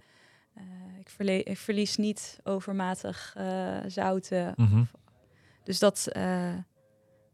[0.55, 0.63] eh,
[1.01, 3.37] ik, verle- ik verlies niet overmatig
[3.87, 4.53] zouten.
[4.57, 4.85] Mhm.
[5.65, 6.09] Dus dat,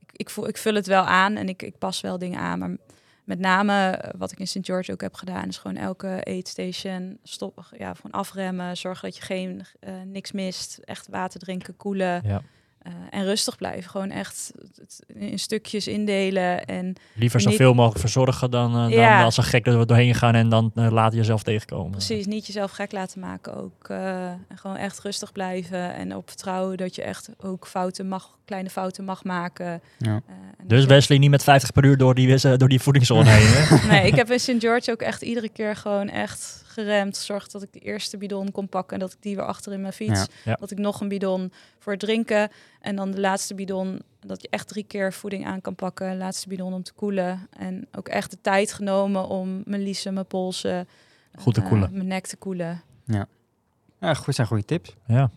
[0.00, 2.58] ik, ik, voel, ik vul het wel aan en ik, ik pas wel dingen aan.
[2.58, 2.76] Maar
[3.24, 4.58] met name wat ik in St.
[4.62, 8.76] George ook heb gedaan, is gewoon elke aidstation stop, ja, gewoon afremmen.
[8.76, 9.66] Zorgen dat je geen
[10.04, 10.78] niks mist.
[10.84, 12.20] Echt water drinken, koelen.
[12.24, 12.42] Ja.
[12.82, 13.90] Eh, en rustig blijven.
[13.90, 16.64] Gewoon echt het in stukjes indelen.
[16.64, 19.22] En Liever Niet- zoveel mogelijk verzorgen dan, eh, dan Ja.
[19.22, 21.90] als een gek er doorheen gaan en dan eh, later jezelf tegenkomen.
[21.90, 23.88] precies, niet jezelf gek laten maken ook.
[23.88, 25.94] eh, en gewoon echt rustig blijven.
[25.94, 29.80] En op vertrouwen dat je echt ook fouten mag, kleine fouten mag maken.
[29.98, 30.12] Ja.
[30.58, 33.46] Dat Dus Wesley niet met 50 per uur door die, door die voedingszone heen.
[33.46, 33.86] Hè?
[33.92, 34.54] Nee, ik heb in St.
[34.58, 37.16] George ook echt iedere keer gewoon echt geremd.
[37.16, 39.80] Zorgd dat ik de eerste bidon kon pakken en dat ik die weer achter in
[39.80, 40.20] mijn fiets.
[40.20, 40.26] Ja.
[40.44, 40.56] Ja.
[40.60, 41.52] Dat ik nog een bidon
[41.88, 42.50] voor het drinken.
[42.80, 46.16] En dan de laatste bidon, dat je echt drie keer voeding aan kan pakken.
[46.16, 47.48] Laatste bidon om te koelen.
[47.50, 50.88] En ook echt de tijd genomen om mijn liezen, mijn polsen...
[51.38, 51.90] Goed te eh, koelen.
[51.92, 52.82] mijn nek te koelen.
[54.00, 54.96] Ja, goed, zijn goede tips.
[55.06, 55.30] ja.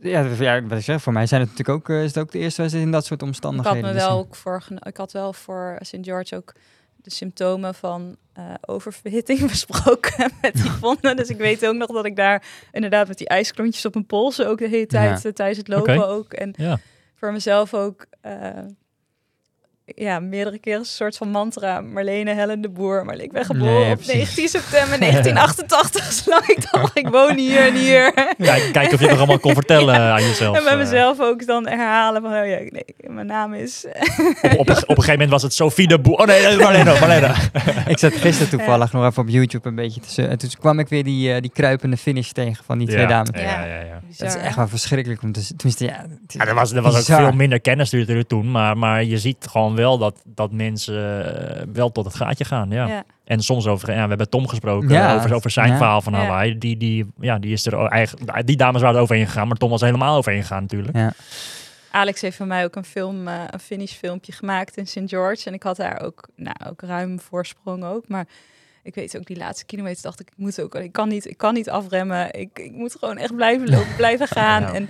[0.00, 2.32] Ja, ja, wat ik zeg, voor mij zijn het natuurlijk ook, eh, is het ook
[2.32, 3.82] de eerste wedstrijd in dat soort Ik had omstandigheden.
[3.82, 5.98] me Dus, wel eh, ook voor, ik had wel voor St.
[6.00, 6.54] George ook
[7.02, 11.16] de symptomen van eh, oververhitting besproken met die vonden.
[11.16, 14.48] Dus ik weet ook nog dat ik daar inderdaad met die ijsklontjes op mijn polsen
[14.48, 16.32] ook de hele tijd eh, tijdens het lopen ook.
[16.32, 16.78] En ja.
[17.14, 18.50] voor mezelf ook eh,
[19.94, 21.80] ja, meerdere keren een soort van mantra.
[21.80, 23.04] Marlene Helen de Boer.
[23.04, 24.14] Maar ik ben geboren Nee, op precies.
[24.14, 26.12] 19 september 1988.
[26.24, 28.12] Zolang ik dacht, ik woon hier en hier.
[28.38, 30.56] Kijk, kijk of je het nog allemaal kon vertellen aan jezelf.
[30.56, 30.78] en bij eh.
[30.78, 33.86] mezelf ook dan herhalen van, oh ja, nee, mijn naam is...
[34.42, 36.16] op, op, op een gegeven moment was het Sophie de Boer.
[36.16, 37.34] Oh nee, Marlene, Marlene.
[37.92, 40.32] ik zat gisteren toevallig nog even op YouTube een beetje te zeuren.
[40.32, 43.06] En toen kwam ik weer die, eh, die kruipende finish tegen van die twee Ja,
[43.06, 43.30] dames.
[43.32, 43.80] Ja, ja, ja.
[43.80, 44.00] ja.
[44.16, 45.56] Dat is echt wel verschrikkelijk om te.
[45.56, 46.06] Tenminste, ja,
[46.46, 49.74] er was, er was ook veel minder kennis natuurlijk toen, maar, maar je ziet gewoon
[49.78, 51.24] wel dat, dat mensen
[51.56, 52.70] eh, wel tot het gaatje gaan.
[52.70, 52.86] Ja.
[52.86, 53.04] Ja.
[53.24, 55.76] En soms over, ja, we hebben Tom gesproken Ja, over, over zijn ja.
[55.76, 56.18] verhaal van Ja.
[56.18, 56.58] Hawaii.
[56.58, 59.70] Die, die, ja, die is er eigenlijk, die dames waren er overheen gegaan, maar Tom
[59.70, 60.96] was helemaal overheen gegaan natuurlijk.
[60.96, 61.12] Ja.
[61.90, 65.02] Alex heeft van mij ook een film, eh, een finish filmpje gemaakt in St.
[65.06, 65.46] George.
[65.46, 68.08] En ik had daar ook, nou, ook ruim voorsprong ook.
[68.08, 68.26] Maar
[68.82, 71.36] ik weet ook, die laatste kilometer dacht ik, ik moet ook, ik kan niet, ik
[71.36, 72.34] kan niet afremmen.
[72.34, 74.62] Ik, ik moet gewoon echt blijven lopen, blijven gaan.
[74.62, 74.72] Ja.
[74.72, 74.88] En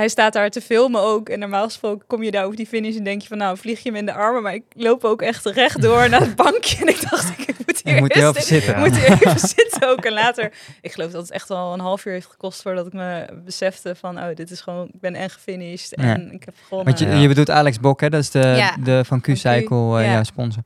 [0.00, 1.28] hij staat daar te filmen ook.
[1.28, 3.80] En normaal gesproken kom je daar over die finish en denk je van, nou, vlieg
[3.80, 4.42] je hem in de armen.
[4.42, 6.80] Maar ik loop ook echt rechtdoor naar het bankje.
[6.80, 8.72] En ik dacht, ik moet hier moet even zitten.
[8.74, 10.04] ik moet hier even zitten ook.
[10.04, 12.92] En later, ik geloof dat het echt al een half uur heeft gekost voordat ik
[12.92, 16.14] me besefte van, oh, dit is gewoon, ik ben en gefinished Ja.
[16.14, 16.86] en ik heb gewonnen.
[16.86, 17.20] Want je, Ja.
[17.20, 18.08] je bedoelt Alex Bok, hè?
[18.10, 18.76] Dat is de, Ja.
[18.84, 20.12] de van Q-Cycle, eh, ja.
[20.12, 20.62] ja, sponsor.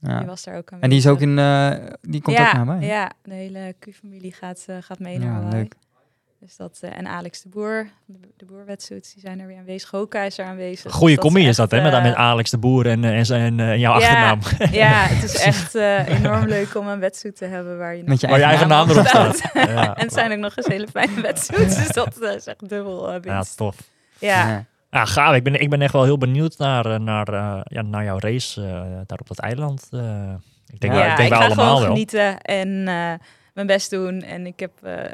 [0.00, 0.24] Die Ja.
[0.24, 2.86] was daar ook En die is ook in, eh, die komt ja, ook naar mij.
[2.86, 5.52] Ja, de hele Q-familie gaat, eh, gaat mee Ja, naar Hawaii.
[5.54, 5.74] leuk.
[6.40, 9.90] Dus dat, eh, en Alex de Boer, de, de boerwetsuits, die zijn er weer aanwezig.
[9.90, 10.92] Hoka is er aanwezig.
[10.92, 11.82] Goeie Dus commie is dat, hè?
[11.82, 14.06] Met, eh, met Alex de Boer en, eh, en, zijn, eh, en jouw Ja.
[14.06, 14.38] achternaam.
[14.82, 18.20] Ja, het is echt eh, enorm leuk om een wetsuit te hebben waar je Met
[18.20, 19.40] je Waar je eigen naam op erop staat.
[19.54, 23.20] Ja, en het zijn ook nog eens hele fijne wetsuits, dus dat is echt dubbel
[23.22, 23.76] ja, tof.
[24.18, 24.64] Ja, Ja.
[24.90, 25.34] Ja, gaaf.
[25.34, 28.60] Ik ben, ik ben echt wel heel benieuwd naar, naar, eh, ja, naar jouw race
[29.06, 29.88] daar op dat eiland.
[29.90, 30.00] eh.
[30.66, 31.90] ik denk, Ja, wel- ja, ik denk ik ga allemaal gewoon wel.
[31.90, 33.12] genieten en eh,
[33.54, 34.22] mijn best doen.
[34.22, 35.10] En ik heb eh, eh,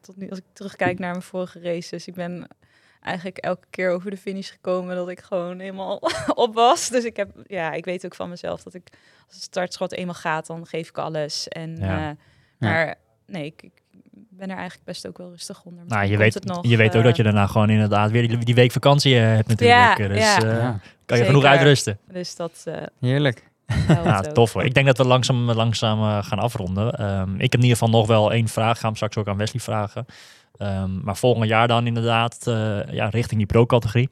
[0.00, 2.46] tot nu, als ik terugkijk naar mijn vorige races, ik ben
[3.02, 6.00] eigenlijk elke keer over de finish gekomen dat ik gewoon helemaal
[6.34, 6.88] op was.
[6.88, 8.82] Dus ik heb, ja, ik weet ook van mezelf dat ik
[9.26, 11.48] als het startschot eenmaal gaat, dan geef ik alles.
[11.48, 12.08] En, Ja.
[12.10, 12.16] eh,
[12.58, 12.94] maar
[13.26, 13.72] nee, ik, ik
[14.12, 15.84] ben er eigenlijk best ook wel rustig onder.
[15.86, 18.38] Nou, je weet, het nog, je weet ook dat je daarna gewoon inderdaad weer die,
[18.38, 19.98] die week vakantie hebt natuurlijk.
[19.98, 20.36] Ja, dus ja.
[20.42, 20.80] eh, Ja.
[21.06, 21.56] kan je genoeg Zeker.
[21.56, 21.98] uitrusten.
[22.08, 23.48] Dus dat eh Heerlijk.
[23.88, 24.64] Ja, tof hoor.
[24.64, 26.92] Ik denk dat we langzaam, langzaam eh, gaan afronden.
[26.92, 28.78] Ehm, ik heb in ieder geval nog wel één vraag.
[28.78, 30.06] Ga hem straks ook aan Wesley vragen.
[30.56, 34.08] Ehm, maar volgend jaar dan inderdaad eh, ja, richting die pro-categorie.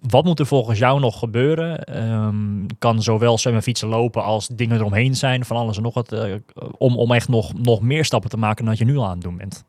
[0.00, 1.84] Wat moet er volgens jou nog gebeuren?
[1.84, 6.12] Ehm, kan zowel zwemmen, fietsen, lopen als dingen eromheen zijn, van alles en nog wat,
[6.12, 6.34] eh,
[6.78, 9.10] om, om echt nog, nog meer stappen te maken dan dat je nu al aan
[9.10, 9.64] het doen bent.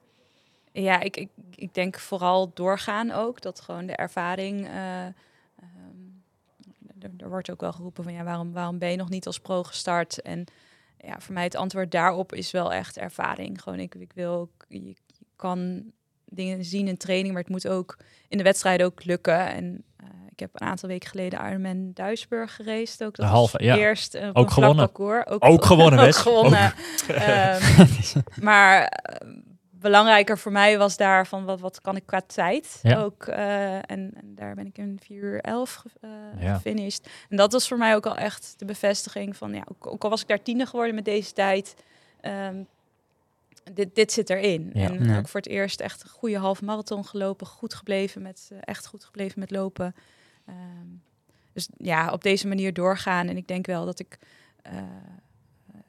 [0.72, 3.42] Ja, ik, ik, ik denk vooral doorgaan ook.
[3.42, 4.68] Dat gewoon de ervaring.
[7.10, 9.40] Ehm, er, wordt ook wel geroepen van ja, waarom, waarom ben je nog niet als
[9.40, 10.22] pro gestart?
[10.22, 10.44] En
[10.98, 13.62] ja, voor mij het antwoord daarop is wel echt ervaring.
[13.62, 14.96] Gewoon, ik, ik wil ook, je,
[15.36, 15.84] kan
[16.26, 17.98] dingen zien in training, maar het moet ook
[18.28, 19.48] in de wedstrijd ook lukken.
[19.48, 23.04] En eh, ik heb een aantal weken geleden Ironman Duisburg geraced.
[23.04, 23.78] Ook dat De halve, ja.
[23.78, 24.86] eerst eh, Ook gewonnen.
[24.86, 25.26] parcours.
[25.26, 26.18] Ook, Ook gewonnen, ook Wes.
[26.18, 26.74] gewonnen.
[27.08, 27.62] Ehm,
[28.50, 29.28] maar eh,
[29.80, 33.00] belangrijker voor mij was daar van wat, wat kan ik qua tijd Ja.
[33.02, 33.24] ook.
[33.26, 36.10] eh, en, en daar ben ik in 4 uur 11 ge- eh,
[36.44, 36.54] Ja.
[36.56, 37.08] gefinished.
[37.30, 40.10] En dat was voor mij ook al echt de bevestiging van ja, ook, ook al
[40.10, 41.76] was ik daar tiende geworden met deze tijd.
[42.22, 42.64] ehm,
[43.74, 44.70] dit, dit zit erin.
[44.74, 44.90] Ja.
[44.90, 45.18] En Ja.
[45.18, 47.48] ook voor het eerst echt een goede halve marathon gelopen.
[47.48, 49.96] Goed gebleven met, eh, echt goed gebleven met lopen.
[50.46, 50.88] Ehm,
[51.54, 53.28] dus ja, op deze manier doorgaan.
[53.28, 54.18] En ik denk wel dat ik,
[54.62, 54.74] eh,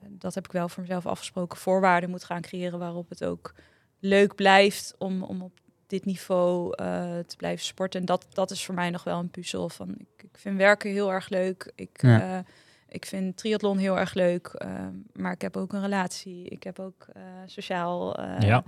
[0.09, 3.55] dat heb ik wel voor mezelf afgesproken, voorwaarden moet gaan creëren waarop het ook
[4.01, 5.53] leuk blijft om, om op
[5.87, 6.87] dit niveau eh,
[7.27, 8.01] te blijven sporten.
[8.01, 9.69] En dat, dat is voor mij nog wel een puzzel.
[9.69, 11.73] Van, ik, ik vind werken heel erg leuk.
[11.75, 12.21] Ik, Ja.
[12.21, 12.45] eh,
[12.89, 14.47] ik vind triathlon heel erg leuk.
[14.47, 16.45] eh, maar ik heb ook een relatie.
[16.49, 17.07] Ik heb ook
[17.47, 18.65] sociaal Ja.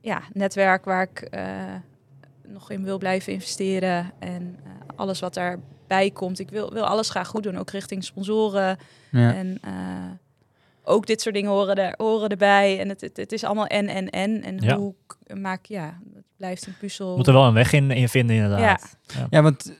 [0.00, 1.28] ja, netwerk waar ik
[2.46, 4.12] nog in wil blijven investeren.
[4.18, 4.58] En
[4.96, 6.38] alles wat daarbij komt.
[6.38, 8.78] Ik wil, wil alles graag goed doen, ook richting sponsoren.
[9.10, 9.34] Ja.
[9.34, 9.60] En
[10.84, 12.78] ook dit soort dingen horen, er, horen erbij.
[12.80, 14.42] En het, het, het is allemaal en, en, en.
[14.42, 14.76] En Ja.
[14.76, 14.94] hoe
[15.40, 17.16] maak ja, het blijft een puzzel.
[17.16, 18.96] Moet er wel een weg in, in vinden inderdaad.
[19.30, 19.72] Ja, want,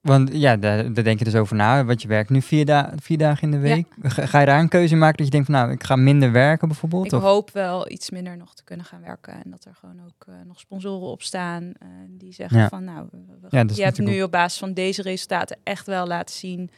[0.00, 1.84] want ja, daar, daar denk je dus over na.
[1.84, 3.74] Want je werkt nu vier, da vier dagen in de Ja.
[3.74, 3.86] week.
[4.02, 6.32] Ga, ga je daar een keuze maken dat je denkt van nou, ik ga minder
[6.32, 7.06] werken bijvoorbeeld?
[7.06, 7.22] Ik of?
[7.22, 9.32] hoop wel iets minder nog te kunnen gaan werken.
[9.44, 12.68] En dat er gewoon ook eh, nog sponsoren op staan eh, die zeggen Ja.
[12.68, 16.34] van nou, we- Ja, je hebt nu op basis van deze resultaten echt wel laten
[16.34, 16.70] zien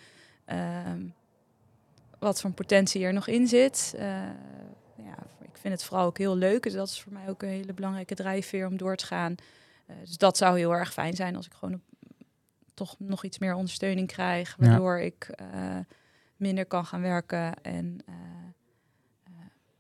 [0.45, 1.01] ehm,
[2.23, 3.95] wat voor potentie er nog in zit.
[3.97, 4.07] Eh,
[4.97, 6.63] ja, ik vind het vooral ook heel leuk.
[6.63, 9.35] Dus dat is voor mij ook een hele belangrijke drijfveer om door te gaan.
[9.87, 11.81] Eh, dus dat zou heel erg fijn zijn als ik gewoon op-
[12.75, 14.57] toch nog iets meer ondersteuning krijg.
[14.59, 14.67] Ja.
[14.69, 15.47] Waardoor ik eh,
[16.37, 17.63] minder kan gaan werken.
[17.63, 17.99] En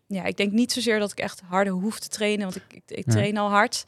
[0.07, 2.45] ja, ik denk niet zozeer dat ik echt harder hoef te trainen.
[2.45, 3.12] Want ik, ik, ik Ja.
[3.12, 3.84] train al hard.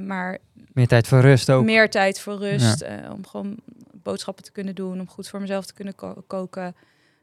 [0.00, 0.38] Maar
[0.72, 1.64] Meer tijd voor rust ook.
[1.64, 2.84] meer tijd voor rust.
[3.12, 3.58] om gewoon
[3.94, 5.00] boodschappen te kunnen doen.
[5.00, 6.74] Om goed voor mezelf te kunnen ko- koken.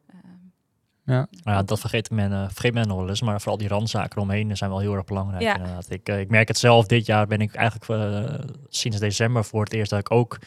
[0.10, 0.18] Ehm,
[1.10, 1.28] Ja.
[1.44, 3.22] Ja, dat vergeet men, eh, vergeet men nog wel eens.
[3.22, 5.42] Maar vooral die randzaken omheen zijn wel heel erg belangrijk.
[5.44, 5.56] Ja.
[5.58, 5.86] Inderdaad.
[5.90, 6.86] Ik, eh, ik merk het zelf.
[6.86, 8.34] Dit jaar ben ik eigenlijk eh,
[8.70, 10.38] sinds december voor het eerst dat ik ook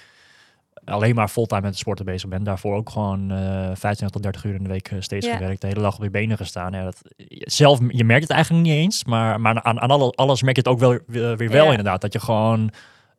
[0.84, 2.44] alleen maar fulltime met het sporten bezig ben.
[2.44, 3.36] Daarvoor ook gewoon eh
[3.74, 5.36] 25 tot 30 uur in de week steeds Ja.
[5.36, 5.60] gewerkt.
[5.60, 6.72] De hele dag op je benen gestaan.
[6.72, 7.02] Ja, dat,
[7.38, 9.04] zelf, je merkt het eigenlijk niet eens.
[9.04, 11.70] Maar, maar aan, aan alle- alles merk je het ook wel, weer, weer wel Ja.
[11.70, 12.00] inderdaad.
[12.00, 12.70] Dat je gewoon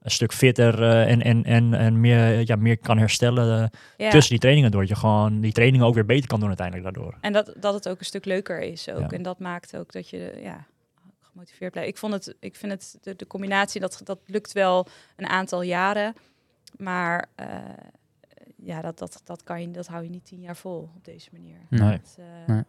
[0.03, 4.09] een stuk fitter eh, en, en, en, en meer, ja, meer kan herstellen eh, Ja.
[4.09, 4.79] tussen die trainingen door.
[4.79, 7.17] Dat je gewoon die trainingen ook weer beter kan doen uiteindelijk daardoor.
[7.21, 8.99] En dat, dat het ook een stuk leuker is ook.
[8.99, 9.07] Ja.
[9.09, 10.65] En dat maakt ook dat je ja,
[11.21, 11.89] gemotiveerd blijft.
[11.89, 15.61] Ik, vond het, ik vind het, de, de combinatie, dat, dat lukt wel een aantal
[15.61, 16.13] jaren.
[16.77, 17.47] Maar eh,
[18.57, 21.29] ja, dat, dat, dat, kan je, dat hou je niet tien jaar vol op deze
[21.31, 21.57] manier.
[21.69, 21.99] Nee.
[22.01, 22.63] Dat, Nee.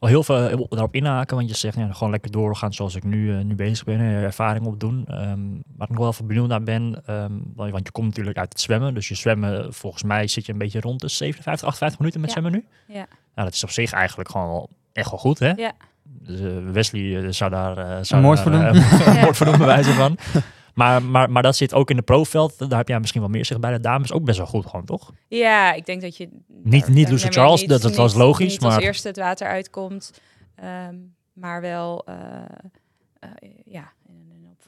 [0.00, 3.04] Wel heel veel eh, daarop inhaken, want je zegt ja, gewoon lekker doorgaan zoals ik
[3.04, 5.04] nu, eh, nu bezig ben, eh, ervaring opdoen.
[5.06, 5.38] Ehm
[5.76, 8.60] waar ik nog wel even benieuwd naar ben, ehm, want je komt natuurlijk uit het
[8.60, 12.20] zwemmen, dus je zwemmen, volgens mij zit je een beetje rond de 57, 58 minuten
[12.20, 12.36] met Ja.
[12.40, 12.94] zwemmen nu.
[12.94, 13.06] Ja.
[13.34, 15.50] Nou, dat is op zich eigenlijk gewoon wel echt wel goed, hè?
[15.50, 15.72] Ja.
[16.02, 17.78] Dus, eh, Wesley eh, zou daar...
[17.78, 19.06] eh, zou moord daar, voor eh, doen.
[19.14, 20.16] een moord voor doen, bij wijze van.
[20.86, 23.44] Maar, maar, maar dat zit ook in de profveld, daar heb jij misschien wel meer
[23.44, 25.12] zich bij de dames ook best wel goed gewoon, toch?
[25.28, 26.28] Ja, ik denk dat je...
[26.62, 29.46] Niet- daar- niet Lucy Charles, niet- dat- dat was logisch, maar- als eerste het water
[29.46, 30.20] uitkomt.
[30.54, 30.94] ehm,
[31.32, 32.14] maar wel, eh,
[33.18, 33.30] eh,
[33.64, 33.92] ja,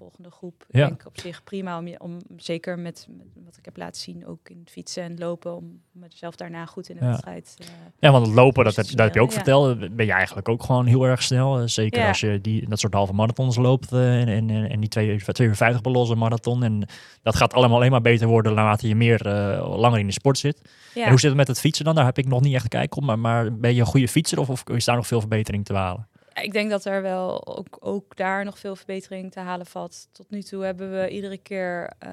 [0.03, 0.67] opvolgende groep.
[0.71, 0.83] Ja.
[0.83, 4.01] Ik denk op zich prima om, je, om zeker met, met wat ik heb laten
[4.01, 7.11] zien, ook in het fietsen en lopen, om mezelf daarna goed in de Ja.
[7.11, 7.57] wedstrijd...
[7.61, 7.67] eh,
[7.99, 9.35] Ja, want het lopen, dat, heb, dat heb je ook ja.
[9.35, 11.59] verteld, ben je eigenlijk ook gewoon heel erg snel.
[11.59, 14.89] Eh, Zeker als je die, dat soort halve marathons loopt eh, en, en, en die
[14.89, 16.63] 2 uur 2 uur 50 belossen marathon.
[16.63, 16.89] En
[17.23, 20.39] dat gaat allemaal alleen maar beter worden naarmate je meer eh, langer in de sport
[20.39, 20.71] zit.
[20.95, 21.03] ja.
[21.03, 21.95] En hoe zit het met het fietsen dan?
[21.95, 23.03] Daar heb ik nog niet echt kijk op.
[23.03, 25.75] Maar, maar ben je een goede fietser of, of is daar nog veel verbetering te
[25.75, 26.07] halen?
[26.35, 30.09] Ik denk dat er wel ook, ook daar nog veel verbetering te halen valt.
[30.13, 32.11] Tot nu toe hebben we iedere keer eh,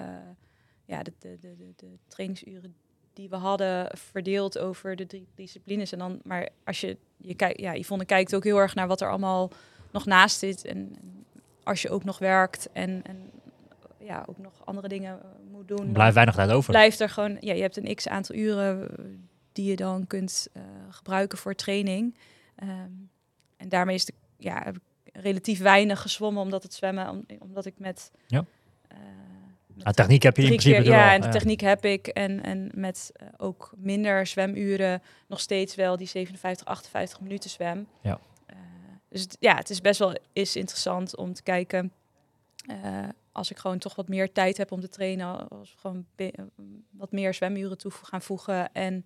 [0.85, 2.75] ja, de, de, de, de, trainingsuren
[3.13, 5.91] die we hadden verdeeld over de drie disciplines.
[5.91, 9.01] En dan, maar als je, je kijkt, ja, Yvonne kijkt ook heel erg naar wat
[9.01, 9.51] er allemaal
[9.91, 10.65] nog naast zit.
[10.65, 11.25] En, en
[11.63, 13.31] als je ook nog werkt en, en
[13.97, 15.91] ja, ook nog andere dingen eh, moet doen.
[15.91, 16.71] Blijft weinig tijd over.
[16.71, 19.05] blijft er gewoon, ja, je hebt een x aantal uren eh,
[19.51, 20.47] die je dan kunt
[20.89, 22.17] gebruiken voor training.
[22.55, 22.91] Ehm,
[23.59, 24.81] en daarmee is de, ja, heb ik
[25.13, 28.11] relatief weinig gezwommen, omdat het zwemmen, om- omdat ik met.
[28.27, 28.45] Ja.
[29.67, 31.31] met Ah, techniek heb je in principe keer- er Ja, en de ja.
[31.33, 32.07] techniek heb ik.
[32.07, 37.87] En, en met eh, ook minder zwemuren nog steeds wel die 57, 58 minuten zwem.
[38.01, 38.19] Ja.
[38.45, 38.55] Eh,
[39.09, 41.91] dus ja, het is best wel is interessant om te kijken.
[43.31, 46.05] als ik gewoon toch wat meer tijd heb om te trainen, als we gewoon
[46.91, 49.03] wat meer zwemuren toe gaan voegen en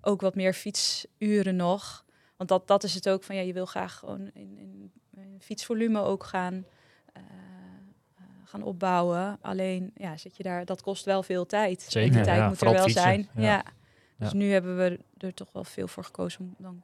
[0.00, 2.03] ook wat meer fietsuren nog.
[2.36, 5.40] Want dat, dat is het ook van ja, je wil graag gewoon in, in, in
[5.40, 6.64] fietsvolume ook gaan,
[7.12, 7.22] eh,
[8.16, 9.38] eh, gaan opbouwen.
[9.40, 11.84] Alleen ja, zit je daar, dat kost wel veel tijd.
[11.84, 13.28] En Zeker, die ja, tijd moet er wel fietsen, zijn.
[13.36, 13.42] ja.
[13.42, 13.64] Ja.
[14.24, 16.82] Dus nu hebben we er toch wel veel voor gekozen om dan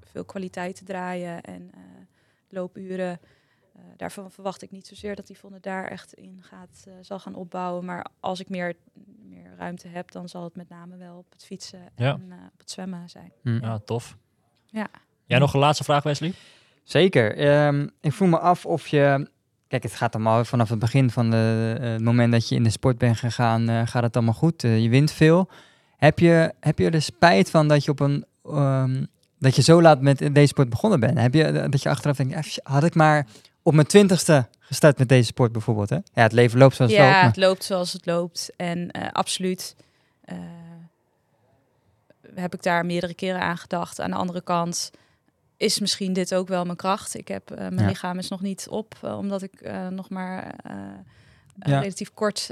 [0.00, 1.80] veel kwaliteit te draaien en eh,
[2.48, 3.20] loopuren.
[3.96, 7.84] Daarvan verwacht ik niet zozeer dat Yvonne daar echt in gaat, zal gaan opbouwen.
[7.84, 8.74] Maar als ik meer,
[9.22, 12.12] meer ruimte heb, dan zal het met name wel op het fietsen Ja.
[12.12, 13.32] en op het zwemmen zijn.
[13.42, 14.16] Ja, tof.
[14.70, 14.86] Ja.
[15.26, 16.32] Jij nog een laatste vraag, Wesley?
[16.84, 17.36] Zeker.
[17.36, 19.28] Ehm, ik vroeg me af of je...
[19.68, 22.62] Kijk, het gaat allemaal vanaf het begin van de, eh, het moment dat je in
[22.62, 24.64] de sport bent gegaan, eh, gaat het allemaal goed.
[24.64, 25.48] Eh, je wint veel.
[25.96, 28.24] Heb je, heb je er spijt van dat je op een...
[28.44, 29.04] ehm,
[29.38, 31.18] dat je zo laat met deze sport begonnen bent?
[31.18, 33.26] Heb je eh, dat je achteraf denkt, had ik maar
[33.62, 35.90] op mijn twintigste gestart met deze sport bijvoorbeeld?
[35.90, 35.96] Hè?
[35.96, 37.16] Ja, het leven loopt zoals het ja, loopt.
[37.16, 38.50] maar- het loopt zoals het loopt.
[38.56, 39.76] En eh, absoluut
[40.24, 40.36] eh,
[42.34, 44.00] heb ik daar meerdere keren aan gedacht.
[44.00, 44.90] Aan de andere kant
[45.56, 47.14] is misschien dit ook wel mijn kracht.
[47.14, 47.86] Ik heb, eh, mijn Ja.
[47.86, 50.54] lichaam is nog niet op, eh, omdat ik eh, nog maar
[51.60, 51.78] Ja.
[51.80, 52.48] relatief kort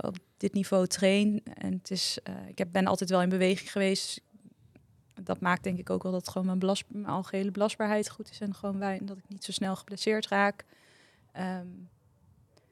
[0.00, 1.42] op dit niveau train.
[1.54, 4.20] En het is, ik heb, ben altijd wel in beweging geweest.
[5.22, 8.40] Dat maakt denk ik ook wel dat gewoon mijn, belast, mijn algehele belastbaarheid goed is.
[8.40, 10.64] En gewoon wij, dat ik niet zo snel geblesseerd raak.
[11.32, 11.66] Ehm,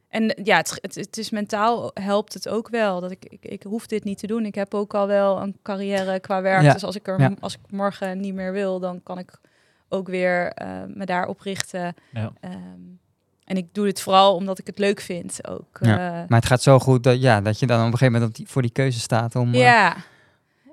[0.08, 3.00] en ja, het, het, het is mentaal helpt het ook wel.
[3.00, 4.44] Dat ik, ik, ik hoef dit niet te doen.
[4.46, 6.62] Ik heb ook al wel een carrière qua werk.
[6.62, 6.72] Ja.
[6.72, 7.32] Dus als ik, er, Ja.
[7.40, 9.30] als ik morgen niet meer wil, dan kan ik
[9.88, 11.94] ook weer eh, me daarop richten.
[12.12, 12.32] Ja.
[12.40, 12.54] Ehm,
[13.44, 15.78] en ik doe dit vooral omdat ik het leuk vind ook.
[15.80, 15.96] Ja.
[16.22, 18.30] Eh, Maar het gaat zo goed dat, ja, dat je dan op een gegeven moment
[18.30, 19.54] op die, voor die keuze staat om...
[19.54, 19.96] eh, ja.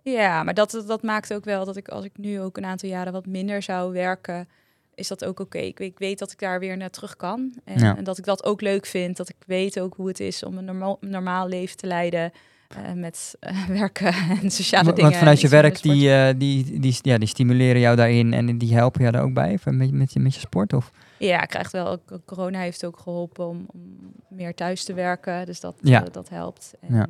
[0.04, 2.90] Ja, maar dat, dat maakt ook wel dat ik als ik nu ook een aantal
[2.90, 4.48] jaren wat minder zou werken,
[4.96, 5.58] is dat ook oké.
[5.58, 7.54] Ik, ik weet dat ik daar weer naar terug kan.
[7.64, 7.98] En, Ja.
[7.98, 9.18] en dat ik dat ook leuk vind.
[9.18, 12.32] Dat ik weet ook hoe het is om een normaal, normaal leven te leiden.
[12.68, 15.02] eh, met eh, werken en sociale dingen.
[15.02, 18.74] Want vanuit je werk, die, eh, die, die, ja, die stimuleren jou daarin en die
[18.74, 20.74] helpen jou daar ook bij van- met, met, je, met je sport?
[20.74, 20.92] Of?
[21.18, 21.88] Ja, ik krijg wel.
[21.88, 23.82] ook- Corona heeft ook geholpen om, om
[24.30, 25.46] meer thuis te werken.
[25.46, 26.00] Dus dat, Ja.
[26.12, 26.74] dat helpt.
[26.80, 27.08] En, Ja.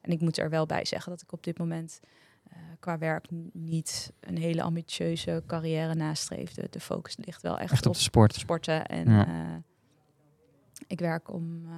[0.00, 2.00] en ik moet er wel bij zeggen dat ik op dit moment
[2.78, 6.52] qua werk niet een hele ambitieuze carrière nastreef.
[6.70, 8.34] De, focus ligt wel echt, Echt op op de sport.
[8.34, 8.86] sporten.
[8.86, 9.26] En Ja.
[9.26, 9.32] eh,
[10.86, 11.72] ik werk om, eh,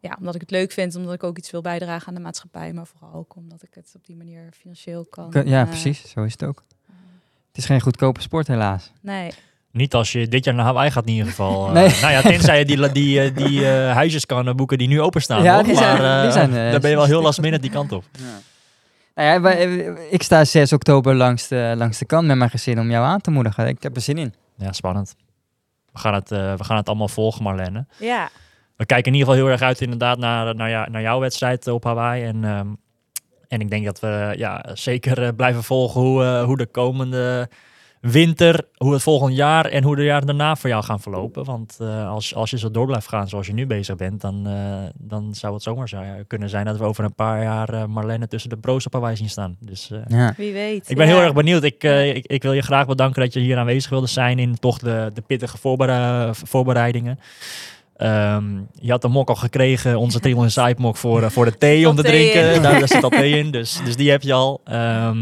[0.00, 2.72] ja, omdat ik het leuk vind, omdat ik ook iets wil bijdragen aan de maatschappij,
[2.72, 5.30] maar vooral ook omdat ik het op die manier financieel kan.
[5.44, 6.08] Ja, eh, precies.
[6.10, 6.64] Zo is het ook.
[7.48, 8.92] Het is geen goedkope sport helaas.
[9.02, 9.30] Nee,
[9.70, 11.66] Niet als je dit jaar naar Hawaii gaat in ieder geval.
[11.66, 11.88] Eh, Nee.
[12.00, 15.42] Nou ja, tenzij je die, die, die eh, huisjes kan boeken die nu openstaan.
[15.42, 15.66] Ja, toch?
[15.66, 18.04] die zijn- maar die zijn, dan ben je wel heel last minute die kant op.
[19.18, 22.80] Nou ja, wij- ik sta 6 oktober langs de, langs de kant met mijn gezin
[22.80, 23.66] om jou aan te moedigen.
[23.66, 24.34] Ik heb er zin in.
[24.56, 25.14] Ja, spannend.
[25.92, 27.86] We gaan het, eh, we gaan het allemaal volgen, Marlene.
[27.98, 28.28] Ja,
[28.76, 31.66] We kijken in ieder geval heel erg uit inderdaad naar, naar, jou- naar jouw wedstrijd
[31.66, 32.24] op Hawaii.
[32.24, 32.66] En, ehm,
[33.48, 37.48] en ik denk dat we ja, zeker eh, blijven volgen hoe, eh, hoe de komende
[38.00, 41.44] winter, hoe het volgend jaar en hoe de jaren daarna voor jou gaan verlopen.
[41.44, 44.46] Want eh, als, als je zo door blijft gaan zoals je nu bezig bent, dan,
[44.46, 44.54] eh,
[44.94, 48.28] dan zou het zomaar zo- kunnen zijn dat we over een paar jaar eh, Marlene
[48.28, 49.56] tussen de pro's op Hawaii zien staan.
[49.60, 50.34] Dus eh, Ja.
[50.36, 50.90] wie weet.
[50.90, 51.12] ik ben Ja.
[51.14, 51.62] heel erg benieuwd.
[51.62, 54.58] Ik, eh, ik, ik wil je graag bedanken dat je hier aanwezig wilde zijn in
[54.58, 57.18] toch de, de pittige voorbere- voorbereidingen.
[57.96, 58.44] Ehm,
[58.74, 61.88] je had de mok al gekregen, onze Triple Inside mok voor, eh, voor de thee
[61.88, 62.54] om te drinken.
[62.54, 62.62] in.
[62.62, 64.60] Daar, daar zit al thee in, dus, dus die heb je al.
[64.64, 65.18] Ehm,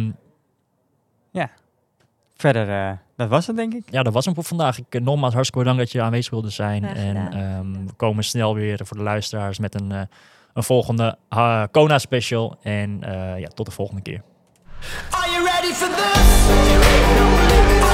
[2.36, 3.82] Verder, eh, dat was het denk ik.
[3.90, 4.78] ja, dat was hem voor vandaag.
[4.78, 6.84] Ik, eh, nogmaals hartstikke bedankt dat je aanwezig wilde zijn.
[6.84, 10.00] En ehm, we komen snel weer voor de luisteraars met een, eh,
[10.54, 12.56] een volgende uh, Kona special.
[12.62, 14.22] En eh, ja, tot de volgende keer.
[15.10, 17.85] Are you ready for this?